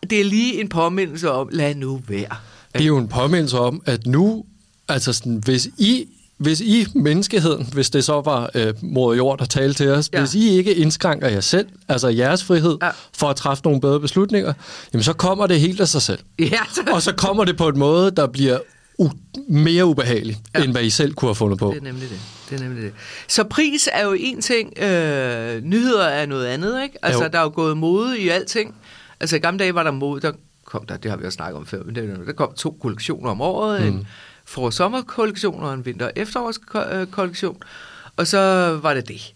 det 0.09 0.19
er 0.19 0.25
lige 0.25 0.61
en 0.61 0.69
påmindelse 0.69 1.31
om, 1.31 1.49
lad 1.51 1.75
nu 1.75 2.01
være. 2.07 2.35
Det 2.73 2.81
er 2.81 2.85
jo 2.85 2.97
en 2.97 3.07
påmindelse 3.07 3.59
om, 3.59 3.81
at 3.85 4.07
nu, 4.07 4.45
altså 4.89 5.13
sådan, 5.13 5.41
hvis 5.45 5.67
I, 5.77 6.07
hvis 6.37 6.61
I, 6.61 6.85
menneskeheden, 6.95 7.69
hvis 7.73 7.89
det 7.89 8.03
så 8.03 8.21
var 8.21 8.49
øh, 8.55 8.73
moder 8.81 9.17
jord, 9.17 9.39
der 9.39 9.45
talte 9.45 9.83
til 9.83 9.89
os, 9.89 10.09
ja. 10.13 10.19
Hvis 10.19 10.35
I 10.35 10.49
ikke 10.49 10.75
indskrænker 10.75 11.27
jer 11.29 11.39
selv, 11.39 11.67
altså 11.87 12.07
jeres 12.07 12.43
frihed, 12.43 12.77
ja. 12.81 12.89
For 13.13 13.27
at 13.29 13.35
træffe 13.35 13.63
nogle 13.63 13.81
bedre 13.81 13.99
beslutninger, 13.99 14.53
jamen 14.93 15.03
så 15.03 15.13
kommer 15.13 15.47
det 15.47 15.59
helt 15.59 15.81
af 15.81 15.87
sig 15.87 16.01
selv. 16.01 16.19
Ja, 16.39 16.59
Og 16.93 17.01
så 17.01 17.13
kommer 17.15 17.43
det 17.43 17.57
på 17.57 17.67
en 17.67 17.79
måde, 17.79 18.11
der 18.11 18.27
bliver 18.27 18.59
u- 19.01 19.43
mere 19.49 19.85
ubehagelig, 19.85 20.37
ja. 20.55 20.63
End 20.63 20.71
hvad 20.71 20.83
I 20.83 20.89
selv 20.89 21.13
kunne 21.13 21.29
have 21.29 21.35
fundet 21.35 21.59
på. 21.59 21.69
Det 21.71 21.77
er 21.77 21.81
nemlig 21.81 22.09
det. 22.09 22.19
det, 22.49 22.59
er 22.59 22.63
nemlig 22.63 22.83
det. 22.83 22.93
Så 23.27 23.43
pris 23.43 23.89
er 23.93 24.03
jo 24.05 24.13
en 24.19 24.41
ting, 24.41 24.79
øh, 24.79 25.61
nyheder 25.63 26.03
er 26.05 26.25
noget 26.25 26.45
andet, 26.45 26.83
ikke? 26.83 26.97
Altså, 27.05 27.23
Jo. 27.23 27.29
der 27.33 27.39
er 27.39 27.43
jo 27.43 27.51
gået 27.55 27.77
mode 27.77 28.19
i 28.19 28.29
alting. 28.29 28.75
Altså, 29.19 29.35
i 29.35 29.39
gamle 29.39 29.59
dage 29.59 29.75
var 29.75 29.83
der 29.83 29.91
mode, 29.91 30.21
der 30.21 30.31
kom 30.65 30.85
der, 30.85 30.97
det 30.97 31.11
har 31.11 31.17
vi 31.17 31.25
også 31.25 31.35
snakket 31.35 31.57
om 31.57 31.65
før, 31.65 31.83
men 31.83 31.95
der 31.95 32.33
kom 32.37 32.53
to 32.57 32.77
kollektioner 32.81 33.29
om 33.31 33.41
året, 33.41 33.81
mm. 33.81 33.87
en 33.87 34.07
forår-sommerkollektion 34.45 35.63
og 35.63 35.73
en 35.73 35.85
vinter-efterårskollektion. 35.85 37.57
Og 38.17 38.27
så 38.27 38.39
var 38.81 38.93
det 38.93 39.07
det. 39.07 39.33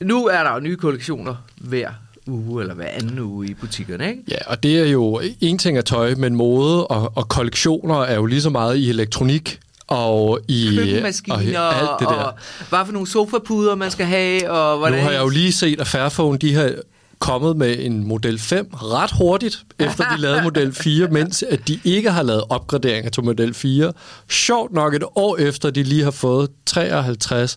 Nu 0.00 0.26
er 0.26 0.42
der 0.42 0.54
jo 0.54 0.60
nye 0.60 0.76
kollektioner 0.76 1.34
hver 1.56 1.90
uge 2.26 2.62
eller 2.62 2.74
hver 2.74 2.88
anden 2.88 3.18
uge 3.18 3.46
i 3.48 3.54
butikkerne, 3.54 4.08
ikke? 4.10 4.22
Ja, 4.28 4.36
og 4.46 4.62
det 4.62 4.80
er 4.80 4.86
jo 4.86 5.20
en 5.40 5.58
ting 5.58 5.76
af 5.76 5.84
tøj, 5.84 6.14
men 6.14 6.34
mode 6.34 6.86
og, 6.86 7.12
og 7.14 7.28
kollektioner 7.28 8.00
er 8.00 8.14
jo 8.14 8.26
lige 8.26 8.42
så 8.42 8.50
meget 8.50 8.76
i 8.76 8.90
elektronik 8.90 9.60
og 9.86 10.40
i 10.48 10.76
køkkenmaskiner 10.78 11.60
og 11.60 11.74
alt 11.74 11.90
det 12.00 12.08
der. 12.08 12.14
og 12.14 12.34
hvad 12.68 12.78
for 12.84 12.92
nogle 12.92 13.08
sofapuder 13.08 13.74
man 13.74 13.90
skal 13.90 14.06
have, 14.06 14.50
og 14.50 14.78
hvordan... 14.78 14.98
Nu 14.98 15.04
har 15.04 15.10
jeg 15.10 15.22
jo 15.22 15.28
lige 15.28 15.52
set, 15.52 15.80
at 15.80 15.86
Fairphone, 15.86 16.38
de 16.38 16.54
har 16.54 16.74
kommet 17.20 17.56
med 17.56 17.76
en 17.78 18.06
Model 18.08 18.38
5 18.38 18.66
ret 18.72 19.10
hurtigt, 19.18 19.58
efter 19.78 20.04
de 20.16 20.20
lavede 20.20 20.42
Model 20.42 20.72
4, 20.74 21.08
mens 21.18 21.42
at 21.50 21.68
de 21.68 21.80
ikke 21.84 22.10
har 22.10 22.22
lavet 22.22 22.44
opgraderinger 22.48 23.10
til 23.10 23.24
Model 23.24 23.54
4. 23.54 23.92
Sjovt 24.30 24.72
nok 24.72 24.94
et 24.94 25.04
år 25.14 25.36
efter, 25.36 25.70
de 25.70 25.82
lige 25.82 26.04
har 26.04 26.10
fået 26.10 26.48
53 26.66 27.56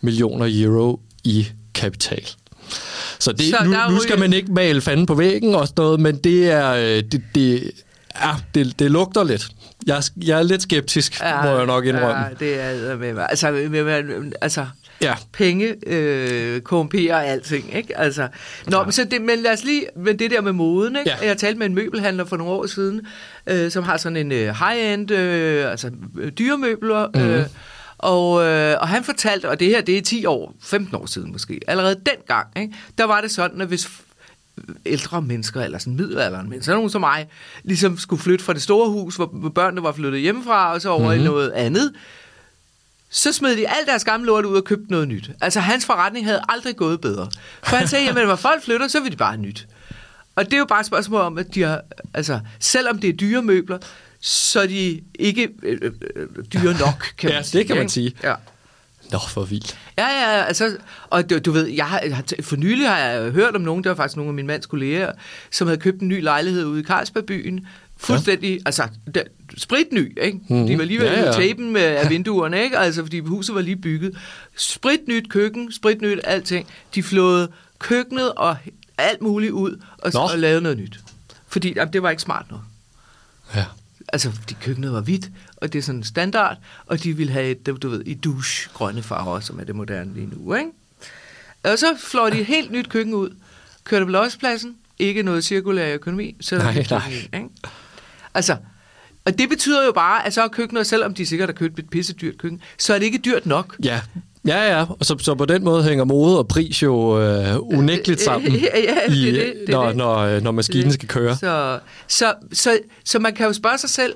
millioner 0.00 0.46
euro 0.64 1.00
i 1.24 1.46
kapital. 1.74 2.28
Så, 3.18 3.32
det, 3.32 3.40
Så 3.46 3.64
nu, 3.64 3.94
nu 3.94 4.00
skal 4.00 4.18
man 4.18 4.32
ikke 4.32 4.52
male 4.52 4.80
fanden 4.80 5.06
på 5.06 5.14
væggen 5.14 5.54
og 5.54 5.68
sådan 5.68 5.82
noget, 5.82 6.00
men 6.00 6.16
det 6.16 6.50
er... 6.50 6.70
øh, 6.72 7.02
Det, 7.12 7.22
det, 7.34 7.70
ja, 8.20 8.30
det, 8.54 8.78
det 8.78 8.90
lugter 8.90 9.24
lidt. 9.24 9.48
Jeg, 9.86 9.96
er- 9.96 10.10
jeg 10.26 10.38
er 10.38 10.42
lidt 10.42 10.62
skeptisk, 10.62 11.20
ja, 11.20 11.42
må 11.42 11.48
jeg 11.56 11.66
nok 11.66 11.84
indrømme. 11.86 12.18
Ja, 12.22 12.28
det 12.40 12.60
er 12.60 12.96
med 12.96 13.12
mig. 13.14 13.26
Altså, 13.30 13.50
med, 13.50 13.68
med, 13.84 14.32
altså 14.40 14.66
Ja. 15.02 15.14
penge 15.32 15.74
øh, 15.86 16.60
korrumperer 16.60 17.16
alting, 17.16 17.74
ikke? 17.74 17.98
Altså, 17.98 18.28
nå, 18.66 18.76
ja. 18.78 18.82
men, 18.84 18.92
så 18.92 19.04
det, 19.04 19.22
men 19.22 19.38
lad 19.38 19.52
os 19.52 19.64
lige 19.64 19.86
med 19.96 20.14
det 20.14 20.30
der 20.30 20.40
med 20.40 20.52
moden, 20.52 20.96
ikke? 20.96 21.10
Ja. 21.20 21.26
Jeg 21.26 21.36
talte 21.38 21.58
med 21.58 21.66
en 21.66 21.74
møbelhandler 21.74 22.24
for 22.24 22.36
nogle 22.36 22.52
år 22.52 22.66
siden, 22.66 23.00
øh, 23.46 23.70
som 23.70 23.84
har 23.84 23.96
sådan 23.96 24.16
en 24.16 24.32
øh, 24.32 24.54
high-end, 24.54 25.10
øh, 25.10 25.70
altså 25.70 25.90
øh, 26.18 26.32
dyremøbler, 26.32 27.08
Mhm. 27.14 27.22
øh, 27.24 27.46
og, 27.98 28.44
øh, 28.44 28.76
og 28.80 28.88
han 28.88 29.04
fortalte, 29.04 29.48
og 29.48 29.60
det 29.60 29.68
her, 29.68 29.80
det 29.80 29.98
er 29.98 30.02
10 30.02 30.26
år, 30.26 30.54
15 30.62 30.94
år 30.96 31.06
siden 31.06 31.32
måske, 31.32 31.60
allerede 31.66 31.94
dengang, 32.06 32.46
ikke? 32.56 32.74
der 32.98 33.04
var 33.04 33.20
det 33.20 33.30
sådan, 33.30 33.60
at 33.60 33.68
hvis 33.68 33.88
ældre 34.86 35.22
mennesker, 35.22 35.60
eller 35.60 35.78
sådan 35.78 35.96
middelalderen 35.96 36.50
mennesker, 36.50 36.74
nogen 36.74 36.90
som 36.90 37.00
mig, 37.00 37.28
ligesom 37.64 37.98
skulle 37.98 38.22
flytte 38.22 38.44
fra 38.44 38.52
det 38.52 38.62
store 38.62 38.88
hus, 38.90 39.16
hvor 39.16 39.26
hvor 39.26 39.48
børnene 39.48 39.82
var 39.82 39.92
flyttet 39.92 40.20
hjemmefra, 40.20 40.72
og 40.74 40.80
så 40.80 40.88
over 40.88 41.00
mm-hmm. 41.00 41.20
i 41.20 41.24
noget 41.24 41.50
andet, 41.50 41.92
så 43.14 43.32
smed 43.32 43.56
de 43.56 43.68
alt 43.68 43.86
deres 43.86 44.04
gamle 44.04 44.26
lort 44.26 44.44
ud 44.44 44.56
og 44.56 44.64
købte 44.64 44.90
noget 44.90 45.08
nyt. 45.08 45.30
Altså, 45.40 45.60
hans 45.60 45.86
forretning 45.86 46.26
havde 46.26 46.40
aldrig 46.48 46.76
gået 46.76 47.00
bedre. 47.00 47.28
For 47.62 47.76
han 47.76 47.88
sagde, 47.88 48.04
jamen, 48.04 48.26
når 48.26 48.36
folk 48.36 48.64
flytter, 48.64 48.88
så 48.88 49.00
vil 49.00 49.12
de 49.12 49.16
bare 49.16 49.32
have 49.32 49.42
nyt. 49.42 49.66
Og 50.36 50.44
det 50.44 50.52
er 50.52 50.58
jo 50.58 50.64
bare 50.64 50.80
et 50.80 50.86
spørgsmål 50.86 51.20
om, 51.20 51.38
at 51.38 51.54
de 51.54 51.62
har, 51.62 51.80
altså, 52.14 52.40
selvom 52.60 52.98
det 52.98 53.08
er 53.10 53.12
dyre 53.12 53.42
møbler, 53.42 53.78
så 54.20 54.60
er 54.60 54.66
de 54.66 55.00
ikke 55.14 55.48
øh, 55.62 55.78
øh, 55.82 55.92
øh, 56.16 56.26
dyre 56.52 56.78
nok, 56.78 57.12
kan 57.18 57.30
Ja, 57.30 57.34
man 57.34 57.42
det 57.42 57.50
sige. 57.50 57.64
kan 57.64 57.76
man 57.76 57.88
sige. 57.88 58.12
Ja. 58.22 58.34
Nå, 59.12 59.18
for 59.28 59.44
vildt. 59.44 59.78
Ja, 59.98 60.06
ja, 60.06 60.44
altså, 60.44 60.76
og 61.10 61.30
du, 61.30 61.38
du 61.38 61.52
ved, 61.52 61.66
jeg 61.66 61.86
har, 61.86 62.22
for 62.42 62.56
nylig 62.56 62.88
har 62.88 62.98
jeg 62.98 63.30
hørt 63.30 63.56
om 63.56 63.60
nogen, 63.62 63.84
der 63.84 63.90
var 63.90 63.94
faktisk 63.96 64.16
nogle 64.16 64.30
af 64.30 64.34
min 64.34 64.46
mands 64.46 64.66
kolleger, 64.66 65.12
som 65.50 65.66
havde 65.66 65.80
købt 65.80 66.00
en 66.00 66.08
ny 66.08 66.22
lejlighed 66.22 66.64
ude 66.64 66.80
i 66.80 66.84
Carlsbergbyen, 66.84 67.66
fuldstændig, 68.06 68.50
ja. 68.50 68.58
altså, 68.66 68.88
der, 69.14 69.22
spritny, 69.56 70.22
ikke? 70.22 70.38
Mm-hmm. 70.48 70.66
De 70.66 70.78
var 70.78 70.84
lige 70.84 71.00
ved 71.00 71.06
Ja, 71.06 71.14
at 71.14 71.26
ja. 71.26 71.46
tape 71.48 71.62
med 71.62 71.80
af 71.82 72.10
vinduerne, 72.10 72.62
ikke? 72.62 72.78
Altså, 72.78 73.02
fordi 73.02 73.18
huset 73.18 73.54
var 73.54 73.60
lige 73.60 73.76
bygget. 73.76 74.16
Spritnyt 74.56 75.30
køkken, 75.30 75.72
spritnyt 75.72 76.20
alting. 76.24 76.66
De 76.94 77.02
flåede 77.02 77.48
køkkenet 77.78 78.32
og 78.32 78.56
alt 78.98 79.22
muligt 79.22 79.52
ud 79.52 79.76
og, 79.98 80.10
Nå. 80.14 80.20
og 80.20 80.38
lavede 80.38 80.60
noget 80.60 80.78
nyt. 80.78 81.00
Fordi 81.48 81.72
jamen, 81.76 81.92
det 81.92 82.02
var 82.02 82.10
ikke 82.10 82.22
smart 82.22 82.46
nok. 82.50 82.60
Ja. 83.54 83.64
Altså, 84.12 84.30
fordi 84.30 84.56
køkkenet 84.62 84.92
var 84.92 85.00
hvidt, 85.00 85.28
og 85.56 85.72
det 85.72 85.78
er 85.78 85.82
sådan 85.82 86.02
standard, 86.04 86.56
og 86.86 87.02
de 87.02 87.16
ville 87.16 87.32
have 87.32 87.46
et, 87.50 87.66
du 87.82 87.88
ved, 87.88 88.02
i 88.06 88.14
douche 88.14 88.70
grønne 88.74 89.02
farver, 89.02 89.40
som 89.40 89.60
er 89.60 89.64
det 89.64 89.76
moderne 89.76 90.14
lige 90.14 90.28
nu, 90.36 90.54
ikke? 90.54 90.70
Og 91.62 91.78
så 91.78 91.86
flår 91.98 92.30
de 92.30 92.40
et 92.40 92.46
helt 92.46 92.70
nyt 92.72 92.88
køkken 92.88 93.14
ud, 93.14 93.30
kører 93.84 94.00
det 94.00 94.06
på 94.06 94.10
lospladsen, 94.12 94.76
ikke 94.98 95.22
noget 95.22 95.44
cirkulær 95.44 95.94
økonomi, 95.94 96.36
så 96.40 96.56
Nej, 96.58 96.74
køkken 96.74 96.96
nej. 96.96 97.12
ikke? 97.34 97.48
Altså, 98.34 98.56
og 99.24 99.38
det 99.38 99.48
betyder 99.48 99.84
jo 99.86 99.92
bare, 99.92 100.26
at 100.26 100.34
så 100.34 100.42
er 100.42 100.48
køkkenet, 100.48 100.86
selvom 100.86 101.14
de 101.14 101.26
sikkert 101.26 101.48
har 101.48 101.54
købt 101.54 101.78
et 101.78 101.90
pisse 101.90 102.12
dyrt 102.12 102.38
køkken, 102.38 102.60
så 102.78 102.94
er 102.94 102.98
det 102.98 103.06
ikke 103.06 103.18
dyrt 103.18 103.46
nok. 103.46 103.76
Ja, 103.84 104.00
ja, 104.46 104.78
ja. 104.78 104.84
Og 105.00 105.04
så, 105.06 105.16
så 105.18 105.34
på 105.34 105.44
den 105.44 105.64
måde 105.64 105.84
hænger 105.84 106.04
mode 106.04 106.38
og 106.38 106.48
pris 106.48 106.82
jo 106.82 107.20
øh, 107.20 107.56
unægteligt 107.60 108.20
sammen, 108.20 108.52
Ja, 108.74 108.78
ja, 108.80 108.94
det 109.08 109.14
i, 109.16 109.26
det, 109.32 109.54
det 109.66 109.68
når, 109.68 109.86
det. 109.86 109.96
Når, 109.96 110.18
øh, 110.18 110.42
når 110.42 110.50
maskinen 110.50 110.92
skal 110.92 111.08
køre. 111.08 111.36
Så, 111.36 111.78
så, 112.08 112.34
så, 112.52 112.78
så 113.04 113.18
man 113.18 113.34
kan 113.34 113.46
jo 113.46 113.52
spørge 113.52 113.78
sig 113.78 113.90
selv, 113.90 114.14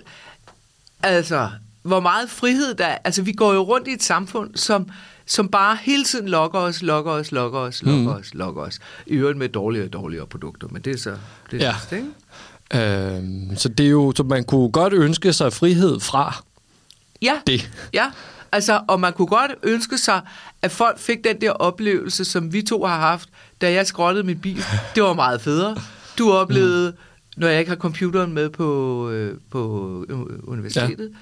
altså, 1.02 1.48
hvor 1.82 2.00
meget 2.00 2.30
frihed 2.30 2.74
der 2.74 2.86
er. 2.86 2.98
Altså, 3.04 3.22
vi 3.22 3.32
går 3.32 3.54
jo 3.54 3.60
rundt 3.62 3.88
i 3.88 3.92
et 3.92 4.02
samfund, 4.02 4.50
som, 4.56 4.88
som 5.26 5.48
bare 5.48 5.78
hele 5.82 6.04
tiden 6.04 6.28
lokker 6.28 6.58
os, 6.58 6.82
lokker 6.82 7.10
os, 7.12 7.32
lokker 7.32 7.58
os, 7.58 7.82
lokker 7.82 8.00
Mm. 8.00 8.06
os, 8.20 8.34
lokker 8.34 8.62
os. 8.62 8.78
I 9.06 9.14
øvrigt 9.14 9.38
med 9.38 9.48
dårligere 9.48 9.86
og 9.86 9.92
dårligere 9.92 10.26
produkter, 10.26 10.68
men 10.70 10.82
det 10.82 10.94
er 10.94 10.98
så 10.98 11.14
det 11.50 11.62
er 11.62 11.66
Ja. 11.66 11.74
sidste, 11.80 11.96
ikke? 11.96 12.08
Øhm, 12.74 13.56
så 13.56 13.68
det 13.68 13.86
er 13.86 13.90
jo, 13.90 14.12
så 14.16 14.22
man 14.22 14.44
kunne 14.44 14.70
godt 14.70 14.92
ønske 14.92 15.32
sig 15.32 15.52
frihed 15.52 16.00
fra 16.00 16.42
Ja, 17.22 17.32
det. 17.46 17.70
ja. 17.94 18.06
Altså, 18.52 18.80
og 18.88 19.00
man 19.00 19.12
kunne 19.12 19.26
godt 19.28 19.50
ønske 19.62 19.98
sig, 19.98 20.20
at 20.62 20.70
folk 20.72 20.98
fik 20.98 21.24
den 21.24 21.40
der 21.40 21.50
oplevelse, 21.50 22.24
som 22.24 22.52
vi 22.52 22.62
to 22.62 22.84
har 22.84 22.98
haft, 23.00 23.28
da 23.60 23.72
jeg 23.72 23.86
skrottede 23.86 24.26
min 24.26 24.38
bil. 24.38 24.64
Det 24.94 25.02
var 25.02 25.12
meget 25.12 25.40
federe. 25.40 25.76
Du 26.18 26.32
oplevede, 26.32 26.92
når 27.36 27.48
jeg 27.48 27.58
ikke 27.58 27.68
har 27.68 27.76
computeren 27.76 28.32
med 28.32 28.50
på, 28.50 29.10
øh, 29.10 29.38
på 29.50 30.04
øh, 30.08 30.18
universitetet. 30.44 31.10
Ja. 31.12 31.16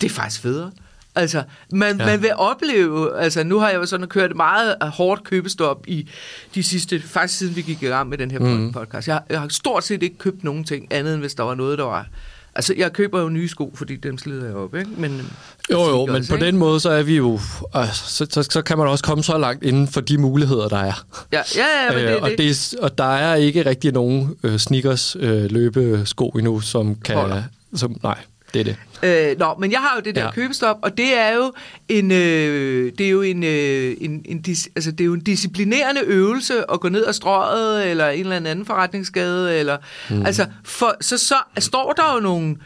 Det 0.00 0.06
er 0.06 0.14
faktisk 0.14 0.40
federe. 0.42 0.70
Altså, 1.14 1.42
man, 1.72 1.98
Ja. 2.00 2.06
man 2.06 2.22
vil 2.22 2.30
opleve, 2.36 3.18
altså 3.20 3.44
nu 3.44 3.58
har 3.58 3.68
jeg 3.68 3.76
jo 3.76 3.86
sådan 3.86 4.06
kørt 4.06 4.30
et 4.30 4.36
meget 4.36 4.74
hårdt 4.82 5.24
købestop 5.24 5.84
i 5.86 6.08
de 6.54 6.62
sidste, 6.62 7.02
faktisk 7.02 7.38
siden 7.38 7.56
vi 7.56 7.62
gik 7.62 7.82
i 7.82 7.86
gang 7.86 8.08
med 8.08 8.18
den 8.18 8.30
her 8.30 8.38
mm. 8.38 8.72
podcast. 8.72 9.08
Jeg, 9.08 9.14
har- 9.14 9.24
jeg 9.30 9.40
har 9.40 9.48
stort 9.48 9.84
set 9.84 10.02
ikke 10.02 10.18
købt 10.18 10.44
nogen 10.44 10.64
ting, 10.64 10.86
andet 10.90 11.12
end 11.14 11.20
hvis 11.20 11.34
der 11.34 11.42
var 11.42 11.54
noget, 11.54 11.78
der 11.78 11.84
var... 11.84 12.06
Altså, 12.54 12.74
jeg 12.76 12.92
køber 12.92 13.20
jo 13.20 13.28
nye 13.28 13.48
sko, 13.48 13.72
fordi 13.74 13.96
dem 13.96 14.18
slider 14.18 14.46
jeg 14.46 14.54
op, 14.54 14.74
ikke? 14.74 14.90
Men, 14.96 15.30
Jo, 15.70 15.80
jo, 15.88 16.06
men 16.06 16.26
på 16.26 16.34
ikke? 16.34 16.46
den 16.46 16.56
måde, 16.56 16.80
så 16.80 16.90
er 16.90 17.02
vi 17.02 17.16
jo... 17.16 17.40
Altså, 17.74 18.04
så, 18.06 18.26
så, 18.30 18.42
så 18.50 18.62
kan 18.62 18.78
man 18.78 18.86
også 18.88 19.04
komme 19.04 19.24
så 19.24 19.38
langt 19.38 19.64
inden 19.64 19.88
for 19.88 20.00
de 20.00 20.18
muligheder, 20.18 20.68
der 20.68 20.76
er. 20.78 21.04
Ja, 21.32 21.40
ja, 21.56 21.64
ja 21.84 21.94
men 21.96 22.04
det, 22.04 22.16
Øh, 22.16 22.22
og, 22.22 22.30
det, 22.38 22.74
og 22.82 22.98
der 22.98 23.14
er 23.16 23.34
ikke 23.34 23.66
rigtig 23.66 23.92
nogen 23.92 24.36
øh, 24.42 24.58
sneakers 24.58 25.16
øh, 25.20 25.44
løbesko 25.50 26.28
endnu, 26.28 26.60
som 26.60 26.94
kan... 26.94 27.16
Holder. 27.16 27.42
Som, 27.74 27.96
nej, 28.02 28.18
det 28.54 28.60
er 28.60 28.64
det. 28.64 28.76
Øh, 29.32 29.38
nå, 29.38 29.54
men 29.60 29.72
jeg 29.72 29.80
har 29.80 29.92
jo 29.96 30.00
det 30.00 30.14
der 30.14 30.24
Ja. 30.24 30.30
købestop, 30.30 30.76
og 30.82 30.96
det 30.96 31.18
er 31.18 31.34
jo 31.34 31.52
en, 31.88 32.10
øh, 32.12 32.92
det 32.98 33.06
er 33.06 33.10
jo 33.10 33.22
en, 33.22 33.42
øh, 33.44 33.96
en, 34.00 34.22
en 34.24 34.40
dis, 34.42 34.68
altså 34.76 34.90
det 34.90 35.00
er 35.00 35.04
jo 35.04 35.14
en 35.14 35.20
disciplinerende 35.20 36.00
øvelse 36.04 36.70
at 36.72 36.80
gå 36.80 36.88
ned 36.88 37.06
ad 37.06 37.12
strøget 37.12 37.90
eller 37.90 38.08
en 38.08 38.20
eller 38.20 38.36
anden 38.36 38.66
forretningsgade 38.66 39.58
eller 39.58 39.76
mm. 40.10 40.26
altså 40.26 40.46
for 40.64 40.96
så 41.00 41.18
så 41.18 41.34
står 41.58 41.92
der 41.92 42.14
jo 42.14 42.20
nogle 42.20 42.56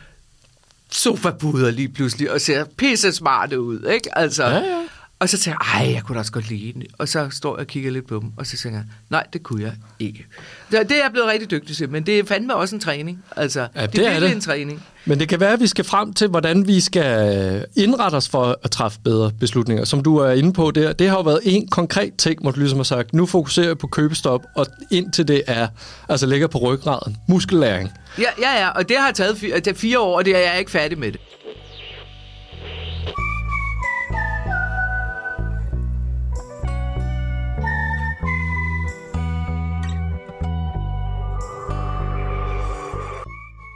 sofabuder 0.90 1.70
lige 1.70 1.88
pludselig 1.88 2.30
og 2.30 2.40
ser 2.40 2.64
pisse 2.76 3.12
smarte 3.12 3.60
ud, 3.60 3.86
ikke? 3.94 4.18
Altså 4.18 4.44
Ja, 4.44 4.54
ja. 4.56 4.80
Og 5.24 5.28
så 5.28 5.38
tænker 5.38 5.58
jeg, 5.74 5.80
ej, 5.86 5.92
jeg 5.92 6.02
kunne 6.02 6.14
da 6.14 6.18
også 6.18 6.32
godt 6.32 6.48
lide 6.48 6.72
den. 6.72 6.82
Og 6.98 7.08
så 7.08 7.28
står 7.30 7.54
jeg 7.56 7.60
og 7.60 7.66
kigger 7.66 7.90
lidt 7.90 8.06
på 8.06 8.20
dem, 8.20 8.30
og 8.36 8.46
så 8.46 8.56
tænker 8.56 8.78
jeg, 8.78 8.86
nej, 9.10 9.24
det 9.32 9.42
kunne 9.42 9.62
jeg 9.62 9.72
ikke. 9.98 10.26
Det, 10.70 10.80
det 10.88 10.96
er 10.96 11.02
jeg 11.02 11.10
blevet 11.12 11.28
rigtig 11.28 11.50
dygtig 11.50 11.76
til, 11.76 11.90
men 11.90 12.06
det 12.06 12.18
er 12.18 12.24
fandme 12.24 12.54
også 12.54 12.74
en 12.76 12.80
træning. 12.80 13.24
Altså, 13.36 13.68
Ja, 13.76 13.82
det, 13.86 13.92
det 13.92 14.06
er 14.12 14.20
det. 14.20 14.32
en 14.32 14.40
træning. 14.40 14.82
Men 15.04 15.20
det 15.20 15.28
kan 15.28 15.40
være, 15.40 15.52
at 15.52 15.60
vi 15.60 15.66
skal 15.66 15.84
frem 15.84 16.12
til, 16.12 16.28
hvordan 16.28 16.66
vi 16.66 16.80
skal 16.80 17.66
indrette 17.76 18.16
os 18.16 18.28
for 18.28 18.58
at 18.64 18.70
træffe 18.70 18.98
bedre 19.04 19.30
beslutninger. 19.40 19.84
Som 19.84 20.02
du 20.02 20.16
er 20.16 20.32
inde 20.32 20.52
på 20.52 20.70
der, 20.70 20.92
det 20.92 21.08
har 21.08 21.16
jo 21.16 21.22
været 21.22 21.40
en 21.42 21.68
konkret 21.68 22.16
ting, 22.16 22.42
hvor 22.42 22.50
du 22.50 22.58
ligesom 22.60 22.78
har 22.78 22.84
sagt, 22.84 23.14
nu 23.14 23.26
fokuserer 23.26 23.66
jeg 23.66 23.78
på 23.78 23.86
købestop, 23.86 24.42
og 24.56 24.66
indtil 24.90 25.28
det 25.28 25.42
er, 25.46 25.68
altså 26.08 26.26
ligger 26.26 26.46
på 26.46 26.58
ryggraden, 26.58 27.16
muskellæring. 27.28 27.90
Ja, 28.18 28.24
ja, 28.40 28.60
ja, 28.60 28.68
og 28.68 28.88
det 28.88 28.96
har 28.98 29.12
taget 29.12 29.38
fire, 29.38 29.74
fire 29.74 29.98
år, 30.00 30.16
og 30.18 30.24
det 30.24 30.36
er 30.36 30.50
jeg 30.50 30.58
ikke 30.58 30.70
færdig 30.70 30.98
med 30.98 31.12
det. 31.12 31.20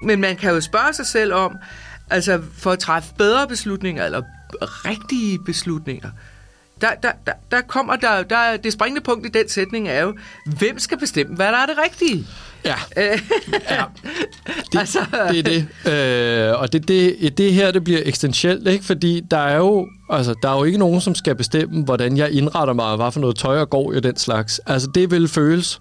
Men 0.03 0.21
man 0.21 0.37
kan 0.37 0.51
jo 0.55 0.61
spørge 0.61 0.93
sig 0.93 1.07
selv 1.07 1.33
om, 1.33 1.57
altså 2.11 2.41
for 2.59 2.71
at 2.73 2.79
træffe 2.79 3.09
bedre 3.19 3.49
beslutninger, 3.49 4.05
eller 4.05 4.23
rigtige 4.63 5.39
beslutninger, 5.47 6.09
der, 6.81 6.89
der, 7.03 7.13
der, 7.27 7.33
der 7.51 7.61
kommer 7.61 7.97
der, 7.97 8.23
der, 8.23 8.57
det 8.57 8.73
springende 8.73 9.01
punkt 9.01 9.27
i 9.27 9.29
den 9.29 9.49
sætning 9.49 9.89
er 9.89 10.01
jo, 10.03 10.15
hvem 10.59 10.79
skal 10.79 10.99
bestemme, 10.99 11.37
hvad 11.37 11.47
der 11.47 11.59
er 11.59 11.67
det 11.67 11.75
rigtige? 11.85 12.27
Ja, 12.65 12.75
ja. 12.97 13.85
Det, 14.73 14.79
Altså- 14.79 15.05
det 15.31 15.39
er 15.39 15.43
det. 15.43 16.53
Øh, 16.53 16.61
og 16.61 16.73
det, 16.73 16.89
det, 16.89 17.39
det 17.39 17.53
her, 17.53 17.71
det 17.71 17.85
bliver 17.85 18.01
eksistentielt, 18.05 18.69
ikke? 18.69 18.85
Fordi 18.85 19.21
der 19.31 19.39
er, 19.39 19.57
jo, 19.57 19.89
altså, 20.11 20.35
der 20.43 20.49
er 20.51 20.57
jo 20.59 20.65
ikke 20.65 20.79
nogen, 20.79 21.01
som 21.01 21.15
skal 21.15 21.35
bestemme, 21.35 21.85
hvordan 21.85 22.17
jeg 22.17 22.31
indretter 22.31 22.75
mig, 22.75 22.85
og 22.85 22.97
hvad 22.97 23.13
for 23.13 23.21
noget 23.21 23.37
tøj 23.37 23.57
jeg 23.57 23.69
går 23.69 23.93
i 23.93 24.01
den 24.01 24.17
slags. 24.17 24.61
Altså, 24.67 24.89
det 24.95 25.11
vil 25.11 25.29
føles 25.29 25.81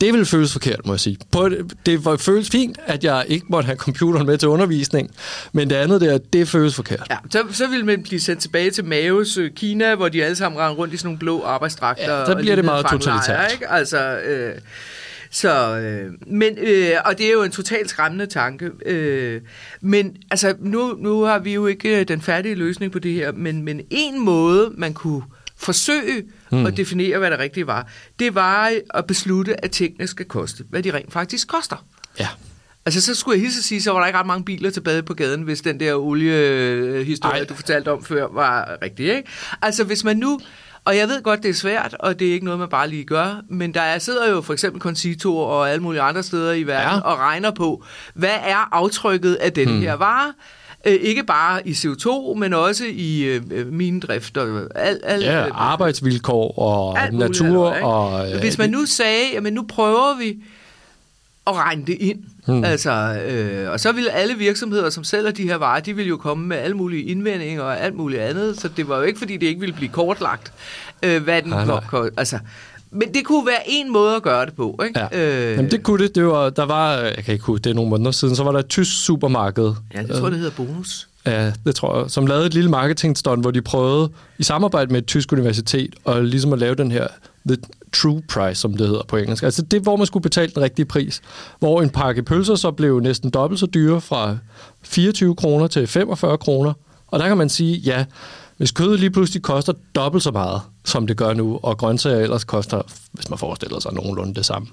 Det 0.00 0.12
ville 0.12 0.26
føles 0.26 0.52
forkert, 0.52 0.80
må 0.86 0.92
jeg 0.92 1.00
sige. 1.00 1.16
På, 1.32 1.48
det 1.86 2.04
var- 2.04 2.16
føles 2.16 2.50
fint, 2.50 2.78
at 2.86 3.04
jeg 3.04 3.24
ikke 3.28 3.46
måtte 3.48 3.66
have 3.66 3.76
computeren 3.76 4.26
med 4.26 4.38
til 4.38 4.48
undervisning, 4.48 5.10
men 5.52 5.70
det 5.70 5.76
andet 5.76 6.00
der, 6.00 6.18
det 6.18 6.48
føles 6.48 6.74
forkert. 6.74 7.06
Ja, 7.10 7.16
så, 7.30 7.42
så 7.52 7.66
vil 7.66 7.84
man 7.84 8.02
blive 8.02 8.20
sendt 8.20 8.42
tilbage 8.42 8.70
til 8.70 8.84
Maos 8.84 9.36
øh, 9.36 9.50
Kina, 9.50 9.94
hvor 9.94 10.08
de 10.08 10.24
alle 10.24 10.36
sammen 10.36 10.60
render 10.60 10.74
rundt 10.76 10.94
i 10.94 10.96
sådan 10.96 11.06
nogle 11.06 11.18
blå 11.18 11.42
arbejdsdragter. 11.42 12.12
Ja, 12.18 12.24
der 12.24 12.38
bliver 12.40 12.54
det 12.56 12.64
meget 12.64 12.86
totalitært. 12.90 13.52
Ikke? 13.52 13.70
Altså, 13.70 14.18
øh, 14.18 14.54
så, 15.30 15.76
øh, 15.78 16.10
men, 16.26 16.58
øh, 16.58 16.90
og 17.04 17.18
det 17.18 17.26
er 17.26 17.32
jo 17.32 17.42
en 17.42 17.50
totalt 17.50 17.90
skræmmende 17.90 18.26
tanke. 18.26 18.70
Øh, 18.86 19.40
men 19.80 20.16
altså, 20.30 20.54
nu, 20.60 20.96
nu 20.98 21.22
har 21.22 21.38
vi 21.38 21.54
jo 21.54 21.66
ikke 21.66 22.00
øh, 22.00 22.08
den 22.08 22.20
færdige 22.20 22.54
løsning 22.54 22.92
på 22.92 22.98
det 22.98 23.12
her, 23.12 23.32
men, 23.32 23.62
men 23.62 23.80
en 23.90 24.20
måde, 24.24 24.70
man 24.76 24.94
kunne 24.94 25.22
forsøge 25.58 26.22
mm. 26.52 26.66
at 26.66 26.76
definere, 26.76 27.18
hvad 27.18 27.30
det 27.30 27.38
rigtige 27.38 27.66
var, 27.66 27.86
det 28.18 28.34
var 28.34 28.72
at 28.94 29.06
beslutte, 29.06 29.64
at 29.64 29.70
tingene 29.70 30.06
skal 30.06 30.24
koste, 30.26 30.64
hvad 30.70 30.82
de 30.82 30.94
rent 30.94 31.12
faktisk 31.12 31.48
koster. 31.48 31.84
Ja. 32.20 32.28
Altså, 32.86 33.00
så 33.00 33.14
skulle 33.14 33.34
jeg 33.34 33.42
hilse 33.42 33.62
sige, 33.62 33.82
så 33.82 33.92
var 33.92 34.00
der 34.00 34.06
ikke 34.06 34.18
ret 34.18 34.26
mange 34.26 34.44
biler 34.44 34.70
tilbage 34.70 35.02
på 35.02 35.14
gaden, 35.14 35.42
hvis 35.42 35.60
den 35.60 35.80
der 35.80 35.94
oliehistorie, 35.94 37.38
Ej. 37.40 37.44
du 37.44 37.54
fortalte 37.54 37.92
om 37.92 38.04
før, 38.04 38.26
var 38.32 38.76
rigtig, 38.82 39.06
ikke? 39.16 39.28
Altså, 39.62 39.84
hvis 39.84 40.04
man 40.04 40.16
nu... 40.16 40.40
Og 40.84 40.96
jeg 40.96 41.08
ved 41.08 41.22
godt, 41.22 41.42
det 41.42 41.48
er 41.48 41.54
svært, 41.54 41.96
og 42.00 42.18
det 42.18 42.28
er 42.28 42.32
ikke 42.32 42.44
noget, 42.44 42.60
man 42.60 42.68
bare 42.68 42.88
lige 42.88 43.04
gør, 43.04 43.40
men 43.50 43.74
der 43.74 43.80
er, 43.80 43.98
sidder 43.98 44.30
jo 44.30 44.40
for 44.40 44.52
eksempel 44.52 44.80
Concito 44.80 45.36
og 45.38 45.70
alle 45.70 45.82
mulige 45.82 46.00
andre 46.02 46.22
steder 46.22 46.52
i 46.52 46.62
verden 46.62 46.98
Ja. 46.98 47.00
og 47.00 47.18
regner 47.18 47.50
på, 47.50 47.84
hvad 48.14 48.34
er 48.44 48.68
aftrykket 48.74 49.34
af 49.34 49.52
den 49.52 49.68
Hmm. 49.68 49.80
her 49.80 49.94
vare? 49.94 50.32
Øh, 50.84 50.92
ikke 50.92 51.24
bare 51.24 51.68
i 51.68 51.72
CO2, 51.72 52.34
men 52.34 52.52
også 52.52 52.84
i 52.88 53.22
øh, 53.22 53.42
øh, 53.50 53.72
minedrift 53.72 54.36
og 54.36 54.60
alt. 54.74 55.00
alt 55.04 55.24
Ja, 55.24 55.44
øh, 55.46 55.50
arbejdsvilkår 55.54 56.58
og 56.58 57.02
alt 57.02 57.12
muligt 57.12 57.40
natur. 57.40 57.74
ikke? 57.74 57.86
og, 57.86 58.32
øh, 58.32 58.40
Hvis 58.40 58.58
man 58.58 58.70
nu 58.70 58.86
sagde, 58.86 59.22
jamen 59.32 59.52
nu 59.52 59.62
prøver 59.68 60.18
vi 60.18 60.36
at 61.46 61.54
regne 61.54 61.86
det 61.86 61.96
ind. 62.00 62.18
Hmm. 62.46 62.64
Altså, 62.64 62.90
øh, 63.28 63.70
og 63.70 63.80
så 63.80 63.92
ville 63.92 64.10
alle 64.10 64.34
virksomheder, 64.34 64.90
som 64.90 65.04
sælger 65.04 65.30
de 65.30 65.42
her 65.42 65.56
varer, 65.56 65.80
de 65.80 65.96
ville 65.96 66.08
jo 66.08 66.16
komme 66.16 66.46
med 66.46 66.56
alle 66.56 66.76
mulige 66.76 67.02
indvendinger 67.02 67.62
og 67.62 67.80
alt 67.80 67.94
muligt 67.94 68.22
andet. 68.22 68.60
Så 68.60 68.68
det 68.68 68.88
var 68.88 68.96
jo 68.96 69.02
ikke, 69.02 69.18
fordi 69.18 69.36
det 69.36 69.46
ikke 69.46 69.60
ville 69.60 69.74
blive 69.74 69.88
kortlagt, 69.92 70.52
øh, 71.02 71.22
hvad 71.22 71.42
den 71.42 71.52
kom. 71.90 72.08
Altså, 72.16 72.38
men 72.96 73.14
det 73.14 73.24
kunne 73.24 73.46
være 73.46 73.62
en 73.66 73.92
måde 73.92 74.16
at 74.16 74.22
gøre 74.22 74.46
det 74.46 74.54
på, 74.54 74.80
ikke? 74.86 75.00
Ja. 75.12 75.48
Øh, 75.50 75.56
Jamen, 75.56 75.70
det 75.70 75.82
kunne 75.82 76.02
det. 76.04 76.14
det 76.14 76.26
var, 76.26 76.50
der 76.50 76.64
var, 76.64 76.92
jeg 76.96 77.24
kan 77.24 77.32
ikke 77.32 77.44
huske, 77.44 77.62
det 77.64 77.70
er 77.70 77.74
nogle 77.74 77.90
måneder 77.90 78.10
siden, 78.10 78.36
så 78.36 78.44
var 78.44 78.52
der 78.52 78.58
et 78.58 78.68
tysk 78.68 79.04
supermarked. 79.04 79.72
ja, 79.94 80.00
jeg 80.08 80.16
tror, 80.16 80.28
det 80.30 80.38
hedder 80.38 80.52
bonus. 80.56 81.08
Ja, 81.26 81.52
det 81.66 81.74
tror 81.74 82.00
jeg. 82.00 82.10
Som 82.10 82.26
lavede 82.26 82.46
et 82.46 82.54
lille 82.54 82.70
marketingstunt, 82.70 83.40
hvor 83.42 83.50
de 83.50 83.62
prøvede 83.62 84.10
i 84.38 84.42
samarbejde 84.42 84.92
med 84.92 84.98
et 85.02 85.06
tysk 85.06 85.32
universitet 85.32 85.94
og 86.04 86.24
ligesom 86.24 86.52
at 86.52 86.58
lave 86.58 86.74
den 86.74 86.90
her 86.92 87.06
the 87.48 87.56
true 87.92 88.22
price, 88.28 88.60
som 88.60 88.76
det 88.76 88.86
hedder 88.86 89.02
på 89.08 89.16
engelsk. 89.16 89.42
Altså 89.42 89.62
det, 89.62 89.82
hvor 89.82 89.96
man 89.96 90.06
skulle 90.06 90.22
betale 90.22 90.52
den 90.54 90.62
rigtige 90.62 90.86
pris. 90.86 91.20
Hvor 91.58 91.82
en 91.82 91.90
pakke 91.90 92.22
pølser 92.22 92.54
så 92.54 92.70
blev 92.70 93.00
næsten 93.00 93.30
dobbelt 93.30 93.60
så 93.60 93.66
dyre 93.66 94.00
fra 94.00 94.36
24 94.82 95.34
kroner 95.34 95.66
til 95.66 95.86
45 95.86 96.38
kroner. 96.38 96.72
Og 97.06 97.18
der 97.18 97.28
kan 97.28 97.36
man 97.36 97.48
sige, 97.48 97.76
ja, 97.76 98.04
hvis 98.56 98.70
kødet 98.70 99.00
lige 99.00 99.10
pludselig 99.10 99.42
koster 99.42 99.72
dobbelt 99.94 100.22
så 100.24 100.30
meget, 100.30 100.60
som 100.84 101.06
det 101.06 101.16
gør 101.16 101.34
nu, 101.34 101.60
og 101.62 101.78
grøntsager 101.78 102.18
ellers 102.20 102.44
koster, 102.44 102.82
hvis 103.12 103.30
man 103.30 103.38
forestiller 103.38 103.80
sig 103.80 103.92
nogenlunde 103.94 104.34
det 104.34 104.46
samme, 104.46 104.68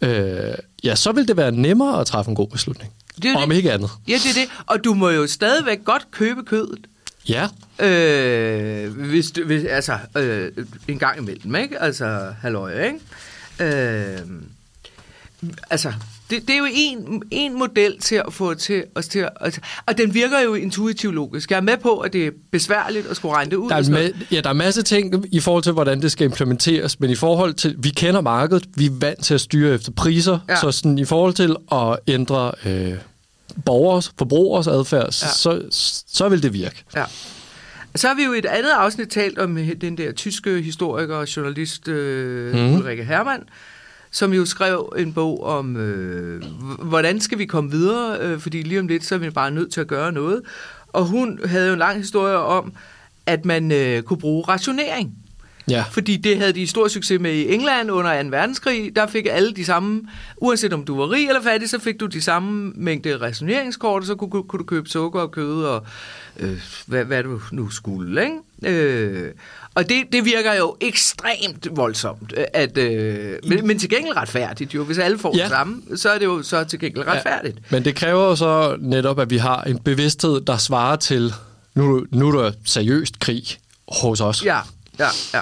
øh, 0.00 0.54
ja, 0.84 0.94
så 0.94 1.12
vil 1.12 1.28
det 1.28 1.36
være 1.36 1.52
nemmere 1.52 2.00
at 2.00 2.06
træffe 2.06 2.28
en 2.28 2.34
god 2.34 2.48
beslutning. 2.48 2.92
Det 3.22 3.24
er 3.30 3.36
Om 3.38 3.48
det. 3.48 3.56
ikke 3.56 3.72
andet. 3.72 3.90
Ja, 4.08 4.12
det 4.14 4.30
er 4.30 4.40
det. 4.40 4.48
Og 4.66 4.84
du 4.84 4.94
må 4.94 5.10
jo 5.10 5.26
stadigvæk 5.26 5.84
godt 5.84 6.06
købe 6.10 6.42
kødet. 6.42 6.86
Ja, 7.28 7.48
Øh, 7.78 8.92
hvis, 9.08 9.30
du- 9.30 9.44
hvis, 9.44 9.64
altså, 9.64 9.98
øh, 10.16 10.52
en 10.88 10.98
gang 10.98 11.18
imellem, 11.18 11.54
ikke? 11.54 11.80
Altså, 11.82 12.32
halløj, 12.40 12.84
ikke? 12.86 12.98
Øh, 13.60 14.18
altså, 15.70 15.92
det, 16.30 16.42
det 16.48 16.50
er 16.54 16.58
jo 16.58 16.66
en, 16.72 17.22
en 17.30 17.58
model 17.58 17.98
til 18.00 18.14
at 18.14 18.32
få 18.32 18.54
til 18.54 18.84
os 18.94 19.08
til 19.08 19.28
at... 19.40 19.60
Og 19.86 19.98
den 19.98 20.14
virker 20.14 20.40
jo 20.40 20.54
intuitivt 20.54 21.14
logisk. 21.14 21.50
Jeg 21.50 21.56
er 21.56 21.60
med 21.60 21.76
på, 21.76 21.98
at 21.98 22.12
det 22.12 22.26
er 22.26 22.30
besværligt 22.50 23.06
at 23.06 23.16
skulle 23.16 23.34
regne 23.34 23.50
det 23.50 23.56
ud. 23.56 23.68
Der 23.70 23.76
er, 23.76 23.82
ma- 23.82 24.24
ja, 24.30 24.40
der 24.40 24.48
er 24.48 24.52
masser 24.54 24.80
af 24.80 24.84
ting 24.84 25.24
i 25.34 25.40
forhold 25.40 25.62
til, 25.62 25.72
hvordan 25.72 26.02
det 26.02 26.12
skal 26.12 26.24
implementeres, 26.24 27.00
men 27.00 27.10
i 27.10 27.14
forhold 27.14 27.54
til, 27.54 27.74
vi 27.78 27.88
kender 27.90 28.20
markedet, 28.20 28.64
vi 28.76 28.86
er 28.86 28.90
vant 29.00 29.24
til 29.24 29.34
at 29.34 29.40
styre 29.40 29.74
efter 29.74 29.92
priser, 29.92 30.38
Ja. 30.48 30.56
så 30.56 30.72
sådan, 30.72 30.98
i 30.98 31.04
forhold 31.04 31.34
til 31.34 31.56
at 31.72 31.98
ændre 32.14 32.52
øh, 32.66 32.92
borgers, 33.64 34.12
forbrugers 34.18 34.66
adfærd, 34.66 35.04
Ja. 35.04 35.10
så, 35.10 35.62
så 36.06 36.28
vil 36.28 36.42
det 36.42 36.52
virke. 36.52 36.84
Ja. 36.96 37.04
Så 37.96 38.08
har 38.08 38.14
vi 38.14 38.24
jo 38.24 38.32
i 38.32 38.38
et 38.38 38.46
andet 38.46 38.70
afsnit 38.70 39.08
talt 39.08 39.38
om 39.38 39.58
den 39.80 39.98
der 39.98 40.12
tyske 40.12 40.62
historiker 40.62 41.16
og 41.16 41.36
journalist 41.36 41.88
øh, 41.88 42.54
mm. 42.54 42.74
Ulrike 42.74 43.04
Hermann, 43.04 43.42
som 44.14 44.32
jo 44.32 44.44
skrev 44.44 44.92
en 44.98 45.12
bog 45.12 45.44
om, 45.44 45.76
øh, 45.76 46.42
hvordan 46.82 47.20
skal 47.20 47.38
vi 47.38 47.46
komme 47.46 47.70
videre, 47.70 48.18
øh, 48.20 48.40
fordi 48.40 48.62
lige 48.62 48.80
om 48.80 48.88
lidt, 48.88 49.04
så 49.04 49.14
er 49.14 49.18
vi 49.18 49.30
bare 49.30 49.50
nødt 49.50 49.72
til 49.72 49.80
at 49.80 49.86
gøre 49.86 50.12
noget. 50.12 50.42
Og 50.88 51.06
hun 51.06 51.40
havde 51.44 51.66
jo 51.66 51.72
en 51.72 51.78
lang 51.78 51.98
historie 51.98 52.36
om, 52.36 52.72
at 53.26 53.44
man 53.44 53.72
øh, 53.72 54.02
kunne 54.02 54.18
bruge 54.18 54.44
rationering. 54.48 55.23
Ja. 55.70 55.84
Fordi 55.90 56.16
det 56.16 56.38
havde 56.38 56.52
de 56.52 56.66
stor 56.66 56.88
succes 56.88 57.20
med 57.20 57.32
i 57.32 57.54
England 57.54 57.90
under 57.90 58.22
2. 58.22 58.28
verdenskrig. 58.28 58.96
Der 58.96 59.06
fik 59.06 59.26
alle 59.30 59.52
de 59.52 59.64
samme, 59.64 60.02
uanset 60.36 60.72
om 60.72 60.84
du 60.84 60.96
var 60.96 61.10
rig 61.10 61.28
eller 61.28 61.42
fattig, 61.42 61.70
så 61.70 61.78
fik 61.78 62.00
du 62.00 62.06
de 62.06 62.22
samme 62.22 62.72
mængde 62.76 63.16
rationeringskort, 63.16 64.00
og 64.02 64.06
så 64.06 64.14
kunne, 64.14 64.42
kunne 64.42 64.58
du 64.58 64.64
købe 64.64 64.88
sukker 64.88 65.20
og 65.20 65.30
kød 65.30 65.64
og 65.64 65.86
øh, 66.40 66.60
hvad, 66.86 67.04
hvad 67.04 67.22
du 67.22 67.40
nu 67.52 67.70
skulle. 67.70 68.22
Ikke? 68.22 68.36
Øh, 68.62 69.32
og 69.74 69.88
det, 69.88 70.04
det 70.12 70.24
virker 70.24 70.54
jo 70.54 70.76
ekstremt 70.80 71.68
voldsomt, 71.76 72.32
at, 72.54 72.78
øh, 72.78 73.38
men, 73.44 73.66
men 73.66 73.78
til 73.78 73.88
gengæld 73.90 74.16
retfærdigt 74.16 74.74
jo. 74.74 74.84
Hvis 74.84 74.98
alle 74.98 75.18
får 75.18 75.36
ja. 75.36 75.38
Ja. 75.38 75.44
det 75.44 75.52
samme, 75.52 75.82
så 75.96 76.10
er 76.10 76.18
det 76.18 76.24
jo 76.24 76.42
så 76.42 76.64
til 76.64 76.78
gengæld 76.78 77.06
retfærdigt. 77.06 77.72
Men 77.72 77.84
det 77.84 77.94
kræver 77.96 78.24
jo 78.24 78.36
så 78.36 78.76
netop, 78.80 79.18
at 79.18 79.30
vi 79.30 79.36
har 79.36 79.62
en 79.62 79.78
bevidsthed, 79.78 80.40
der 80.40 80.56
svarer 80.56 80.96
til, 80.96 81.34
nu, 81.74 82.06
nu 82.10 82.28
er 82.28 82.42
der 82.42 82.52
seriøst 82.64 83.18
krig 83.18 83.44
hos 83.88 84.20
os. 84.20 84.44
Ja, 84.44 84.58
ja, 84.98 85.08
ja. 85.34 85.40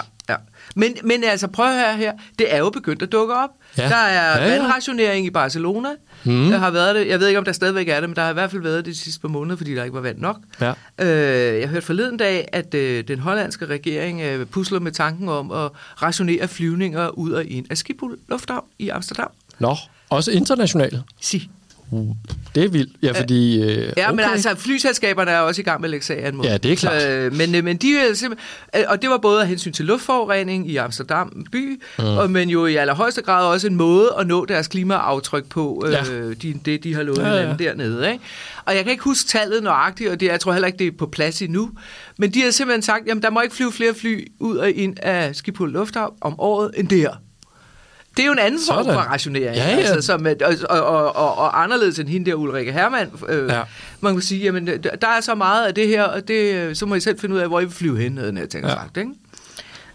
Men, 0.77 0.97
men 1.05 1.25
altså, 1.25 1.47
prøv 1.49 1.67
at 1.67 1.75
høre 1.75 1.97
her. 1.97 2.13
Det 2.39 2.55
er 2.55 2.59
jo 2.59 2.71
begyndt 2.71 3.03
at 3.03 3.13
dukke 3.13 3.35
op. 3.35 3.51
Ja. 3.79 3.89
Der 3.89 3.97
er 3.97 4.43
Ja, 4.43 4.49
ja. 4.49 4.59
vandrationering 4.59 5.27
i 5.27 5.31
Barcelona. 5.31 5.89
Mm. 6.25 6.51
Der 6.51 6.59
har 6.59 6.71
været 6.71 6.95
det. 6.95 7.09
Jeg 7.09 7.21
ved 7.21 7.27
ikke, 7.29 7.39
om 7.39 7.45
der 7.45 7.53
stadigvæk 7.53 7.89
er 7.89 8.01
det, 8.01 8.09
men 8.09 8.17
der 8.17 8.23
har 8.23 8.31
i 8.31 8.33
hvert 8.33 8.51
fald 8.51 8.63
været 8.63 8.77
det 8.77 8.87
de 8.95 8.99
sidste 8.99 9.21
par 9.21 9.29
måneder, 9.29 9.57
fordi 9.57 9.75
der 9.75 9.85
ikke 9.85 9.95
var 9.95 10.01
vand 10.01 10.19
nok. 10.19 10.37
Ja. 10.61 10.73
Øh, 10.99 11.61
jeg 11.61 11.69
hørte 11.69 11.87
forleden 11.87 12.17
dag, 12.17 12.49
at 12.53 12.75
øh, 12.75 13.05
den 13.09 13.19
hollandske 13.19 13.67
regering 13.67 14.21
øh, 14.21 14.47
pusler 14.47 14.81
med 14.81 14.93
tanken 14.93 15.29
om 15.29 15.51
at 15.51 15.71
rationere 16.03 16.49
flyvninger 16.49 17.09
ud 17.09 17.33
og 17.33 17.45
ind 17.45 17.67
af 17.71 17.77
Schiphol 17.77 18.19
Lufthavn 18.29 18.65
i 18.79 18.89
Amsterdam. 18.89 19.29
Nå, 19.59 19.77
også 20.11 20.31
internationalt. 20.31 20.99
Sig. 21.21 21.51
Det 22.55 22.65
er 22.65 22.69
vildt. 22.69 22.97
Ja, 23.03 23.13
fordi... 23.13 23.63
Øh, 23.63 23.93
Ja, 23.97 24.09
okay. 24.09 24.17
men 24.17 24.25
altså, 24.33 24.55
flyselskaberne 24.57 25.31
er 25.31 25.39
også 25.39 25.61
i 25.61 25.65
gang 25.65 25.81
med 25.81 25.87
at 25.87 25.91
lægge 25.91 26.07
sag 26.07 26.25
an 26.25 26.37
mod. 26.37 26.45
Ja, 26.45 26.57
det 26.57 26.73
er 26.73 26.77
klart. 26.77 27.03
Øh, 27.09 27.33
men, 27.35 27.55
øh, 27.55 27.65
men 27.65 27.77
de 27.77 27.99
er 27.99 28.35
øh, 28.77 28.83
og 28.89 29.03
det 29.03 29.11
var 29.11 29.19
både 29.19 29.41
af 29.43 29.49
hensyn 29.49 29.73
til 29.73 29.85
luftforurening 29.85 30.71
i 30.71 30.77
Amsterdam 30.77 31.47
by, 31.53 31.83
mm. 31.99 32.05
og, 32.05 32.31
men 32.31 32.49
jo 32.51 32.67
i 32.67 32.77
allerhøjeste 32.77 33.23
grad 33.23 33.47
også 33.47 33.67
en 33.67 33.77
måde 33.77 34.11
at 34.19 34.27
nå 34.27 34.45
deres 34.45 34.69
klimaaftryk 34.69 35.45
på, 35.49 35.85
øh, 35.87 35.93
Ja. 35.93 36.01
de, 36.43 36.55
det 36.65 36.85
de 36.85 36.95
har 36.95 37.03
lovet 37.03 37.19
Ja, 37.19 37.29
ja. 37.29 37.41
hinanden 37.41 37.59
dernede. 37.67 38.13
Ikke? 38.13 38.25
Og 38.65 38.75
jeg 38.75 38.83
kan 38.85 38.91
ikke 38.91 39.05
huske 39.05 39.29
tallet 39.29 39.63
nøjagtigt, 39.63 40.11
og 40.11 40.21
det, 40.21 40.27
jeg 40.27 40.41
tror 40.41 40.53
heller 40.53 40.67
ikke, 40.67 40.79
det 40.79 40.87
er 40.87 40.91
på 40.99 41.07
plads 41.07 41.43
endnu, 41.43 41.71
men 42.19 42.31
de 42.35 42.43
har 42.43 42.51
simpelthen 42.51 42.83
sagt, 42.83 43.07
jamen 43.07 43.23
der 43.23 43.31
må 43.31 43.41
ikke 43.41 43.55
flyve 43.57 43.73
flere 43.73 43.95
fly 43.95 44.29
ud 44.41 44.57
og 44.57 44.71
ind 44.71 44.97
af 45.03 45.35
Schiphol 45.37 45.73
Lufthavn 45.73 46.15
om 46.21 46.41
året 46.41 46.71
end 46.77 46.89
det 46.89 46.99
her. 46.99 47.13
Det 48.17 48.23
er 48.23 48.27
jo 48.27 48.33
en 48.33 48.39
anden 48.39 48.61
form 48.71 48.85
for 48.85 48.93
rationering, 48.93 49.57
Ja, 49.57 49.71
ja. 49.71 49.77
Altså, 49.77 50.01
som, 50.01 50.27
er- 50.27 50.35
og, 50.71 50.81
og, 50.81 51.17
og, 51.17 51.39
og, 51.39 51.63
anderledes 51.63 51.99
end 51.99 52.09
hende 52.09 52.31
der 52.31 52.37
Ulrike 52.37 52.73
Hermann. 52.73 53.11
Øh, 53.29 53.49
Ja. 53.49 53.61
Man 54.01 54.13
kan 54.13 54.23
sige, 54.23 54.41
jamen, 54.45 54.67
der 54.67 55.09
er 55.17 55.21
så 55.21 55.35
meget 55.35 55.67
af 55.67 55.75
det 55.75 55.89
her, 55.89 56.03
og 56.03 56.29
det, 56.29 56.77
så 56.79 56.87
må 56.87 56.95
I 56.95 57.01
selv 57.01 57.19
finde 57.19 57.35
ud 57.35 57.41
af, 57.41 57.49
hvor 57.49 57.61
I 57.61 57.65
vil 57.65 57.73
flyve 57.75 57.99
hen, 57.99 58.19
havde 58.19 58.35
jeg 58.41 58.49
tænkt 58.49 58.69
Ja. 58.69 58.75
sagt, 58.75 58.97
ikke? 58.97 59.11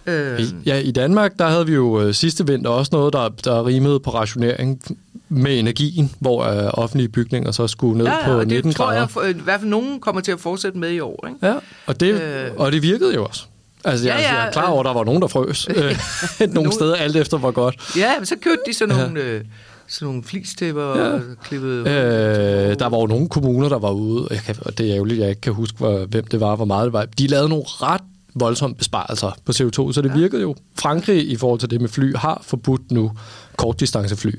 Øh, 0.06 0.42
Ja, 0.66 0.78
i 0.80 0.92
Danmark, 0.92 1.40
der 1.40 1.48
havde 1.48 1.66
vi 1.66 1.74
jo 1.74 2.02
øh, 2.02 2.14
sidste 2.14 2.48
vinter 2.48 2.70
også 2.70 2.90
noget, 2.94 3.14
der, 3.14 3.30
der 3.30 3.66
rimede 3.66 4.00
på 4.00 4.10
rationering 4.14 4.82
med 5.30 5.60
energien, 5.60 6.12
hvor 6.20 6.44
øh, 6.44 6.70
offentlige 6.74 7.10
bygninger 7.10 7.52
så 7.52 7.68
skulle 7.68 7.98
ned 7.98 8.06
ja, 8.06 8.26
på 8.26 8.32
og 8.34 8.40
det 8.40 8.48
19 8.48 8.74
tror 8.74 8.86
grader. 8.86 9.00
jeg, 9.00 9.10
for, 9.10 9.22
i 9.22 9.34
hvert 9.34 9.60
fald 9.60 9.70
nogen 9.70 10.00
kommer 10.00 10.22
til 10.22 10.32
at 10.32 10.40
fortsætte 10.40 10.78
med 10.78 10.92
i 10.92 11.00
år, 11.00 11.28
ikke? 11.28 11.48
Ja, 11.48 11.54
og 11.86 12.00
det, 12.00 12.22
Øh. 12.22 12.46
øh, 12.46 12.52
og 12.58 12.72
det 12.72 12.82
virkede 12.82 13.14
jo 13.16 13.26
også. 13.26 13.44
Altså, 13.86 14.06
jeg, 14.08 14.16
Ja, 14.16 14.22
ja, 14.22 14.28
ja, 14.28 14.34
ja, 14.34 14.40
jeg 14.40 14.48
er 14.48 14.52
klar 14.52 14.68
over, 14.68 14.80
at 14.80 14.86
der 14.86 14.94
var 14.94 15.04
nogen, 15.04 15.22
der 15.22 15.28
frøs. 15.28 15.68
Øh, 15.76 15.76
nogle 16.40 16.54
Nogen- 16.54 16.72
steder, 16.72 16.96
alt 16.96 17.16
efter 17.16 17.38
hvor 17.38 17.52
godt. 17.52 17.76
Ja, 17.98 18.12
men 18.20 18.26
så 18.26 18.36
købte 18.42 18.62
de 18.68 18.74
sådan 18.74 18.96
Ja. 18.96 19.02
nogle, 19.02 19.22
øh, 19.22 19.44
sådan 19.88 20.06
nogle 20.08 20.24
flistæpper 20.24 20.98
Ja. 20.98 21.04
og 21.14 21.22
klippede... 21.44 21.80
Øh, 21.80 22.80
der 22.80 22.88
var 22.90 22.98
jo 23.00 23.06
nogle 23.06 23.30
kommuner, 23.30 23.70
der 23.70 23.80
var 23.80 23.92
ude, 23.92 24.26
og, 24.28 24.32
jeg 24.34 24.42
kan, 24.46 24.56
og 24.62 24.78
det 24.78 24.90
er 24.90 24.96
ærgerligt, 24.96 25.20
jeg 25.20 25.30
ikke 25.30 25.42
kan 25.42 25.54
huske, 25.54 25.78
hvor, 25.78 26.06
hvem 26.06 26.28
det 26.28 26.40
var, 26.40 26.56
hvor 26.56 26.66
meget 26.66 26.86
det 26.86 26.94
var. 26.94 27.06
De 27.06 27.28
lavede 27.28 27.50
nogle 27.50 27.64
ret 27.68 28.02
voldsomme 28.36 28.76
besparelser 28.76 29.32
på 29.46 29.52
CO2, 29.52 29.94
så 29.94 30.02
det 30.04 30.10
ja. 30.10 30.14
virkede 30.18 30.42
jo. 30.42 30.56
Frankrig, 30.80 31.30
i 31.32 31.36
forhold 31.36 31.60
til 31.60 31.70
det 31.70 31.82
med 31.82 31.90
fly, 31.90 32.16
har 32.16 32.42
forbudt 32.46 32.92
nu 32.92 33.12
kortdistancefly 33.58 34.32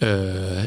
øh, 0.00 0.08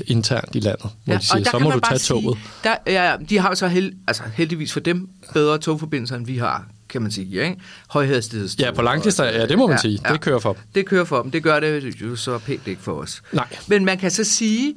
internt 0.08 0.56
i 0.56 0.60
landet, 0.60 0.90
hvor 1.06 1.14
ja, 1.14 1.18
de 1.20 1.26
siger, 1.26 1.38
der 1.38 1.44
så 1.44 1.52
kan 1.58 1.64
må 1.64 1.72
du 1.72 1.80
bare 1.80 1.92
tage 1.92 2.00
toget. 2.00 2.38
Sige, 2.38 2.44
der, 2.64 2.76
ja, 2.88 3.10
ja, 3.12 3.16
de 3.30 3.38
har 3.40 3.50
jo 3.50 3.56
så 3.56 3.68
held, 3.68 3.94
altså 4.08 4.24
heldigvis 4.34 4.74
for 4.74 4.80
dem 4.80 5.10
bedre 5.34 5.58
togforbindelser, 5.58 6.16
end 6.16 6.26
vi 6.26 6.38
har. 6.38 6.68
Kan 6.90 7.02
man 7.02 7.12
sige. 7.12 7.44
Ikke? 7.44 7.62
Højhastighedstog. 7.90 8.66
Ja, 8.66 8.72
på 8.72 8.82
langdistance, 8.82 9.40
ja, 9.40 9.46
det 9.46 9.58
må 9.58 9.68
man 9.68 9.76
ja, 9.76 9.82
sige. 9.82 10.02
Det 10.12 10.22
kører 10.22 10.40
for 10.40 10.54
dem. 10.54 10.62
Det 10.76 10.86
kører 10.86 11.06
for 11.06 11.22
dem. 11.22 11.32
Det 11.32 11.44
gør 11.44 11.60
det 11.60 12.02
jo 12.02 12.16
så 12.16 12.38
pænt 12.38 12.68
ikke 12.68 12.82
for 12.82 12.94
os. 12.94 13.22
Nej. 13.34 13.48
Men 13.68 13.86
man 13.86 13.98
kan 13.98 14.12
så 14.12 14.24
sige... 14.24 14.76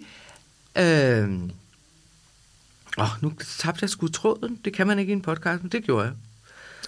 Øh, 0.79 1.29
åh, 2.99 3.09
nu 3.21 3.33
tabte 3.59 3.83
jeg 3.83 3.91
sgu 3.91 4.09
tråden. 4.09 4.59
Det 4.65 4.73
kan 4.73 4.87
man 4.87 4.99
ikke 4.99 5.11
i 5.11 5.13
en 5.13 5.23
podcast, 5.23 5.63
men 5.63 5.73
det 5.73 5.85
gjorde 5.85 6.05
jeg. 6.05 6.13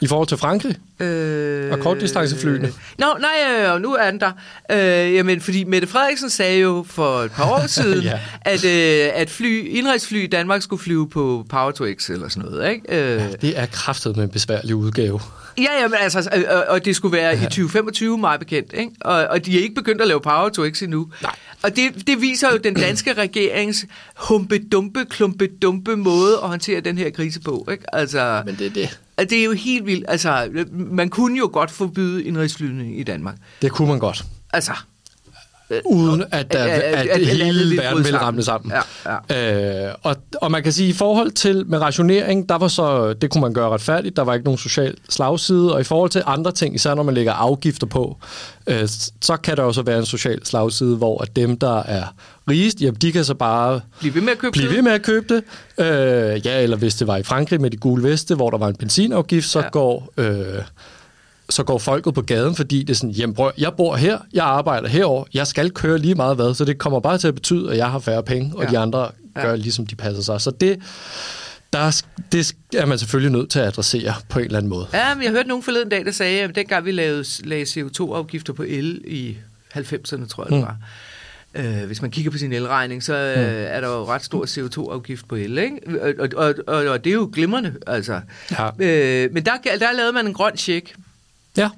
I 0.05 0.07
forhold 0.07 0.29
til 0.29 0.39
Frankrig? 0.39 0.77
Øh, 1.01 1.73
Og 1.73 1.79
kortdistanceflyene? 1.81 2.73
Nå, 2.99 3.07
nej, 3.21 3.75
øh, 3.75 3.83
nu 3.83 3.95
er 3.95 4.11
den 4.11 4.21
der. 4.21 4.33
Øh, 4.73 5.15
jamen, 5.15 5.41
fordi 5.41 5.65
Mette 5.65 5.89
Frederiksen 5.89 6.31
sagde 6.31 6.59
jo 6.61 6.85
for 6.89 7.19
et 7.21 7.31
par 7.31 7.51
år 7.51 7.67
siden, 7.81 8.03
Ja. 8.03 8.19
at, 8.41 8.65
øh, 8.65 9.11
at 9.15 9.31
fly, 9.31 9.69
indrigsfly 9.69 10.25
i 10.25 10.27
Danmark 10.27 10.63
skulle 10.63 10.83
flyve 10.83 11.09
på 11.11 11.47
Power 11.49 11.71
to 11.71 11.85
X 11.99 12.11
eller 12.11 12.29
sådan 12.29 12.51
noget. 12.51 12.71
Ikke? 12.71 12.83
Øh, 12.89 13.19
Ja, 13.21 13.29
det 13.43 13.59
er 13.59 13.67
kraftet 13.67 14.17
med 14.17 14.25
en 14.25 14.31
besværlig 14.31 14.75
udgave. 14.75 15.21
Ja, 15.59 15.63
ja, 15.83 15.89
men 15.89 15.97
altså, 16.01 16.31
øh, 16.35 16.41
øh, 16.41 16.47
og 16.69 16.85
det 16.85 16.97
skulle 16.97 17.17
være 17.17 17.35
i 17.37 17.41
2025, 17.41 18.19
meget 18.19 18.41
bekendt, 18.41 18.73
ikke? 18.73 18.91
Og, 19.01 19.15
og 19.27 19.47
de 19.47 19.59
er 19.59 19.63
ikke 19.63 19.75
begyndt 19.75 20.01
at 20.03 20.09
lave 20.09 20.21
Power 20.21 20.49
to 20.49 20.71
X 20.71 20.83
endnu. 20.83 21.09
Nej. 21.23 21.33
Og 21.63 21.77
det, 21.77 22.07
det 22.07 22.21
viser 22.21 22.49
jo 22.53 22.57
den 22.57 22.75
danske 22.75 23.13
regerings 23.23 23.85
humpe-dumpe, 24.17 25.05
klumpe-dumpe 25.11 25.97
måde 25.97 26.33
at 26.43 26.49
håndtere 26.49 26.81
den 26.81 26.99
her 26.99 27.11
krise 27.11 27.41
på, 27.41 27.69
ikke? 27.73 27.95
Altså, 27.95 28.43
Men 28.47 28.57
det 28.59 28.67
er 28.67 28.71
det. 28.71 28.99
Det 29.19 29.33
er 29.33 29.45
jo 29.45 29.53
helt 29.53 29.87
vildt. 29.87 30.05
Altså, 30.09 30.49
man 30.73 31.09
kunne 31.09 31.39
jo 31.39 31.51
godt 31.53 31.71
forbyde 31.71 32.25
indrigsflyvning 32.25 33.01
i 33.01 33.03
Danmark. 33.03 33.37
Det 33.63 33.73
kunne 33.73 33.89
man 33.89 33.99
godt. 33.99 34.25
Altså, 34.53 34.73
Uden 35.85 36.25
at, 36.31 36.53
der, 36.53 36.65
At- 36.65 36.71
at, 36.71 37.07
at- 37.07 37.27
hele 37.27 37.77
verden 37.77 38.05
ville 38.05 38.19
ramle 38.21 38.43
sammen. 38.43 38.73
Ja, 39.29 39.87
Øh, 39.89 39.95
og, 40.03 40.17
og 40.41 40.51
man 40.51 40.63
kan 40.63 40.73
sige, 40.73 40.89
i 40.89 40.93
forhold 40.93 41.31
til 41.31 41.67
med 41.67 41.79
rationering, 41.79 42.49
der 42.49 42.59
var 42.59 42.69
så, 42.69 43.13
det 43.13 43.31
kunne 43.31 43.41
man 43.41 43.55
gøre 43.55 43.69
retfærdigt, 43.71 44.17
der 44.17 44.23
var 44.23 44.35
ikke 44.35 44.45
nogen 44.45 44.59
social 44.59 44.95
slagside, 45.09 45.75
og 45.75 45.81
i 45.81 45.85
forhold 45.85 46.11
til 46.11 46.23
andre 46.27 46.53
ting, 46.53 46.75
især 46.75 46.95
når 46.95 47.03
man 47.03 47.15
lægger 47.15 47.33
afgifter 47.33 47.87
på, 47.87 48.17
øh, 48.67 48.89
så 49.21 49.37
kan 49.37 49.57
der 49.57 49.63
jo 49.63 49.73
så 49.73 49.83
være 49.83 49.99
en 49.99 50.07
social 50.07 50.47
slagside, 50.47 50.97
hvor 50.97 51.23
at 51.23 51.37
dem, 51.37 51.57
der 51.59 51.83
er 51.83 52.05
rigest, 52.51 52.81
jamen, 52.81 52.95
de 53.01 53.13
kan 53.13 53.25
så 53.25 53.35
bare 53.35 53.81
bliv 54.01 54.15
ved 54.15 54.23
med 54.23 54.33
at 54.33 54.39
købe 54.39 54.53
blive 54.53 54.67
kød. 54.69 54.75
ved 54.75 54.83
med 54.83 54.93
at 54.93 55.03
købe 55.03 55.35
det. 55.35 55.43
Øh, 55.87 56.47
ja, 56.47 56.63
eller 56.63 56.77
hvis 56.77 56.95
det 56.95 57.07
var 57.07 57.17
i 57.17 57.23
Frankrig 57.23 57.61
med 57.61 57.71
de 57.71 57.77
gule 57.77 58.03
veste, 58.03 58.35
hvor 58.35 58.51
der 58.51 58.59
var 58.59 58.69
en 58.69 58.77
benzinafgift, 58.77 59.47
så 59.49 59.59
Ja. 59.59 59.65
ja. 59.65 59.71
går... 59.71 60.13
Øh, 60.17 60.63
så 61.51 61.63
går 61.63 61.79
folket 61.79 62.15
på 62.15 62.23
gaden, 62.23 62.55
fordi 62.55 62.81
det 62.83 62.91
er 62.91 62.95
sådan, 62.95 63.11
jamen 63.11 63.37
jeg 63.59 63.73
bor 63.77 63.97
her, 63.97 64.19
jeg 64.33 64.45
arbejder 64.45 64.89
herover, 64.89 65.25
jeg 65.35 65.47
skal 65.47 65.71
køre 65.71 65.99
lige 65.99 66.15
meget 66.15 66.37
hvad, 66.37 66.55
så 66.55 66.65
det 66.65 66.79
kommer 66.79 67.01
bare 67.01 67.19
til 67.19 67.29
at 67.29 67.35
betyde, 67.35 67.71
at 67.71 67.77
jeg 67.77 67.91
har 67.91 67.99
færre 67.99 68.23
penge, 68.23 68.53
og 68.57 68.63
Ja. 68.63 68.67
ja. 68.69 68.71
de 68.73 68.79
andre 68.79 69.11
Ja. 69.37 69.43
gør 69.43 69.57
ligesom 69.57 69.87
de 69.87 69.95
passer 69.97 70.23
sig. 70.23 70.41
Så 70.41 70.51
det, 70.51 70.79
der, 71.73 72.03
det 72.33 72.55
er 72.77 72.87
man 72.87 72.99
selvfølgelig 72.99 73.33
nødt 73.33 73.51
til 73.51 73.59
at 73.59 73.67
adressere 73.67 74.15
på 74.29 74.39
en 74.39 74.45
eller 74.45 74.59
anden 74.59 74.71
måde. 74.71 74.87
Ja, 74.93 75.15
men 75.15 75.25
jeg 75.25 75.31
hørte 75.33 75.49
nogen 75.49 75.63
forleden 75.63 75.89
dag, 75.89 76.05
der 76.05 76.11
sagde, 76.13 76.41
at 76.43 76.55
dengang 76.55 76.85
vi 76.85 76.93
lavede, 76.93 77.25
lavede 77.45 77.65
CO2-afgifter 77.81 78.53
på 78.53 78.63
el 78.63 79.01
i 79.07 79.37
90'erne, 79.77 80.27
tror 80.29 80.45
jeg 80.45 80.51
det 80.51 80.59
Mm. 80.59 80.63
var. 80.63 80.77
Øh, 81.55 81.87
hvis 81.87 82.03
man 82.03 82.11
kigger 82.11 82.31
på 82.31 82.39
sin 82.39 82.53
elregning, 82.53 83.03
så 83.03 83.15
øh, 83.15 83.37
er 83.69 83.81
der 83.81 83.89
jo 83.89 84.05
ret 84.07 84.25
stor 84.25 84.47
CO2-afgift 84.47 85.29
på 85.29 85.35
el, 85.37 85.59
ikke? 85.59 85.79
Og, 86.03 86.13
og, 86.19 86.29
og, 86.37 86.55
og, 86.67 86.85
og 86.87 87.05
det 87.05 87.11
er 87.11 87.15
jo 87.15 87.31
glimrende, 87.33 87.75
altså. 87.87 88.21
Ja. 88.51 88.69
Øh, 88.79 89.33
men 89.33 89.45
der, 89.45 89.53
der 89.79 89.93
lavede 89.97 90.13
man 90.13 90.27
en 90.27 90.33
grøn 90.35 90.57
check, 90.57 90.95
Ja, 91.57 91.71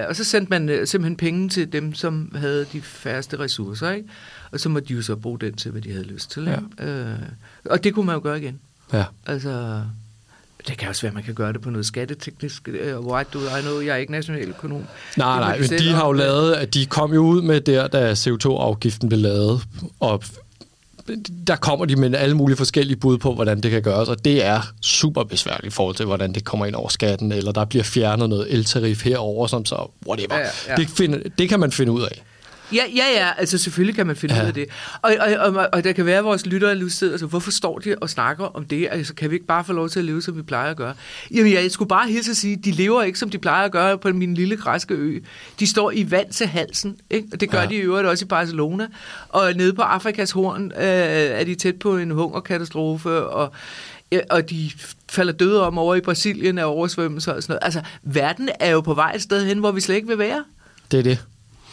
øh, 0.00 0.08
og 0.08 0.16
så 0.16 0.24
sendte 0.24 0.50
man 0.50 0.68
øh, 0.68 0.86
simpelthen 0.86 1.16
penge 1.16 1.48
til 1.48 1.72
dem, 1.72 1.94
som 1.94 2.34
havde 2.34 2.66
de 2.72 2.80
færreste 2.82 3.38
ressourcer, 3.38 3.90
ikke? 3.90 4.08
Og 4.52 4.60
så 4.60 4.68
måtte 4.68 4.88
de 4.88 4.94
jo 4.94 5.02
så 5.02 5.16
bruge 5.16 5.38
den 5.38 5.54
til, 5.54 5.70
hvad 5.70 5.82
de 5.82 5.92
havde 5.92 6.04
lyst 6.04 6.30
til, 6.30 6.42
ikke? 6.48 6.92
Øh, 6.92 7.18
og 7.64 7.84
det 7.84 7.94
kunne 7.94 8.06
man 8.06 8.14
jo 8.14 8.20
gøre 8.22 8.38
igen. 8.38 8.60
ja. 8.92 9.04
Altså, 9.26 9.82
det 10.68 10.78
kan 10.78 10.88
også 10.88 11.02
være, 11.02 11.10
at 11.10 11.14
man 11.14 11.22
kan 11.22 11.34
gøre 11.34 11.52
det 11.52 11.60
på 11.60 11.70
noget 11.70 11.86
skatteteknisk. 11.86 12.68
Uh, 12.68 13.06
right 13.06 13.32
do 13.34 13.38
I 13.38 13.62
know, 13.62 13.80
jeg 13.80 13.92
er 13.92 13.96
ikke 13.96 14.12
nationaløkonom. 14.12 14.84
Nej, 15.16 15.38
nej, 15.38 15.56
de 15.56 15.60
men 15.60 15.78
de 15.78 15.92
har 15.92 16.06
jo 16.06 16.12
lavet, 16.12 16.52
at 16.52 16.74
de 16.74 16.86
kom 16.86 17.14
jo 17.14 17.20
ud 17.20 17.42
med 17.42 17.60
der, 17.60 17.86
da 17.86 18.12
CO2-afgiften 18.12 19.08
blev 19.08 19.20
lavet, 19.20 19.62
og 20.00 20.22
der 21.46 21.56
kommer 21.56 21.84
de 21.84 21.96
med 21.96 22.14
alle 22.14 22.34
mulige 22.34 22.56
forskellige 22.56 22.96
bud 22.96 23.18
på, 23.18 23.34
hvordan 23.34 23.60
det 23.60 23.70
kan 23.70 23.82
gøres, 23.82 24.08
og 24.08 24.24
det 24.24 24.44
er 24.44 24.60
super 24.82 25.24
besværligt 25.24 25.66
i 25.66 25.70
forhold 25.70 25.96
til, 25.96 26.06
hvordan 26.06 26.32
det 26.32 26.44
kommer 26.44 26.66
ind 26.66 26.74
over 26.74 26.88
skatten, 26.88 27.32
eller 27.32 27.52
der 27.52 27.64
bliver 27.64 27.84
fjernet 27.84 28.28
noget 28.28 28.52
eltarif 28.52 29.04
herover, 29.04 29.46
som 29.46 29.64
så, 29.64 29.90
whatever. 30.08 30.38
Ja, 30.38 30.48
ja. 30.68 30.74
Det, 30.76 30.88
find, 30.88 31.14
det 31.38 31.48
kan 31.48 31.60
man 31.60 31.72
finde 31.72 31.92
ud 31.92 32.02
af. 32.02 32.22
Ja, 32.72 32.82
ja, 32.96 33.04
ja, 33.14 33.28
altså 33.38 33.58
selvfølgelig 33.58 33.94
kan 33.96 34.06
man 34.06 34.16
finde 34.16 34.34
Ja. 34.34 34.42
ud 34.42 34.46
af 34.46 34.54
det. 34.54 34.66
Og, 35.02 35.14
og, 35.20 35.54
og, 35.54 35.68
og 35.72 35.84
der 35.84 35.92
kan 35.92 36.06
være, 36.06 36.18
at 36.18 36.24
vores 36.24 36.46
lyttere 36.46 36.74
nu 36.74 36.88
sidder 36.88 37.12
og 37.12 37.18
så, 37.18 37.26
hvorfor 37.26 37.50
står 37.50 37.78
de 37.78 37.94
og 38.00 38.10
snakker 38.10 38.44
om 38.44 38.64
det? 38.64 38.88
Altså, 38.90 39.14
kan 39.14 39.30
vi 39.30 39.34
ikke 39.34 39.46
bare 39.46 39.64
få 39.64 39.72
lov 39.72 39.88
til 39.88 39.98
at 39.98 40.04
leve, 40.04 40.22
som 40.22 40.36
vi 40.36 40.42
plejer 40.42 40.70
at 40.70 40.76
gøre? 40.76 40.94
Jamen, 41.34 41.52
jeg 41.52 41.70
skulle 41.70 41.88
bare 41.88 42.08
hilse 42.08 42.30
at 42.30 42.36
sige, 42.36 42.56
de 42.64 42.70
lever 42.70 43.02
ikke, 43.02 43.18
som 43.18 43.30
de 43.30 43.38
plejer 43.38 43.64
at 43.64 43.72
gøre 43.72 43.98
på 43.98 44.08
min 44.08 44.34
lille 44.34 44.56
græske 44.56 44.94
ø. 44.94 45.18
De 45.60 45.66
står 45.66 45.90
i 45.90 46.10
vand 46.10 46.30
til 46.30 46.46
halsen, 46.46 46.96
ikke? 47.10 47.28
Og 47.32 47.40
det 47.40 47.50
gør 47.50 47.60
ja. 47.60 47.66
De 47.66 47.74
i 47.74 47.78
øvrigt 47.78 48.08
også 48.08 48.24
i 48.24 48.28
Barcelona. 48.28 48.86
Og 49.28 49.52
nede 49.54 49.72
på 49.72 49.82
Afrikas 49.82 50.30
horn 50.30 50.72
øh, 50.76 50.82
er 51.40 51.44
de 51.44 51.54
tæt 51.54 51.76
på 51.76 51.96
en 51.96 52.10
hungerkatastrofe, 52.10 53.10
og 53.26 53.52
og 54.30 54.50
de 54.50 54.70
falder 55.10 55.32
døde 55.32 55.66
om 55.66 55.78
over 55.78 55.94
i 55.94 56.00
Brasilien 56.00 56.58
af 56.58 56.64
oversvømmelser 56.64 57.32
og 57.32 57.42
sådan 57.42 57.52
noget. 57.52 57.64
Altså, 57.64 57.80
verden 58.02 58.48
er 58.60 58.70
jo 58.70 58.80
på 58.80 58.94
vej 58.94 59.12
et 59.14 59.22
sted 59.22 59.46
hen, 59.46 59.58
hvor 59.58 59.70
vi 59.72 59.80
slet 59.80 59.94
ikke 59.94 60.08
vil 60.08 60.18
være. 60.18 60.44
Det 60.90 60.98
er 60.98 61.02
det. 61.02 61.24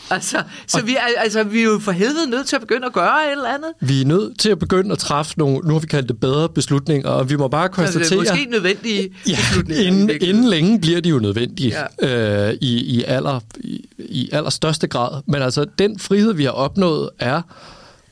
Altså, 0.09 0.43
så 0.67 0.81
vi 0.85 0.95
er, 0.95 0.99
altså, 1.17 1.43
vi 1.43 1.59
er 1.59 1.63
jo 1.63 1.79
for 1.79 1.91
helvede 1.91 2.29
nødt 2.29 2.47
til 2.47 2.55
at 2.55 2.59
begynde 2.61 2.85
at 2.85 2.93
gøre 2.93 3.25
et 3.27 3.31
eller 3.31 3.49
andet. 3.49 3.69
Vi 3.81 4.01
er 4.01 4.05
nødt 4.05 4.39
til 4.39 4.49
at 4.49 4.59
begynde 4.59 4.91
at 4.91 4.97
træffe 4.99 5.33
nogle, 5.39 5.57
nu 5.67 5.73
har 5.73 5.79
vi 5.79 5.87
kaldt 5.87 6.07
det 6.09 6.19
bedre 6.19 6.49
beslutninger, 6.49 7.09
og 7.09 7.29
vi 7.29 7.35
må 7.35 7.47
bare 7.47 7.63
Altså, 7.77 7.85
det 7.85 7.93
konstatere... 7.93 8.19
er 8.27 8.31
måske 8.31 8.51
nødvendige 8.51 9.09
Ja, 9.27 9.35
beslutninger. 9.35 9.83
inden, 9.83 10.09
inden 10.21 10.43
længe 10.43 10.81
bliver 10.81 11.01
de 11.01 11.09
jo 11.09 11.19
nødvendige 11.19 11.75
ja. 12.01 12.47
øh, 12.49 12.53
i, 12.61 12.97
i, 12.97 13.03
aller, 13.03 13.39
i, 13.59 13.85
i 13.99 14.29
allerstørste 14.31 14.87
grad. 14.87 15.21
Men 15.27 15.41
altså, 15.41 15.65
den 15.79 15.99
frihed, 15.99 16.33
vi 16.33 16.43
har 16.43 16.51
opnået, 16.51 17.09
er 17.19 17.41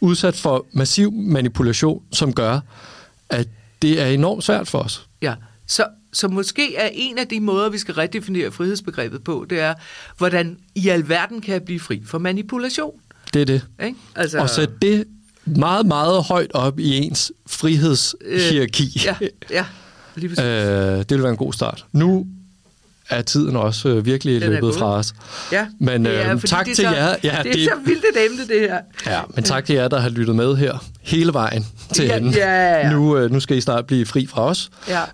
udsat 0.02 0.36
for 0.36 0.66
massiv 0.74 1.12
manipulation, 1.14 2.02
som 2.12 2.34
gør, 2.34 2.60
at 3.30 3.48
det 3.82 4.02
er 4.02 4.06
enormt 4.06 4.44
svært 4.44 4.68
for 4.68 4.80
os. 4.80 5.06
Ja, 5.22 5.34
så, 5.68 5.86
så 6.14 6.28
måske 6.28 6.76
er 6.76 6.90
en 6.94 7.18
af 7.18 7.28
de 7.28 7.40
måder, 7.40 7.70
vi 7.70 7.78
skal 7.78 7.94
redefinere 7.94 8.52
frihedsbegrebet 8.52 9.24
på, 9.24 9.46
det 9.50 9.60
er, 9.60 9.74
hvordan 10.18 10.58
i 10.76 10.90
alverden 10.90 11.42
kan 11.42 11.54
jeg 11.54 11.64
blive 11.64 11.80
fri 11.80 12.02
for 12.06 12.18
manipulation. 12.18 12.94
Det 13.34 13.42
er 13.42 13.46
det. 13.46 13.62
Ikke? 13.84 13.98
Altså, 14.16 14.40
Og 14.40 14.50
sætte 14.50 14.74
det 14.82 15.06
meget, 15.46 15.86
meget 15.86 16.24
højt 16.24 16.52
op 16.54 16.80
i 16.80 16.98
ens 16.98 17.32
frihedshierarki. 17.48 18.84
Øh, 18.86 19.06
ja, 19.06 19.16
ja, 19.50 19.66
lige 20.16 20.30
præcis. 20.30 20.44
øh, 20.44 20.98
det 20.98 21.12
vil 21.12 21.22
være 21.24 21.32
en 21.32 21.38
god 21.38 21.54
start. 21.54 21.86
Nu 21.92 22.28
er 23.12 23.22
tiden 23.22 23.56
også 23.56 23.90
øh, 23.90 24.06
virkelig 24.06 24.42
Den 24.42 24.50
løbet 24.52 24.76
fra 24.76 24.86
os. 24.96 25.14
ja, 25.52 25.66
men, 25.80 26.06
det 26.06 26.26
er, 26.26 26.34
øh, 26.34 26.40
fordi 26.40 26.48
tak 26.48 26.66
til 26.66 26.76
så, 26.76 26.82
jer. 26.84 27.16
Ja, 27.24 27.30
det 27.44 27.50
er 27.50 27.54
det- 27.54 27.64
så 27.64 27.72
vildt 27.86 28.06
et 28.16 28.26
emne, 28.26 28.48
det 28.48 28.60
her. 28.60 28.78
Ja, 29.14 29.22
men 29.36 29.44
tak 29.44 29.66
til 29.66 29.76
jer, 29.76 29.88
der 29.88 30.00
har 30.00 30.10
lyttet 30.10 30.36
med 30.36 30.56
her 30.56 30.84
hele 31.02 31.34
vejen 31.34 31.66
til 31.94 32.06
Ja, 32.06 32.18
enden. 32.18 32.34
ja, 32.34 32.78
ja. 32.80 32.92
Nu, 32.92 33.18
øh, 33.18 33.32
nu 33.32 33.40
skal 33.40 33.58
I 33.58 33.62
snart 33.62 33.86
blive 33.88 34.06
fri 34.06 34.28
fra 34.28 34.42
os. 34.46 34.70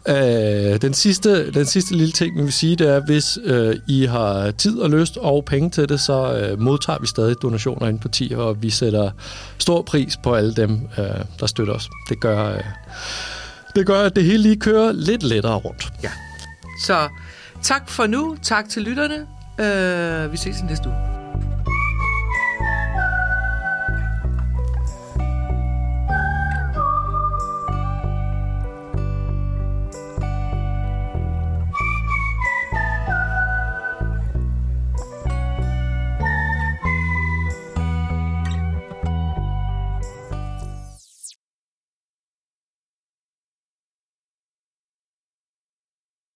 Ja. 0.08 0.72
Øh, 0.74 0.82
den, 0.82 0.94
sidste, 0.94 1.52
den 1.52 1.66
sidste 1.66 1.96
lille 1.96 2.12
ting, 2.12 2.38
vi 2.38 2.44
vil 2.44 2.54
sige, 2.54 2.76
det 2.76 2.88
er, 2.90 3.00
hvis 3.06 3.38
øh, 3.44 3.76
I 3.88 4.06
har 4.06 4.52
tid 4.52 4.78
og 4.78 4.90
lyst 4.90 5.18
og 5.18 5.46
penge 5.46 5.70
til 5.70 5.90
det, 5.90 6.00
så 6.00 6.34
øh, 6.34 6.62
modtager 6.62 7.00
vi 7.02 7.08
stadig 7.08 7.36
donationer 7.42 7.88
ind 7.88 8.00
på 8.00 8.08
10, 8.08 8.34
og 8.36 8.62
vi 8.64 8.70
sætter 8.70 9.12
stor 9.58 9.82
pris 9.82 10.18
på 10.24 10.34
alle 10.36 10.54
dem, 10.54 10.80
øh, 10.98 11.04
der 11.40 11.46
støtter 11.48 11.74
os. 11.74 11.90
Det 12.10 12.20
gør, 12.20 12.54
øh, 12.54 12.60
det 13.76 13.86
gør, 13.86 14.02
at 14.02 14.16
det 14.16 14.24
hele 14.24 14.38
lige 14.44 14.56
kører 14.60 14.92
lidt 14.92 15.24
lettere 15.24 15.56
rundt. 15.56 15.88
Ja. 16.04 16.10
Så 16.86 17.08
tak 17.64 17.90
for 17.90 18.08
nu. 18.08 18.38
Tak 18.42 18.70
til 18.70 18.82
lytterne. 18.82 19.28
Uh, 19.60 20.32
vi 20.32 20.38
ses 20.38 20.62
i 20.62 20.66
næste 20.66 20.90
uge. 20.90 21.17